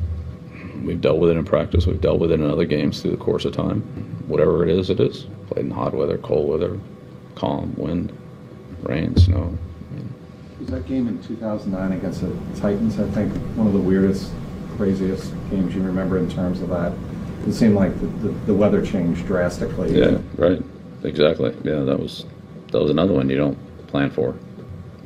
We've 0.86 1.01
dealt 1.01 1.19
with 1.19 1.31
it 1.31 1.38
in 1.38 1.45
practice. 1.45 1.88
We've 1.88 1.99
dealt 1.99 2.19
with 2.19 2.31
it 2.31 2.39
in 2.39 2.49
other 2.49 2.65
games 2.65 3.01
through 3.01 3.11
the 3.11 3.17
course 3.17 3.43
of 3.43 3.53
time. 3.53 3.81
Whatever 4.27 4.63
it 4.63 4.69
is, 4.69 4.89
it 4.89 4.99
is. 4.99 5.25
Played 5.47 5.65
in 5.65 5.71
hot 5.71 5.93
weather, 5.93 6.17
cold 6.19 6.47
weather, 6.47 6.79
calm, 7.33 7.73
wind, 7.75 8.15
rain, 8.83 9.15
snow. 9.17 9.57
Was 10.59 10.69
that 10.69 10.88
game 10.88 11.07
in 11.07 11.21
2009 11.23 11.91
against 11.97 12.21
the 12.21 12.59
Titans, 12.59 12.99
I 12.99 13.07
think, 13.09 13.33
one 13.55 13.67
of 13.67 13.73
the 13.73 13.79
weirdest, 13.79 14.31
craziest 14.77 15.33
games 15.49 15.75
you 15.75 15.81
remember 15.81 16.17
in 16.17 16.29
terms 16.29 16.61
of 16.61 16.69
that? 16.69 16.93
It 17.47 17.53
seemed 17.53 17.75
like 17.75 17.99
the, 17.99 18.07
the, 18.07 18.29
the 18.47 18.53
weather 18.53 18.83
changed 18.83 19.25
drastically. 19.25 19.99
Yeah, 19.99 20.17
right. 20.38 20.61
Exactly. 21.03 21.55
Yeah, 21.63 21.81
that 21.81 21.99
was 21.99 22.25
that 22.71 22.81
was 22.81 22.89
another 22.89 23.13
one 23.13 23.29
you 23.29 23.38
don't 23.38 23.57
plan 23.88 24.09
for. 24.09 24.36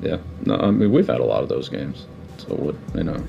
Yeah. 0.02 0.18
No, 0.46 0.56
I 0.56 0.72
mean 0.72 0.92
we've 0.92 1.08
had 1.08 1.20
a 1.20 1.26
lot 1.26 1.44
of 1.44 1.50
those 1.50 1.68
games. 1.68 2.06
So 2.38 2.56
what 2.56 2.76
you 2.96 3.04
know. 3.04 3.22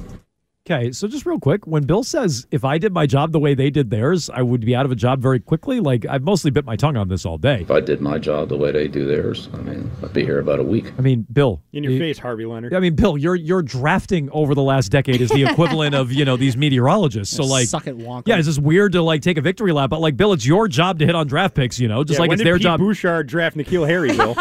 Okay, 0.68 0.92
so 0.92 1.08
just 1.08 1.24
real 1.24 1.40
quick, 1.40 1.66
when 1.66 1.84
Bill 1.84 2.04
says 2.04 2.46
if 2.50 2.66
I 2.66 2.76
did 2.76 2.92
my 2.92 3.06
job 3.06 3.32
the 3.32 3.38
way 3.40 3.54
they 3.54 3.70
did 3.70 3.88
theirs, 3.88 4.28
I 4.28 4.42
would 4.42 4.60
be 4.60 4.76
out 4.76 4.84
of 4.84 4.92
a 4.92 4.94
job 4.94 5.20
very 5.22 5.40
quickly. 5.40 5.80
Like 5.80 6.04
I've 6.06 6.22
mostly 6.22 6.50
bit 6.50 6.66
my 6.66 6.76
tongue 6.76 6.98
on 6.98 7.08
this 7.08 7.24
all 7.24 7.38
day. 7.38 7.62
If 7.62 7.70
I 7.70 7.80
did 7.80 8.02
my 8.02 8.18
job 8.18 8.50
the 8.50 8.58
way 8.58 8.70
they 8.70 8.86
do 8.86 9.06
theirs, 9.06 9.48
I 9.54 9.56
mean 9.62 9.90
I'd 10.02 10.12
be 10.12 10.22
here 10.22 10.38
about 10.38 10.60
a 10.60 10.62
week. 10.62 10.92
I 10.98 11.00
mean, 11.00 11.26
Bill, 11.32 11.62
In 11.72 11.82
your 11.82 11.94
you- 11.94 11.98
face, 11.98 12.18
Harvey 12.18 12.44
Leonard. 12.44 12.74
I 12.74 12.78
mean, 12.80 12.94
Bill, 12.94 13.16
your 13.16 13.36
your 13.36 13.62
drafting 13.62 14.28
over 14.32 14.54
the 14.54 14.62
last 14.62 14.90
decade 14.92 15.22
is 15.22 15.30
the 15.30 15.44
equivalent 15.44 15.94
of 15.94 16.12
you 16.12 16.26
know 16.26 16.36
these 16.36 16.58
meteorologists. 16.58 17.34
So 17.34 17.42
like, 17.44 17.66
suck 17.66 17.86
it, 17.86 17.96
Wonka. 17.96 18.28
yeah, 18.28 18.36
it's 18.36 18.46
just 18.46 18.60
weird 18.60 18.92
to 18.92 19.00
like 19.02 19.22
take 19.22 19.38
a 19.38 19.42
victory 19.42 19.72
lap. 19.72 19.88
But 19.88 20.02
like, 20.02 20.18
Bill, 20.18 20.34
it's 20.34 20.44
your 20.44 20.68
job 20.68 20.98
to 20.98 21.06
hit 21.06 21.14
on 21.14 21.26
draft 21.26 21.54
picks. 21.54 21.80
You 21.80 21.88
know, 21.88 22.04
just 22.04 22.18
Yeah, 22.18 22.20
like 22.20 22.28
when 22.28 22.34
it's 22.34 22.40
did 22.40 22.46
their 22.46 22.56
Pete 22.58 22.62
job. 22.64 22.80
Bouchard 22.80 23.26
draft 23.28 23.56
N'Keal 23.56 23.88
Harry, 23.88 24.14
Bill. 24.14 24.36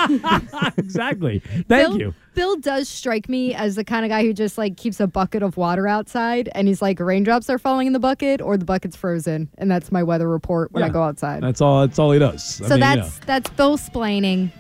exactly. 0.78 1.40
Thank 1.40 1.68
Bill, 1.70 1.98
you. 1.98 2.14
Bill 2.40 2.56
does 2.56 2.88
strike 2.88 3.28
me 3.28 3.54
as 3.54 3.76
the 3.76 3.84
kind 3.84 4.06
of 4.06 4.10
guy 4.10 4.24
who 4.24 4.32
just 4.32 4.58
like 4.58 4.78
keeps 4.78 5.02
a 5.02 5.08
bucket 5.08 5.44
of 5.44 5.58
water 5.58 5.90
outside 5.90 6.48
and 6.56 6.70
he's 6.70 6.82
like 6.82 6.98
raindrops 7.02 7.50
are 7.50 7.60
falling 7.60 7.86
in 7.88 7.92
the 7.92 8.00
bucket 8.00 8.40
or 8.42 8.56
the 8.56 8.64
bucket's 8.64 8.96
frozen 8.96 9.50
and 9.58 9.70
that's 9.70 9.92
my 9.92 10.02
weather 10.02 10.30
report 10.30 10.72
when 10.72 10.82
I 10.82 10.88
go 10.88 11.04
outside. 11.04 11.44
That's 11.44 11.60
all. 11.60 11.82
That's 11.86 12.00
all 12.00 12.14
he 12.14 12.20
does. 12.20 12.62
I 12.62 12.68
so 12.70 12.78
mean, 12.78 12.90
you 12.92 12.96
that's 12.96 13.20
that's 13.20 13.50
Bill 13.50 13.78
splaining. 13.78 14.54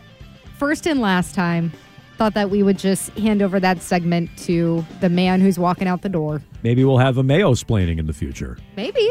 First 0.57 0.87
and 0.87 0.99
last 0.99 1.33
time. 1.35 1.71
Thought 2.17 2.33
that 2.33 2.49
we 2.49 2.63
would 2.63 2.77
just 2.77 3.11
hand 3.17 3.41
over 3.41 3.61
that 3.61 3.81
segment 3.81 4.29
to 4.39 4.85
the 4.99 5.07
man 5.07 5.39
who's 5.39 5.57
walking 5.57 5.87
out 5.87 6.01
the 6.01 6.09
door. 6.09 6.41
maybe 6.63 6.83
we'll 6.83 6.97
have 6.97 7.17
a 7.17 7.23
Mayo 7.23 7.53
splaining 7.53 7.97
in 7.97 8.07
the 8.07 8.11
future. 8.13 8.57
Maybe. 8.75 9.09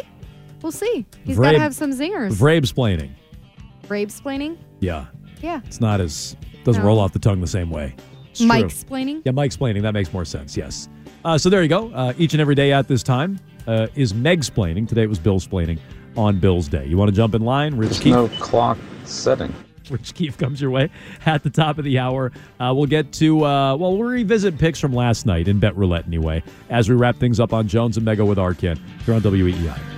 We'll 0.61 0.73
see. 0.73 1.07
He's 1.25 1.39
got 1.39 1.53
to 1.53 1.59
have 1.59 1.75
some 1.75 1.91
zingers. 1.93 2.33
Vrabe 2.39 2.67
splaining. 2.71 3.13
Brabe 3.85 4.09
splaining? 4.13 4.59
Yeah, 4.81 5.07
Yeah. 5.41 5.63
it's 5.65 5.81
not 5.81 6.03
as 6.03 6.37
doesn't 6.65 6.83
No. 6.83 6.87
roll 6.87 7.01
off 7.01 7.15
the 7.15 7.19
tongue 7.19 7.41
the 7.41 7.47
same 7.47 7.71
way. 7.71 7.95
It's 8.41 8.47
Mike 8.47 8.69
true. 8.69 8.71
splaining? 8.71 9.23
Yeah, 9.25 9.33
Mike 9.33 9.51
splaining. 9.53 9.83
That 9.83 9.93
makes 9.93 10.13
more 10.13 10.25
sense. 10.25 10.57
Yes. 10.57 10.89
Uh, 11.25 11.37
so 11.39 11.51
there 11.51 11.63
you 11.63 11.69
go. 11.69 11.91
Uh, 11.93 12.13
each 12.19 12.33
and 12.35 12.41
every 12.41 12.55
day 12.55 12.73
at 12.73 12.89
this 12.89 13.03
time 13.03 13.39
uh, 13.67 13.89
is 13.95 14.15
Meg 14.15 14.41
splaining. 14.43 14.89
Today 14.89 15.03
it 15.03 15.09
was 15.09 15.19
Bill 15.19 15.41
splaining 15.41 15.79
on 16.17 16.39
Bill's 16.39 16.69
day. 16.69 16.87
You 16.87 16.97
want 16.97 17.11
to 17.11 17.15
jump 17.17 17.35
in 17.35 17.43
line? 17.43 17.75
Rich 17.77 17.91
There's 17.91 18.01
Keefe. 18.01 18.13
no 18.15 18.29
clock 18.41 18.79
setting. 19.05 19.53
Rich 19.91 20.15
Keefe 20.15 20.37
comes 20.37 20.61
your 20.61 20.71
way 20.71 20.91
at 21.27 21.43
the 21.43 21.51
top 21.51 21.79
of 21.79 21.85
the 21.85 21.99
hour. 21.99 22.31
Uh, 22.61 22.73
we'll 22.77 22.87
get 22.87 23.11
to, 23.15 23.45
uh, 23.45 23.75
well, 23.77 23.97
we'll 23.97 24.09
revisit 24.09 24.59
picks 24.59 24.79
from 24.79 24.93
last 24.93 25.25
night 25.27 25.49
in 25.49 25.59
Bet 25.59 25.77
Roulette 25.77 26.07
anyway, 26.07 26.43
as 26.69 26.89
we 26.89 26.95
wrap 26.95 27.17
things 27.17 27.41
up 27.41 27.53
on 27.53 27.67
Jones 27.69 27.97
and 27.97 28.07
Mego 28.07 28.27
with 28.27 28.39
Arcand 28.39 28.79
here 29.05 29.15
on 29.15 29.21
E 29.21 29.25
WEEI. 29.25 29.98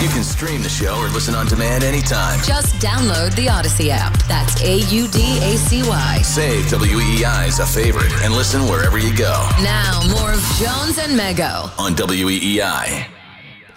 You 0.00 0.08
can 0.10 0.22
stream 0.22 0.62
the 0.62 0.68
show 0.68 0.96
or 0.96 1.08
listen 1.08 1.34
on 1.34 1.46
demand 1.46 1.82
anytime. 1.82 2.40
Just 2.44 2.76
download 2.76 3.34
the 3.34 3.46
Audacy 3.46 3.88
app. 3.88 4.16
That's 4.28 4.62
A 4.62 4.76
U 4.76 5.08
D 5.08 5.38
A 5.42 5.56
C 5.56 5.82
Y. 5.82 6.22
Save 6.22 6.66
WEEI 6.66 7.48
as 7.48 7.58
a 7.58 7.66
favorite 7.66 8.12
and 8.22 8.32
listen 8.32 8.62
wherever 8.68 8.96
you 8.96 9.12
go 9.16 9.48
Now, 9.60 10.00
more 10.08 10.32
of 10.32 10.40
Jones 10.56 10.98
and 10.98 11.18
Mego. 11.18 11.76
on 11.80 11.94
E 11.94 11.96
WEEI. 12.22 13.08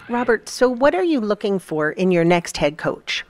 Robert, 0.10 0.48
so 0.48 0.70
what 0.70 0.94
are 0.94 1.04
you 1.04 1.20
looking 1.20 1.58
for 1.58 1.92
in 1.92 2.12
your 2.12 2.24
next 2.24 2.58
head 2.58 2.78
coach? 2.78 3.26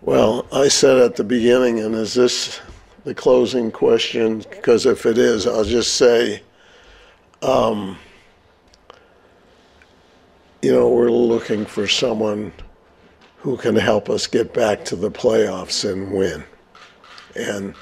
Well, 0.00 0.46
I 0.50 0.68
said 0.68 0.96
at 0.96 1.16
the 1.16 1.24
beginning, 1.24 1.80
and 1.80 1.94
is 1.94 2.14
this 2.14 2.60
the 3.04 3.14
closing 3.14 3.70
question? 3.70 4.38
Because 4.48 4.86
if 4.86 5.04
it 5.04 5.18
is, 5.18 5.46
I'll 5.46 5.64
just 5.64 5.96
say, 5.96 6.42
um, 7.42 7.98
you 10.64 10.72
know, 10.72 10.88
we're 10.88 11.10
looking 11.10 11.66
for 11.66 11.86
someone 11.86 12.50
who 13.36 13.54
can 13.58 13.76
help 13.76 14.08
us 14.08 14.26
get 14.26 14.54
back 14.54 14.82
to 14.82 14.96
the 14.96 15.10
playoffs 15.10 15.84
and 15.88 16.10
win. 16.10 16.42
And 17.36 17.74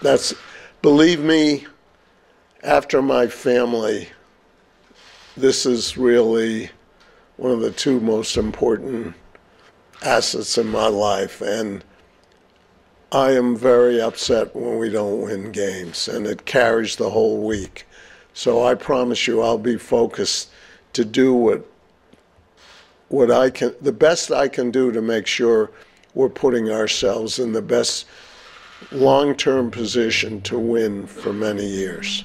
that's, 0.00 0.32
believe 0.80 1.18
me, 1.18 1.66
after 2.62 3.02
my 3.02 3.26
family, 3.26 4.10
this 5.36 5.66
is 5.66 5.98
really 5.98 6.70
one 7.36 7.50
of 7.50 7.62
the 7.62 7.72
two 7.72 7.98
most 7.98 8.36
important 8.36 9.16
assets 10.04 10.56
in 10.56 10.68
my 10.68 10.86
life. 10.86 11.40
And 11.40 11.82
I 13.10 13.32
am 13.32 13.56
very 13.56 14.00
upset 14.00 14.54
when 14.54 14.78
we 14.78 14.88
don't 14.88 15.20
win 15.20 15.50
games, 15.50 16.06
and 16.06 16.28
it 16.28 16.46
carries 16.46 16.94
the 16.94 17.10
whole 17.10 17.44
week. 17.44 17.88
So 18.34 18.64
I 18.64 18.76
promise 18.76 19.26
you, 19.26 19.42
I'll 19.42 19.58
be 19.58 19.78
focused 19.78 20.50
to 20.92 21.04
do 21.04 21.34
what 21.34 21.66
what 23.10 23.30
I 23.30 23.50
can, 23.50 23.74
the 23.80 23.92
best 23.92 24.30
I 24.30 24.48
can 24.48 24.70
do 24.70 24.90
to 24.92 25.02
make 25.02 25.26
sure 25.26 25.70
we're 26.14 26.28
putting 26.28 26.70
ourselves 26.70 27.38
in 27.38 27.52
the 27.52 27.60
best 27.60 28.06
long-term 28.92 29.70
position 29.70 30.40
to 30.42 30.58
win 30.58 31.06
for 31.06 31.32
many 31.32 31.66
years. 31.66 32.24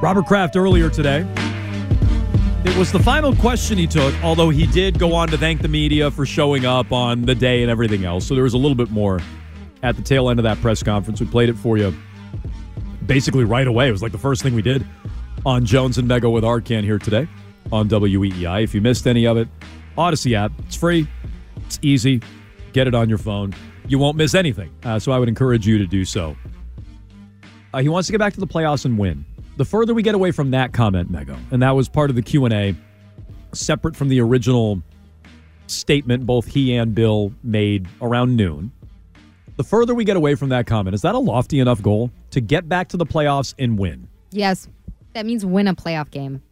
Robert 0.00 0.26
Kraft 0.26 0.56
earlier 0.56 0.88
today. 0.88 1.26
It 2.64 2.76
was 2.76 2.92
the 2.92 3.00
final 3.00 3.34
question 3.36 3.76
he 3.76 3.86
took, 3.86 4.14
although 4.22 4.48
he 4.48 4.66
did 4.66 4.98
go 4.98 5.12
on 5.12 5.28
to 5.28 5.36
thank 5.36 5.60
the 5.60 5.68
media 5.68 6.10
for 6.10 6.24
showing 6.24 6.64
up 6.64 6.92
on 6.92 7.22
the 7.22 7.34
day 7.34 7.62
and 7.62 7.70
everything 7.70 8.04
else. 8.04 8.26
So 8.26 8.34
there 8.34 8.44
was 8.44 8.54
a 8.54 8.58
little 8.58 8.76
bit 8.76 8.90
more 8.90 9.20
at 9.82 9.96
the 9.96 10.02
tail 10.02 10.30
end 10.30 10.38
of 10.38 10.44
that 10.44 10.60
press 10.60 10.82
conference. 10.82 11.20
We 11.20 11.26
played 11.26 11.48
it 11.48 11.56
for 11.56 11.76
you 11.76 11.94
basically 13.06 13.44
right 13.44 13.66
away. 13.66 13.88
It 13.88 13.92
was 13.92 14.02
like 14.02 14.12
the 14.12 14.18
first 14.18 14.42
thing 14.42 14.54
we 14.54 14.62
did 14.62 14.86
on 15.44 15.66
Jones 15.66 15.98
and 15.98 16.08
Mego 16.08 16.32
with 16.32 16.44
Arcand 16.44 16.84
here 16.84 16.98
today 16.98 17.28
on 17.72 17.88
WEEI. 17.88 18.62
If 18.62 18.74
you 18.74 18.80
missed 18.80 19.06
any 19.06 19.26
of 19.26 19.36
it, 19.36 19.48
Audacy 19.96 20.34
app. 20.34 20.52
It's 20.66 20.76
free, 20.76 21.06
it's 21.66 21.78
easy. 21.82 22.20
Get 22.72 22.86
it 22.86 22.94
on 22.94 23.08
your 23.08 23.18
phone. 23.18 23.54
You 23.86 23.98
won't 23.98 24.16
miss 24.16 24.34
anything. 24.34 24.70
Uh, 24.82 24.98
so 24.98 25.12
I 25.12 25.18
would 25.18 25.28
encourage 25.28 25.66
you 25.66 25.78
to 25.78 25.86
do 25.86 26.04
so. 26.04 26.36
Uh, 27.72 27.78
he 27.78 27.88
wants 27.88 28.06
to 28.06 28.12
get 28.12 28.18
back 28.18 28.32
to 28.34 28.40
the 28.40 28.46
playoffs 28.46 28.84
and 28.84 28.98
win. 28.98 29.24
The 29.56 29.64
further 29.64 29.94
we 29.94 30.02
get 30.02 30.14
away 30.14 30.32
from 30.32 30.50
that 30.50 30.72
comment, 30.72 31.12
Mego, 31.12 31.38
and 31.50 31.62
that 31.62 31.72
was 31.72 31.88
part 31.88 32.10
of 32.10 32.16
the 32.16 32.22
Q 32.22 32.44
and 32.44 32.54
A, 32.54 32.74
separate 33.52 33.94
from 33.94 34.08
the 34.08 34.20
original 34.20 34.82
statement 35.66 36.26
both 36.26 36.46
he 36.46 36.74
and 36.74 36.94
Bill 36.94 37.32
made 37.42 37.86
around 38.02 38.36
noon. 38.36 38.72
The 39.56 39.64
further 39.64 39.94
we 39.94 40.04
get 40.04 40.16
away 40.16 40.34
from 40.34 40.48
that 40.48 40.66
comment, 40.66 40.94
is 40.94 41.02
that 41.02 41.14
a 41.14 41.18
lofty 41.18 41.60
enough 41.60 41.80
goal 41.80 42.10
to 42.30 42.40
get 42.40 42.68
back 42.68 42.88
to 42.88 42.96
the 42.96 43.06
playoffs 43.06 43.54
and 43.58 43.78
win? 43.78 44.08
Yes, 44.30 44.68
that 45.12 45.24
means 45.26 45.46
win 45.46 45.68
a 45.68 45.74
playoff 45.74 46.10
game. 46.10 46.42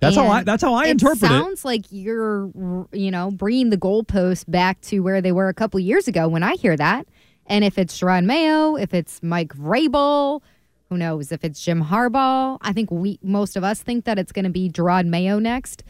That's 0.00 0.16
how 0.16 0.28
I 0.28 0.42
that's 0.42 0.62
how 0.62 0.74
I 0.74 0.86
it 0.86 0.92
interpret 0.92 1.22
it. 1.22 1.26
sounds 1.26 1.64
like 1.64 1.84
you're, 1.90 2.50
you 2.92 3.10
know, 3.10 3.30
bringing 3.30 3.70
the 3.70 3.76
goalposts 3.76 4.44
back 4.50 4.80
to 4.82 5.00
where 5.00 5.20
they 5.20 5.32
were 5.32 5.48
a 5.48 5.54
couple 5.54 5.78
years 5.78 6.08
ago 6.08 6.26
when 6.26 6.42
I 6.42 6.54
hear 6.54 6.76
that. 6.76 7.06
And 7.46 7.64
if 7.64 7.78
it's 7.78 7.98
Jerod 7.98 8.24
Mayo, 8.24 8.76
if 8.76 8.94
it's 8.94 9.22
Mike 9.22 9.54
Vrabel, 9.54 10.40
who 10.88 10.96
knows? 10.96 11.30
If 11.32 11.44
it's 11.44 11.62
Jim 11.62 11.84
Harbaugh, 11.84 12.58
I 12.62 12.72
think 12.72 12.90
we 12.90 13.18
most 13.22 13.56
of 13.56 13.64
us 13.64 13.82
think 13.82 14.04
that 14.06 14.18
it's 14.18 14.32
going 14.32 14.44
to 14.44 14.50
be 14.50 14.70
Jerod 14.70 15.06
Mayo 15.06 15.38
next. 15.38 15.84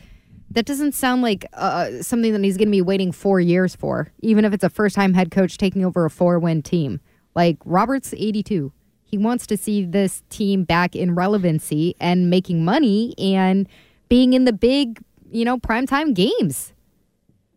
That 0.50 0.66
doesn't 0.66 0.92
sound 0.92 1.22
like 1.22 1.46
uh, 1.52 2.02
something 2.02 2.32
that 2.32 2.42
he's 2.42 2.56
going 2.56 2.68
to 2.68 2.72
be 2.72 2.82
waiting 2.82 3.12
four 3.12 3.40
years 3.40 3.76
for, 3.76 4.12
even 4.18 4.44
if 4.44 4.52
it's 4.52 4.64
a 4.64 4.68
first 4.68 4.96
time 4.96 5.14
head 5.14 5.30
coach 5.30 5.56
taking 5.56 5.84
over 5.84 6.04
a 6.04 6.10
four 6.10 6.38
win 6.38 6.62
team. 6.62 7.00
Like 7.34 7.58
Robert's 7.64 8.12
82. 8.12 8.72
He 9.04 9.18
wants 9.18 9.46
to 9.48 9.56
see 9.56 9.84
this 9.84 10.22
team 10.30 10.64
back 10.64 10.94
in 10.94 11.14
relevancy 11.14 11.94
and 12.00 12.30
making 12.30 12.64
money 12.64 13.14
and 13.18 13.68
being 14.10 14.34
in 14.34 14.44
the 14.44 14.52
big, 14.52 15.02
you 15.30 15.46
know, 15.46 15.56
primetime 15.56 16.12
games. 16.12 16.74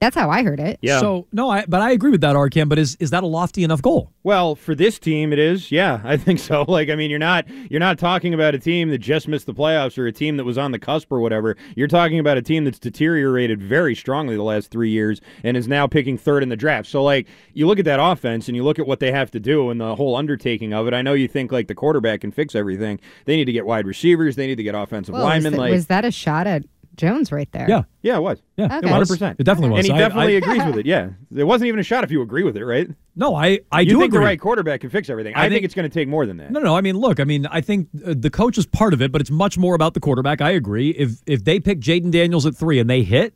That's 0.03 0.15
how 0.15 0.29
I 0.29 0.43
heard 0.43 0.59
it. 0.59 0.79
Yeah. 0.81 0.99
So 0.99 1.27
no, 1.31 1.49
I 1.49 1.65
but 1.65 1.81
I 1.81 1.91
agree 1.91 2.11
with 2.11 2.21
that, 2.21 2.35
Arcand. 2.35 2.69
But 2.69 2.77
is 2.79 2.95
is 2.99 3.11
that 3.11 3.23
a 3.23 3.27
lofty 3.27 3.63
enough 3.63 3.81
goal? 3.81 4.11
Well, 4.23 4.55
for 4.55 4.75
this 4.75 4.99
team, 4.99 5.33
it 5.33 5.39
is. 5.39 5.71
Yeah, 5.71 6.01
I 6.03 6.17
think 6.17 6.39
so. 6.39 6.65
Like, 6.73 6.89
I 6.89 6.95
mean, 6.95 7.11
you're 7.11 7.19
not 7.19 7.47
you're 7.69 7.79
not 7.79 7.99
talking 7.99 8.33
about 8.33 8.55
a 8.55 8.57
team 8.59 8.89
that 8.89 8.97
just 8.97 9.27
missed 9.27 9.45
the 9.45 9.53
playoffs 9.53 9.97
or 9.97 10.07
a 10.07 10.11
team 10.11 10.37
that 10.37 10.43
was 10.43 10.57
on 10.57 10.71
the 10.71 10.79
cusp 10.79 11.11
or 11.11 11.19
whatever. 11.19 11.55
You're 11.75 11.87
talking 11.87 12.17
about 12.17 12.35
a 12.37 12.41
team 12.41 12.63
that's 12.63 12.79
deteriorated 12.79 13.61
very 13.61 13.93
strongly 13.93 14.35
the 14.35 14.43
last 14.43 14.71
three 14.71 14.89
years 14.89 15.21
and 15.43 15.55
is 15.55 15.67
now 15.67 15.85
picking 15.85 16.17
third 16.17 16.41
in 16.41 16.49
the 16.49 16.55
draft. 16.55 16.89
So, 16.89 17.03
like, 17.03 17.27
you 17.53 17.67
look 17.67 17.77
at 17.77 17.85
that 17.85 17.99
offense 17.99 18.47
and 18.47 18.55
you 18.55 18.63
look 18.63 18.79
at 18.79 18.87
what 18.87 18.99
they 18.99 19.11
have 19.11 19.29
to 19.31 19.39
do 19.39 19.69
and 19.69 19.79
the 19.79 19.95
whole 19.95 20.15
undertaking 20.15 20.73
of 20.73 20.87
it. 20.87 20.93
I 20.95 21.03
know 21.03 21.13
you 21.13 21.27
think 21.27 21.51
like 21.51 21.67
the 21.67 21.75
quarterback 21.75 22.21
can 22.21 22.31
fix 22.31 22.55
everything. 22.55 22.99
They 23.25 23.35
need 23.35 23.45
to 23.45 23.53
get 23.53 23.67
wide 23.67 23.85
receivers. 23.85 24.35
They 24.35 24.47
need 24.47 24.55
to 24.55 24.63
get 24.63 24.73
offensive 24.73 25.13
Whoa, 25.13 25.19
was, 25.19 25.29
linemen. 25.29 25.51
that, 25.53 25.59
like, 25.59 25.71
was 25.71 25.87
that 25.87 26.05
a 26.05 26.11
shot 26.11 26.47
at 26.47 26.63
Jones 26.95 27.31
right 27.31 27.51
there? 27.51 27.65
Yeah. 27.67 27.83
yeah, 28.01 28.17
it 28.17 28.21
was. 28.21 28.41
Yeah, 28.57 28.65
Okay. 28.65 28.77
it 28.77 28.99
was. 28.99 29.09
100%. 29.09 29.35
It 29.39 29.43
definitely 29.43 29.69
was. 29.71 29.79
And 29.79 29.85
he 29.87 29.91
I- 29.93 29.97
definitely 30.07 30.35
I- 30.35 30.37
agrees 30.37 30.65
with 30.65 30.77
it. 30.77 30.85
Yeah, 30.85 31.09
it 31.35 31.43
wasn't 31.43 31.67
even 31.69 31.79
a 31.79 31.83
shot 31.83 32.03
if 32.03 32.11
you 32.11 32.21
agree 32.21 32.43
with 32.43 32.55
it, 32.57 32.63
right? 32.65 32.87
No, 33.15 33.35
I 33.35 33.59
I 33.71 33.81
you 33.81 33.91
do 33.91 33.99
think 33.99 34.09
agree. 34.09 34.19
the 34.19 34.25
right 34.25 34.39
quarterback 34.39 34.81
can 34.81 34.89
fix 34.89 35.09
everything. 35.09 35.35
I 35.35 35.39
I, 35.39 35.43
think, 35.43 35.53
think- 35.53 35.65
it's 35.65 35.73
going 35.75 35.89
to 35.89 35.93
take 35.93 36.07
more 36.07 36.25
than 36.25 36.37
that. 36.37 36.51
No, 36.51 36.59
no. 36.59 36.75
I 36.75 36.81
mean, 36.81 36.97
look. 36.97 37.19
I 37.19 37.23
mean, 37.23 37.45
I 37.47 37.61
think 37.61 37.89
uh, 38.05 38.13
the 38.17 38.29
coach 38.29 38.57
is 38.57 38.65
part 38.65 38.93
of 38.93 39.01
it, 39.01 39.11
but 39.11 39.21
it's 39.21 39.31
much 39.31 39.57
more 39.57 39.75
about 39.75 39.93
the 39.93 39.99
quarterback. 39.99 40.41
I 40.41 40.51
agree. 40.51 40.89
If 40.91 41.21
if 41.25 41.43
they 41.43 41.59
pick 41.59 41.79
Jayden 41.79 42.11
Daniels 42.11 42.45
at 42.45 42.55
three 42.55 42.79
and 42.79 42.89
they 42.89 43.03
hit, 43.03 43.33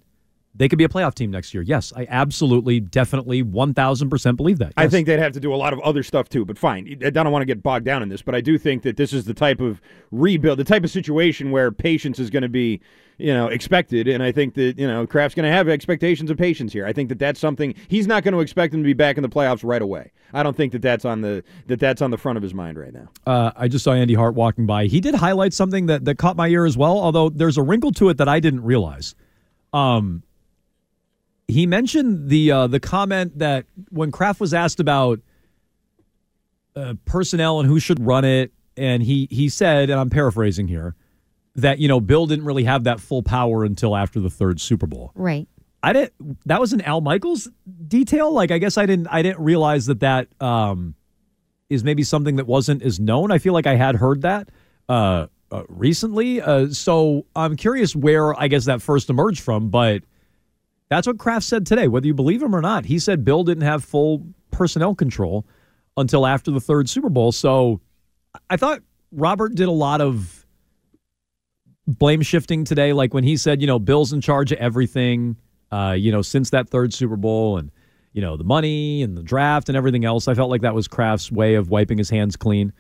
they 0.56 0.68
could 0.68 0.80
be 0.80 0.84
a 0.84 0.90
playoff 0.90 1.14
team 1.14 1.30
next 1.30 1.54
year. 1.54 1.62
Yes, 1.62 1.94
I 1.96 2.08
absolutely, 2.10 2.80
definitely, 2.80 3.44
one 3.44 3.74
thousand 3.74 4.10
percent 4.10 4.38
believe 4.38 4.58
that. 4.58 4.74
I 4.76 4.88
think 4.88 5.06
they'd 5.06 5.20
have 5.20 5.34
to 5.34 5.40
do 5.40 5.54
a 5.54 5.56
lot 5.56 5.74
of 5.74 5.80
other 5.82 6.02
stuff 6.04 6.30
too, 6.30 6.46
but 6.46 6.58
fine. 6.58 7.00
I 7.06 7.10
don't 7.12 7.32
want 7.32 7.42
to 7.42 7.46
get 7.46 7.62
bogged 7.62 7.86
down 7.86 8.02
in 8.02 8.10
this, 8.10 8.22
but 8.22 8.34
I 8.34 8.42
do 8.42 8.58
think 8.58 8.84
that 8.84 8.98
this 8.98 9.14
is 9.14 9.26
the 9.26 9.34
type 9.34 9.62
of 9.62 9.82
rebuild, 10.12 10.58
the 10.58 10.64
type 10.64 10.84
of 10.84 10.90
situation 10.90 11.52
where 11.52 11.72
patience 11.72 12.18
is 12.18 12.32
going 12.32 12.42
to 12.42 12.50
be, 12.50 12.82
you 13.20 13.34
know, 13.34 13.48
expected. 13.48 14.08
And 14.08 14.24
I 14.24 14.32
think 14.32 14.56
that, 14.56 14.80
you 14.80 14.88
know, 14.88 15.06
Kraft's 15.06 15.36
going 15.36 15.46
to 15.46 15.56
have 15.56 15.70
expectations 15.70 16.32
of 16.32 16.38
patience 16.38 16.74
here. 16.74 16.88
I 16.88 16.94
think 16.94 17.10
that 17.10 17.20
that's 17.20 17.40
something 17.40 17.76
he's 17.88 18.08
not 18.08 18.24
going 18.24 18.34
to 18.34 18.40
expect 18.40 18.74
him 18.74 18.82
to 18.82 18.86
be 18.86 18.94
back 18.94 19.18
in 19.18 19.24
the 19.24 19.30
playoffs 19.30 19.64
right 19.64 19.82
away. 19.82 20.12
I 20.34 20.42
don't 20.42 20.58
think 20.58 20.72
that 20.72 20.82
that's 20.82 21.06
on 21.06 21.22
the 21.22 21.44
that 21.68 21.80
that's 21.80 22.02
on 22.02 22.10
the 22.10 22.18
front 22.18 22.38
of 22.38 22.44
his 22.44 22.54
mind 22.54 22.80
right 22.80 22.94
now. 22.94 23.10
Uh, 23.28 23.52
I 23.56 23.68
just 23.68 23.84
saw 23.84 23.94
Andy 23.94 24.16
Hart 24.16 24.34
walking 24.34 24.66
by. 24.66 24.88
He 24.88 25.02
did 25.02 25.14
highlight 25.16 25.54
something 25.54 25.86
that, 25.86 26.06
that 26.06 26.18
caught 26.18 26.36
my 26.36 26.48
ear 26.48 26.66
as 26.66 26.78
well, 26.78 26.98
although 26.98 27.30
there's 27.30 27.58
a 27.58 27.62
wrinkle 27.62 27.92
to 27.94 28.10
it 28.10 28.18
that 28.18 28.28
I 28.28 28.40
didn't 28.40 28.64
realize. 28.64 29.14
Um, 29.74 30.24
he 31.48 31.66
mentioned 31.66 32.30
the 32.30 32.52
uh, 32.52 32.68
the 32.68 32.80
comment 32.80 33.40
that 33.40 33.66
when 33.90 34.12
Kraft 34.12 34.40
was 34.40 34.54
asked 34.54 34.80
about 34.80 35.20
uh, 36.76 36.96
personnel 37.06 37.60
and 37.60 37.68
who 37.68 37.80
should 37.80 38.06
run 38.06 38.26
it, 38.26 38.52
and 38.76 39.02
he 39.02 39.28
he 39.32 39.50
said, 39.50 39.90
and 39.90 40.00
I'm 40.00 40.10
paraphrasing 40.10 40.68
here, 40.68 40.96
that 41.56 41.80
you 41.80 41.88
know 41.88 42.00
Bill 42.00 42.28
didn't 42.28 42.46
really 42.46 42.66
have 42.66 42.84
that 42.84 43.00
full 43.00 43.24
power 43.24 43.64
until 43.64 43.96
after 43.96 44.20
the 44.20 44.30
third 44.30 44.60
Super 44.60 44.88
Bowl. 44.88 45.12
Right. 45.16 45.48
I 45.84 45.94
didn't. 45.94 46.14
That 46.46 46.60
was 46.60 46.74
an 46.74 46.82
Al 46.82 47.02
Michaels 47.02 47.50
detail. 47.88 48.32
Like 48.32 48.52
I 48.52 48.58
guess 48.58 48.78
I 48.78 48.86
didn't. 48.86 49.08
I 49.08 49.22
didn't 49.22 49.44
realize 49.44 49.86
that 49.86 50.02
that 50.02 50.28
um, 50.42 50.96
is 51.70 51.84
maybe 51.84 52.04
something 52.04 52.36
that 52.38 52.48
wasn't 52.48 52.82
as 52.82 53.00
known. 53.00 53.32
I 53.32 53.38
feel 53.38 53.54
like 53.54 53.68
I 53.68 53.76
had 53.76 53.96
heard 53.96 54.24
that 54.24 54.50
uh, 54.90 55.28
uh, 55.52 55.64
recently. 55.70 56.42
Uh, 56.42 56.70
so 56.70 57.26
I'm 57.36 57.56
curious 57.56 57.96
where 57.96 58.38
I 58.40 58.48
guess 58.50 58.66
that 58.66 58.82
first 58.82 59.10
emerged 59.10 59.40
from. 59.40 59.70
But 59.70 60.04
that's 60.90 61.08
what 61.08 61.18
Kraft 61.18 61.46
said 61.46 61.66
today. 61.66 61.88
Whether 61.88 62.08
you 62.08 62.14
believe 62.14 62.42
him 62.42 62.56
or 62.56 62.62
not, 62.62 62.86
he 62.86 63.00
said 63.00 63.26
Bill 63.26 63.44
didn't 63.44 63.64
have 63.64 63.84
full 63.84 64.26
personnel 64.52 64.96
control 64.96 65.46
until 65.98 66.26
after 66.26 66.52
the 66.52 66.60
third 66.60 66.90
Super 66.90 67.10
Bowl. 67.10 67.32
So 67.32 67.82
I 68.50 68.58
thought 68.58 68.82
Robert 69.12 69.56
did 69.56 69.68
a 69.68 69.72
lot 69.72 70.00
of 70.02 70.46
blame 71.88 72.22
shifting 72.22 72.64
today. 72.64 72.94
Like 72.94 73.14
when 73.14 73.24
he 73.24 73.38
said, 73.38 73.62
you 73.62 73.68
know, 73.68 73.80
Bill's 73.80 74.14
in 74.14 74.22
charge 74.22 74.52
of 74.52 74.60
everything, 74.60 75.38
uh, 75.72 75.96
you 75.98 76.12
know, 76.12 76.22
since 76.22 76.50
that 76.52 76.70
third 76.70 76.94
Super 76.94 77.16
Bowl 77.16 77.58
and, 77.58 77.72
you 78.14 78.22
know, 78.22 78.38
the 78.38 78.44
money 78.44 79.02
and 79.04 79.18
the 79.18 79.24
draft 79.24 79.70
and 79.70 79.78
everything 79.78 80.06
else. 80.06 80.28
I 80.28 80.34
felt 80.34 80.50
like 80.50 80.62
that 80.62 80.76
was 80.76 80.88
Kraft's 80.88 81.32
way 81.32 81.56
of 81.56 81.70
wiping 81.70 81.98
his 81.98 82.10
hands 82.10 82.36
clean 82.36 82.72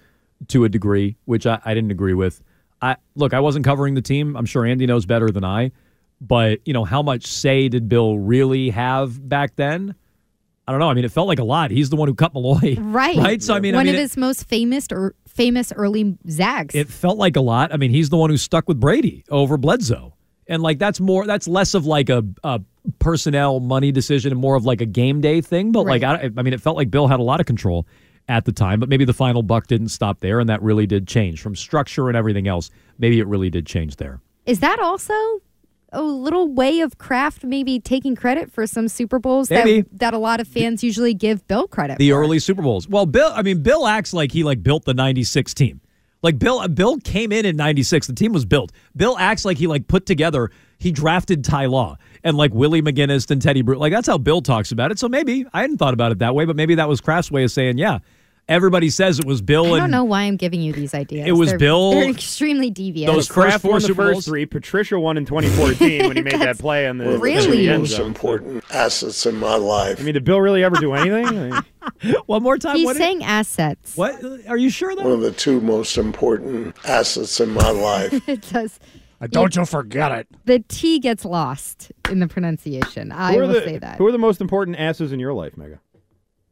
to 0.49 0.63
a 0.63 0.69
degree, 0.69 1.17
which 1.25 1.45
I, 1.45 1.59
I 1.65 1.73
didn't 1.73 1.91
agree 1.91 2.13
with. 2.13 2.41
I 2.81 2.97
look, 3.15 3.33
I 3.33 3.39
wasn't 3.39 3.65
covering 3.65 3.95
the 3.95 4.01
team. 4.01 4.35
I'm 4.35 4.45
sure 4.45 4.65
Andy 4.65 4.85
knows 4.85 5.05
better 5.05 5.31
than 5.31 5.43
I. 5.43 5.71
But, 6.19 6.59
you 6.65 6.73
know, 6.73 6.83
how 6.83 7.01
much 7.03 7.27
say 7.27 7.69
did 7.69 7.87
Bill 7.87 8.17
really 8.17 8.69
have 8.71 9.27
back 9.27 9.55
then? 9.55 9.93
I 10.67 10.71
don't 10.71 10.79
know. 10.81 10.89
I 10.89 10.93
mean, 10.95 11.05
it 11.05 11.11
felt 11.11 11.27
like 11.27 11.39
a 11.39 11.43
lot. 11.43 11.71
He's 11.71 11.89
the 11.89 11.95
one 11.95 12.07
who 12.07 12.13
cut 12.15 12.33
Milloy. 12.33 12.77
Right. 12.81 13.15
Right. 13.15 13.41
So 13.43 13.53
I 13.53 13.59
mean, 13.59 13.75
one 13.75 13.81
I 13.81 13.83
mean, 13.85 13.95
of 13.95 13.99
it- 13.99 14.01
his 14.03 14.17
most 14.17 14.47
famous 14.49 14.87
or 14.91 15.13
famous 15.27 15.71
early 15.73 16.17
zags. 16.29 16.73
it 16.75 16.89
felt 16.89 17.17
like 17.17 17.35
a 17.35 17.41
lot. 17.41 17.71
I 17.73 17.77
mean, 17.77 17.91
he's 17.91 18.09
the 18.09 18.17
one 18.17 18.29
who 18.29 18.37
stuck 18.37 18.67
with 18.67 18.79
Brady 18.79 19.23
over 19.29 19.55
Bledsoe. 19.57 20.13
And 20.49 20.63
like 20.63 20.79
that's 20.79 20.99
more 20.99 21.25
that's 21.25 21.47
less 21.47 21.73
of 21.73 21.85
like 21.85 22.09
a, 22.09 22.23
a 22.43 22.61
personnel 22.99 23.59
money 23.59 23.91
decision 23.91 24.31
and 24.31 24.39
more 24.41 24.55
of 24.55 24.65
like 24.65 24.81
a 24.81 24.85
game 24.85 25.21
day 25.21 25.41
thing. 25.41 25.71
But 25.71 25.85
like 25.85 26.03
I, 26.03 26.29
I 26.35 26.41
mean, 26.41 26.53
it 26.53 26.61
felt 26.61 26.75
like 26.77 26.89
Bill 26.89 27.07
had 27.07 27.19
a 27.19 27.23
lot 27.23 27.39
of 27.39 27.45
control 27.45 27.85
at 28.29 28.45
the 28.45 28.51
time. 28.53 28.79
But 28.79 28.87
maybe 28.89 29.05
the 29.05 29.13
final 29.13 29.43
buck 29.43 29.67
didn't 29.67 29.89
stop 29.89 30.19
there, 30.21 30.39
and 30.39 30.49
that 30.49 30.61
really 30.61 30.87
did 30.87 31.05
change 31.07 31.41
from 31.41 31.53
structure 31.55 32.07
and 32.07 32.15
everything 32.17 32.47
else. 32.47 32.71
Maybe 32.97 33.19
it 33.19 33.27
really 33.27 33.49
did 33.49 33.65
change 33.65 33.97
there. 33.97 34.21
Is 34.45 34.61
that 34.61 34.79
also 34.79 35.13
a 35.91 36.01
little 36.01 36.47
way 36.47 36.81
of 36.81 36.97
Kraft 36.97 37.43
maybe 37.43 37.79
taking 37.79 38.15
credit 38.15 38.51
for 38.51 38.67
some 38.67 38.87
Super 38.87 39.19
Bowls 39.19 39.49
Maybe. 39.49 39.81
that 39.81 39.99
that 39.99 40.13
a 40.13 40.17
lot 40.17 40.39
of 40.39 40.47
fans 40.47 40.83
usually 40.83 41.13
give 41.13 41.47
Bill 41.47 41.67
credit 41.67 41.93
for 41.93 41.99
the 41.99 42.11
for? 42.11 42.21
early 42.21 42.39
Super 42.39 42.61
Bowls. 42.61 42.87
Well, 42.87 43.05
Bill, 43.05 43.31
I 43.33 43.41
mean, 43.41 43.61
Bill 43.63 43.87
acts 43.87 44.13
like 44.13 44.31
he 44.31 44.43
like 44.43 44.61
built 44.63 44.85
the 44.85 44.93
'96 44.93 45.53
team. 45.53 45.81
Like 46.23 46.39
Bill, 46.39 46.59
uh, 46.59 46.67
Bill 46.67 46.97
came 46.97 47.31
in 47.31 47.45
in 47.45 47.55
'96. 47.55 48.07
The 48.07 48.13
team 48.13 48.33
was 48.33 48.45
built. 48.45 48.71
Bill 48.95 49.17
acts 49.17 49.45
like 49.45 49.57
he 49.57 49.67
like 49.67 49.87
put 49.87 50.05
together. 50.05 50.51
He 50.79 50.91
drafted 50.91 51.43
Ty 51.43 51.67
Law 51.67 51.97
and 52.23 52.37
like 52.37 52.53
Willie 52.53 52.81
McGinest 52.81 53.31
and 53.31 53.41
Teddy 53.41 53.61
Brew. 53.61 53.77
Like 53.77 53.93
that's 53.93 54.07
how 54.07 54.17
Bill 54.17 54.41
talks 54.41 54.71
about 54.71 54.91
it. 54.91 54.99
So 54.99 55.07
maybe 55.07 55.45
I 55.53 55.61
hadn't 55.61 55.77
thought 55.77 55.93
about 55.93 56.11
it 56.11 56.19
that 56.19 56.35
way, 56.35 56.45
but 56.45 56.55
maybe 56.55 56.75
that 56.75 56.89
was 56.89 57.01
Kraft's 57.01 57.31
way 57.31 57.43
of 57.43 57.51
saying, 57.51 57.77
yeah. 57.77 57.99
Everybody 58.49 58.89
says 58.89 59.19
it 59.19 59.25
was 59.25 59.41
Bill 59.41 59.73
I 59.75 59.79
don't 59.79 59.91
know 59.91 60.05
why 60.05 60.21
I'm 60.21 60.37
giving 60.37 60.61
you 60.61 60.71
these 60.71 60.93
ideas. 60.93 61.27
It 61.27 61.33
was 61.33 61.49
They're- 61.49 61.57
Bill- 61.57 61.91
They're 61.95 62.09
extremely 62.09 62.69
devious. 62.69 63.11
Those 63.11 63.27
Kraft 63.27 63.53
first 63.55 63.61
four 63.63 63.71
won 63.71 63.81
the 63.81 63.87
Super 63.87 64.01
first 64.03 64.13
Bowls? 64.13 64.25
three. 64.25 64.45
Patricia 64.45 64.97
won 64.97 65.17
in 65.17 65.25
2014 65.25 66.07
when 66.07 66.15
he 66.15 66.21
made 66.23 66.39
that 66.39 66.57
play 66.57 66.87
on 66.87 66.97
the 66.97 67.05
One 67.05 67.13
of 67.15 67.19
the 67.19 67.23
Really? 67.23 67.67
end 67.67 67.81
most 67.81 67.91
zone. 67.97 68.05
important 68.07 68.63
assets 68.71 69.25
in 69.25 69.35
my 69.35 69.55
life. 69.55 69.99
I 69.99 70.03
mean, 70.03 70.13
did 70.13 70.23
Bill 70.23 70.39
really 70.39 70.63
ever 70.63 70.77
do 70.77 70.93
anything? 70.93 71.53
One 72.25 72.41
more 72.41 72.57
time. 72.57 72.77
He's 72.77 72.85
what 72.85 72.95
saying 72.97 73.23
assets. 73.23 73.97
What 73.97 74.15
are 74.47 74.57
you 74.57 74.69
sure 74.69 74.95
One 74.95 75.11
of 75.11 75.21
the 75.21 75.31
two 75.31 75.59
most 75.59 75.97
important 75.97 76.75
assets 76.85 77.39
in 77.41 77.49
my 77.49 77.69
life. 77.69 78.13
it 78.29 78.47
does. 78.49 78.79
Uh, 79.19 79.27
don't 79.27 79.55
you 79.55 79.65
forget 79.65 80.11
it. 80.11 80.27
The 80.45 80.59
T 80.67 80.99
gets 80.99 81.25
lost 81.25 81.91
in 82.09 82.19
the 82.19 82.27
pronunciation. 82.27 83.11
I 83.11 83.35
will 83.35 83.47
the, 83.47 83.61
say 83.63 83.77
that. 83.79 83.97
Who 83.97 84.05
are 84.07 84.11
the 84.11 84.17
most 84.19 84.41
important 84.41 84.77
asses 84.77 85.11
in 85.11 85.19
your 85.19 85.33
life, 85.33 85.55
Mego? 85.55 85.79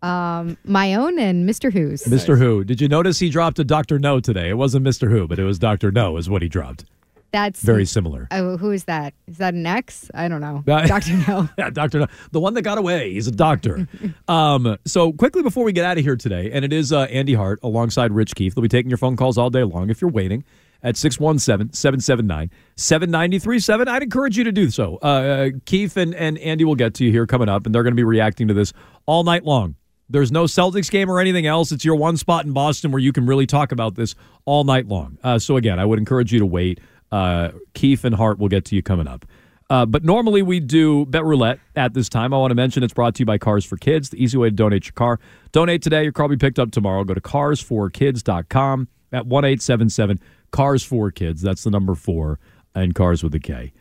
Um, 0.06 0.58
my 0.64 0.94
own 0.94 1.18
and 1.18 1.50
Mr. 1.50 1.74
Who's. 1.74 2.04
Mr. 2.04 2.38
Who. 2.38 2.64
Did 2.64 2.80
you 2.80 2.88
notice 2.88 3.18
he 3.18 3.30
dropped 3.30 3.58
a 3.58 3.64
Dr. 3.64 3.98
No 3.98 4.20
today? 4.20 4.50
It 4.50 4.58
wasn't 4.58 4.86
Mr. 4.86 5.10
Who, 5.10 5.28
but 5.28 5.40
it 5.40 5.44
was 5.44 5.58
Dr. 5.58 5.92
No 5.92 6.18
is 6.18 6.30
what 6.30 6.44
he 6.44 6.48
dropped. 6.48 6.86
That's 7.32 7.62
Very 7.62 7.86
similar. 7.86 8.28
Oh, 8.32 8.56
who 8.56 8.70
is 8.72 8.84
that? 8.86 9.14
Is 9.28 9.40
that 9.40 9.56
an 9.56 9.66
ex? 9.66 10.10
I 10.14 10.28
don't 10.28 10.42
know. 10.42 10.64
Doctor 10.66 11.18
No. 11.28 11.50
yeah, 11.58 11.70
Doctor 11.70 12.00
No, 12.00 12.08
the 12.32 12.40
one 12.40 12.54
that 12.54 12.62
got 12.62 12.78
away. 12.78 13.12
He's 13.14 13.28
a 13.28 13.32
doctor. 13.32 13.90
um, 14.30 14.78
so 14.86 15.12
quickly 15.12 15.42
before 15.42 15.66
we 15.66 15.74
get 15.74 15.84
out 15.84 15.98
of 15.98 16.06
here 16.06 16.16
today, 16.16 16.52
and 16.54 16.64
it 16.64 16.72
is 16.72 16.94
uh, 16.94 17.02
Andy 17.06 17.34
Hart 17.34 17.60
alongside 17.64 18.14
Rich 18.14 18.36
Keefe. 18.36 18.56
They'll 18.56 18.62
be 18.62 18.70
taking 18.70 18.90
your 18.90 19.00
phone 19.00 19.18
calls 19.18 19.38
all 19.38 19.50
day 19.50 19.64
long 19.64 19.90
if 19.90 20.02
you're 20.02 20.12
waiting 20.12 20.46
at 20.82 20.96
617-779-7937. 20.96 23.88
I'd 23.88 24.04
encourage 24.04 24.38
you 24.38 24.44
to 24.44 24.52
do 24.52 24.70
so. 24.70 25.00
Uh, 25.02 25.06
uh, 25.06 25.50
Keefe 25.66 25.98
and, 25.98 26.14
and 26.16 26.38
Andy 26.38 26.64
will 26.64 26.76
get 26.76 26.94
to 26.96 27.04
you 27.04 27.12
here 27.12 27.26
coming 27.26 27.50
up, 27.50 27.66
and 27.66 27.74
they're 27.74 27.84
going 27.84 27.94
to 27.94 28.00
be 28.00 28.04
reacting 28.04 28.48
to 28.48 28.54
this 28.54 28.72
all 29.08 29.24
night 29.24 29.44
long. 29.44 29.76
There's 30.10 30.32
no 30.32 30.44
Celtics 30.44 30.92
game 30.92 31.10
or 31.10 31.20
anything 31.20 31.48
else. 31.48 31.72
It's 31.72 31.84
your 31.84 31.96
one 31.96 32.18
spot 32.18 32.46
in 32.46 32.54
Boston 32.54 32.92
where 32.92 33.00
you 33.00 33.12
can 33.12 33.26
really 33.26 33.48
talk 33.48 33.72
about 33.72 33.96
this 33.96 34.16
all 34.46 34.64
night 34.64 34.88
long. 34.88 35.18
Uh, 35.24 35.40
so 35.40 35.58
again, 35.58 35.80
I 35.80 35.86
would 35.86 36.00
encourage 36.00 36.32
you 36.32 36.40
to 36.40 36.46
wait. 36.46 36.80
Uh, 37.12 37.52
and 37.82 38.16
Hart 38.16 38.40
will 38.40 38.50
get 38.50 38.66
to 38.66 38.76
you 38.76 38.84
coming 38.84 39.08
up. 39.08 39.26
Uh, 39.70 39.86
but 39.86 40.04
normally 40.04 40.42
we 40.42 40.60
do 40.60 41.06
bet 41.06 41.24
roulette 41.24 41.60
at 41.76 41.94
this 41.94 42.08
time. 42.08 42.34
I 42.34 42.38
want 42.38 42.52
to 42.52 42.56
mention 42.56 42.84
it's 42.84 42.94
brought 42.94 43.16
to 43.16 43.20
you 43.22 43.26
by 43.26 43.38
Cars 43.38 43.66
for 43.66 43.78
Kids, 43.78 44.10
the 44.10 44.22
easy 44.22 44.38
way 44.38 44.50
to 44.50 44.56
donate 44.56 44.86
your 44.86 44.94
car. 44.94 45.20
Donate 45.52 45.82
today. 45.82 46.04
Your 46.04 46.12
car 46.12 46.26
will 46.26 46.36
be 46.36 46.38
picked 46.38 46.60
up 46.60 46.72
tomorrow. 46.72 47.04
Go 47.04 47.14
to 47.14 47.22
carsforkids.com 47.22 48.88
at 49.12 49.26
1877 49.26 50.20
Cars 50.52 50.84
for 50.84 51.10
Kids. 51.10 51.42
That's 51.42 51.64
the 51.64 51.72
number 51.72 51.96
four 51.96 52.40
and 52.76 52.94
cars 52.94 53.24
with 53.24 53.34
a 53.34 53.40
K. 53.40 53.72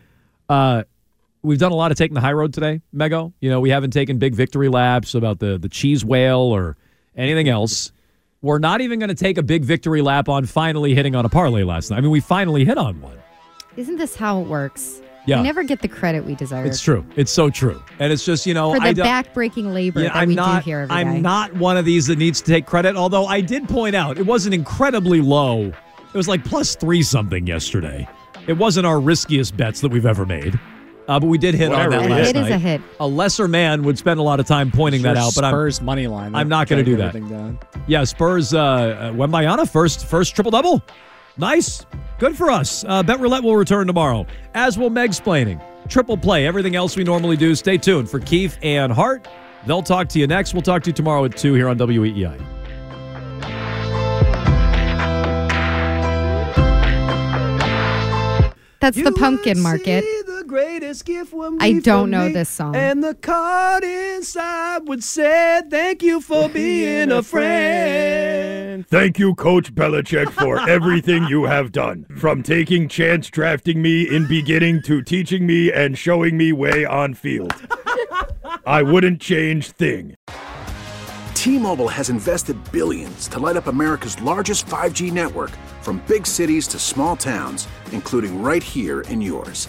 Uh, 0.49 0.85
we've 1.45 1.59
done 1.59 1.71
a 1.73 1.77
lot 1.77 1.93
of 1.93 1.97
taking 1.99 2.15
the 2.15 2.21
high 2.21 2.33
road 2.33 2.53
today, 2.53 2.81
Mego. 2.95 3.33
You 3.41 3.51
know, 3.51 3.61
we 3.61 3.71
haven't 3.71 3.93
taken 3.93 4.19
big 4.19 4.35
victory 4.35 4.69
laps 4.69 5.15
about 5.15 5.39
the, 5.39 5.59
the 5.59 5.69
cheese 5.69 6.05
whale 6.05 6.39
or 6.41 6.77
anything 7.17 7.49
else. 7.49 7.93
We're 8.43 8.59
not 8.59 8.81
even 8.81 8.99
going 8.99 9.09
to 9.11 9.15
take 9.15 9.39
a 9.39 9.43
big 9.43 9.65
victory 9.65 10.03
lap 10.03 10.29
on 10.29 10.47
finally 10.47 10.95
hitting 10.95 11.15
on 11.15 11.25
a 11.25 11.29
parlay 11.29 11.63
last 11.63 11.91
night. 11.91 11.99
I 11.99 12.01
mean, 12.01 12.11
we 12.11 12.21
finally 12.21 12.65
hit 12.65 12.77
on 12.77 13.01
one. 13.01 13.17
Isn't 13.77 13.97
this 13.97 14.17
how 14.17 14.41
it 14.41 14.49
works? 14.49 15.01
Yeah. 15.27 15.39
We 15.39 15.45
never 15.45 15.63
get 15.63 15.81
the 15.81 15.89
credit 15.89 16.27
we 16.27 16.35
deserve. 16.35 16.67
It's 16.67 16.83
true. 16.83 17.07
It's 17.17 17.33
so 17.33 17.49
true. 17.49 17.83
And 17.99 18.13
it's 18.13 18.27
just, 18.27 18.45
you 18.47 18.53
know, 18.53 18.75
For 18.75 18.93
the 18.93 19.03
back-breaking 19.03 19.73
labor 19.73 20.03
Yeah, 20.03 20.09
that 20.09 20.17
I'm 20.17 20.29
we 20.29 20.35
not. 20.35 20.63
do 20.63 20.65
here 20.67 20.81
every 20.81 20.95
I'm 20.95 21.15
day. 21.15 21.21
not 21.23 21.55
one 21.55 21.79
of 21.79 21.87
these 21.87 22.07
that 22.09 22.19
needs 22.19 22.43
to 22.43 22.51
take 22.53 22.67
credit. 22.67 22.95
Although 22.97 23.25
I 23.27 23.41
did 23.41 23.67
point 23.67 23.97
out 23.97 24.19
it 24.19 24.27
wasn't 24.27 24.55
incredibly 24.55 25.23
low. 25.23 25.63
It 25.69 26.15
was 26.17 26.29
like 26.29 26.45
plus 26.45 26.77
three 26.77 27.03
something 27.03 27.47
yesterday. 27.47 28.07
It 28.47 28.59
wasn't 28.59 28.87
our 28.87 29.01
riskiest 29.01 29.57
bets 29.57 29.81
that 29.81 29.91
we've 29.91 30.05
ever 30.05 30.27
made. 30.27 30.61
Uh, 31.07 31.21
but 31.21 31.27
we 31.27 31.37
did 31.37 31.55
hit 31.55 31.71
Whatever 31.71 31.97
on 31.97 32.03
that 32.03 32.03
we 32.03 32.09
last 32.15 32.27
hit. 32.29 32.37
It 32.37 32.39
is 32.41 32.49
night. 32.49 32.55
a 32.55 32.59
hit. 32.59 32.81
A 33.01 33.07
lesser 33.07 33.47
man 33.47 33.83
would 33.83 33.99
spend 33.99 34.19
a 34.19 34.23
lot 34.23 34.41
of 34.41 34.47
time 34.47 34.71
pointing 34.71 35.03
that 35.03 35.17
out, 35.17 35.35
but 35.35 35.47
Spurs 35.49 35.81
I'm 35.81 35.87
money 35.87 36.07
line. 36.07 36.35
I'm 36.35 36.49
not 36.49 36.67
going 36.69 36.83
to 36.83 36.91
do 36.91 36.97
that. 36.97 37.13
Down. 37.13 37.59
Yeah, 37.87 38.05
Spurs. 38.05 38.55
Uh, 38.55 38.61
uh, 38.63 39.13
Wembanyama 39.13 39.71
first 39.71 40.07
first 40.07 40.35
triple 40.35 40.51
double. 40.51 40.83
Nice, 41.37 41.85
good 42.19 42.37
for 42.37 42.51
us. 42.51 42.85
Uh, 42.87 43.03
Bet 43.03 43.21
roulette 43.21 43.43
will 43.43 43.57
return 43.57 43.87
tomorrow, 43.87 44.25
as 44.55 44.79
will 44.79 44.91
Meg's 44.91 45.21
planning. 45.21 45.61
Triple 45.89 46.17
play, 46.17 46.47
everything 46.47 46.77
else 46.77 46.97
we 46.97 47.05
normally 47.05 47.37
do. 47.37 47.55
Stay 47.55 47.77
tuned 47.77 48.09
for 48.09 48.21
Keefe 48.21 48.57
and 48.63 48.93
Hart. 48.93 49.29
They'll 49.67 49.83
talk 49.83 50.09
to 50.11 50.19
you 50.19 50.27
next. 50.27 50.55
We'll 50.55 50.63
talk 50.63 50.83
to 50.85 50.91
you 50.91 50.95
tomorrow 50.95 51.25
at 51.25 51.37
two 51.37 51.55
here 51.55 51.69
on 51.69 51.77
WEEI. 51.79 52.41
That's 58.81 59.03
the 59.03 59.13
pumpkin 59.13 59.61
market. 59.61 60.05
I 61.61 61.81
don't 61.81 62.11
know 62.11 62.29
this 62.29 62.49
song. 62.49 62.77
And 62.77 63.03
the 63.03 63.15
card 63.15 63.85
inside 63.85 64.89
would 64.89 65.03
say, 65.03 65.63
Thank 65.69 66.03
you 66.03 66.21
for 66.21 66.49
being 66.49 67.11
a 67.11 67.23
friend. 67.23 68.87
Thank 68.87 69.19
you, 69.19 69.35
Coach 69.35 69.75
Belichick, 69.75 70.31
for 70.31 70.59
everything 70.69 71.25
you 71.25 71.45
have 71.45 71.73
done. 71.73 72.07
From 72.17 72.43
taking 72.43 72.89
chance 72.89 73.29
drafting 73.29 73.83
me 73.83 74.09
in 74.09 74.27
beginning 74.27 74.83
to 74.83 75.03
teaching 75.03 75.47
me 75.47 75.73
and 75.73 75.99
showing 75.99 76.37
me 76.37 76.53
way 76.53 76.85
on 76.85 77.15
field. 77.15 77.53
I 78.67 78.83
wouldn't 78.83 79.21
change 79.21 79.73
thing. 79.73 80.15
T-Mobile 81.35 81.89
has 81.89 82.09
invested 82.09 82.57
billions 82.73 83.29
to 83.29 83.39
light 83.39 83.57
up 83.57 83.67
America's 83.67 84.21
largest 84.23 84.65
5G 84.67 85.13
network 85.13 85.51
from 85.83 86.03
big 86.09 86.27
cities 86.27 86.67
to 86.69 86.79
small 86.79 87.17
towns, 87.17 87.69
including 87.93 88.43
right 88.43 88.63
here 88.63 89.03
in 89.03 89.21
yours. 89.21 89.69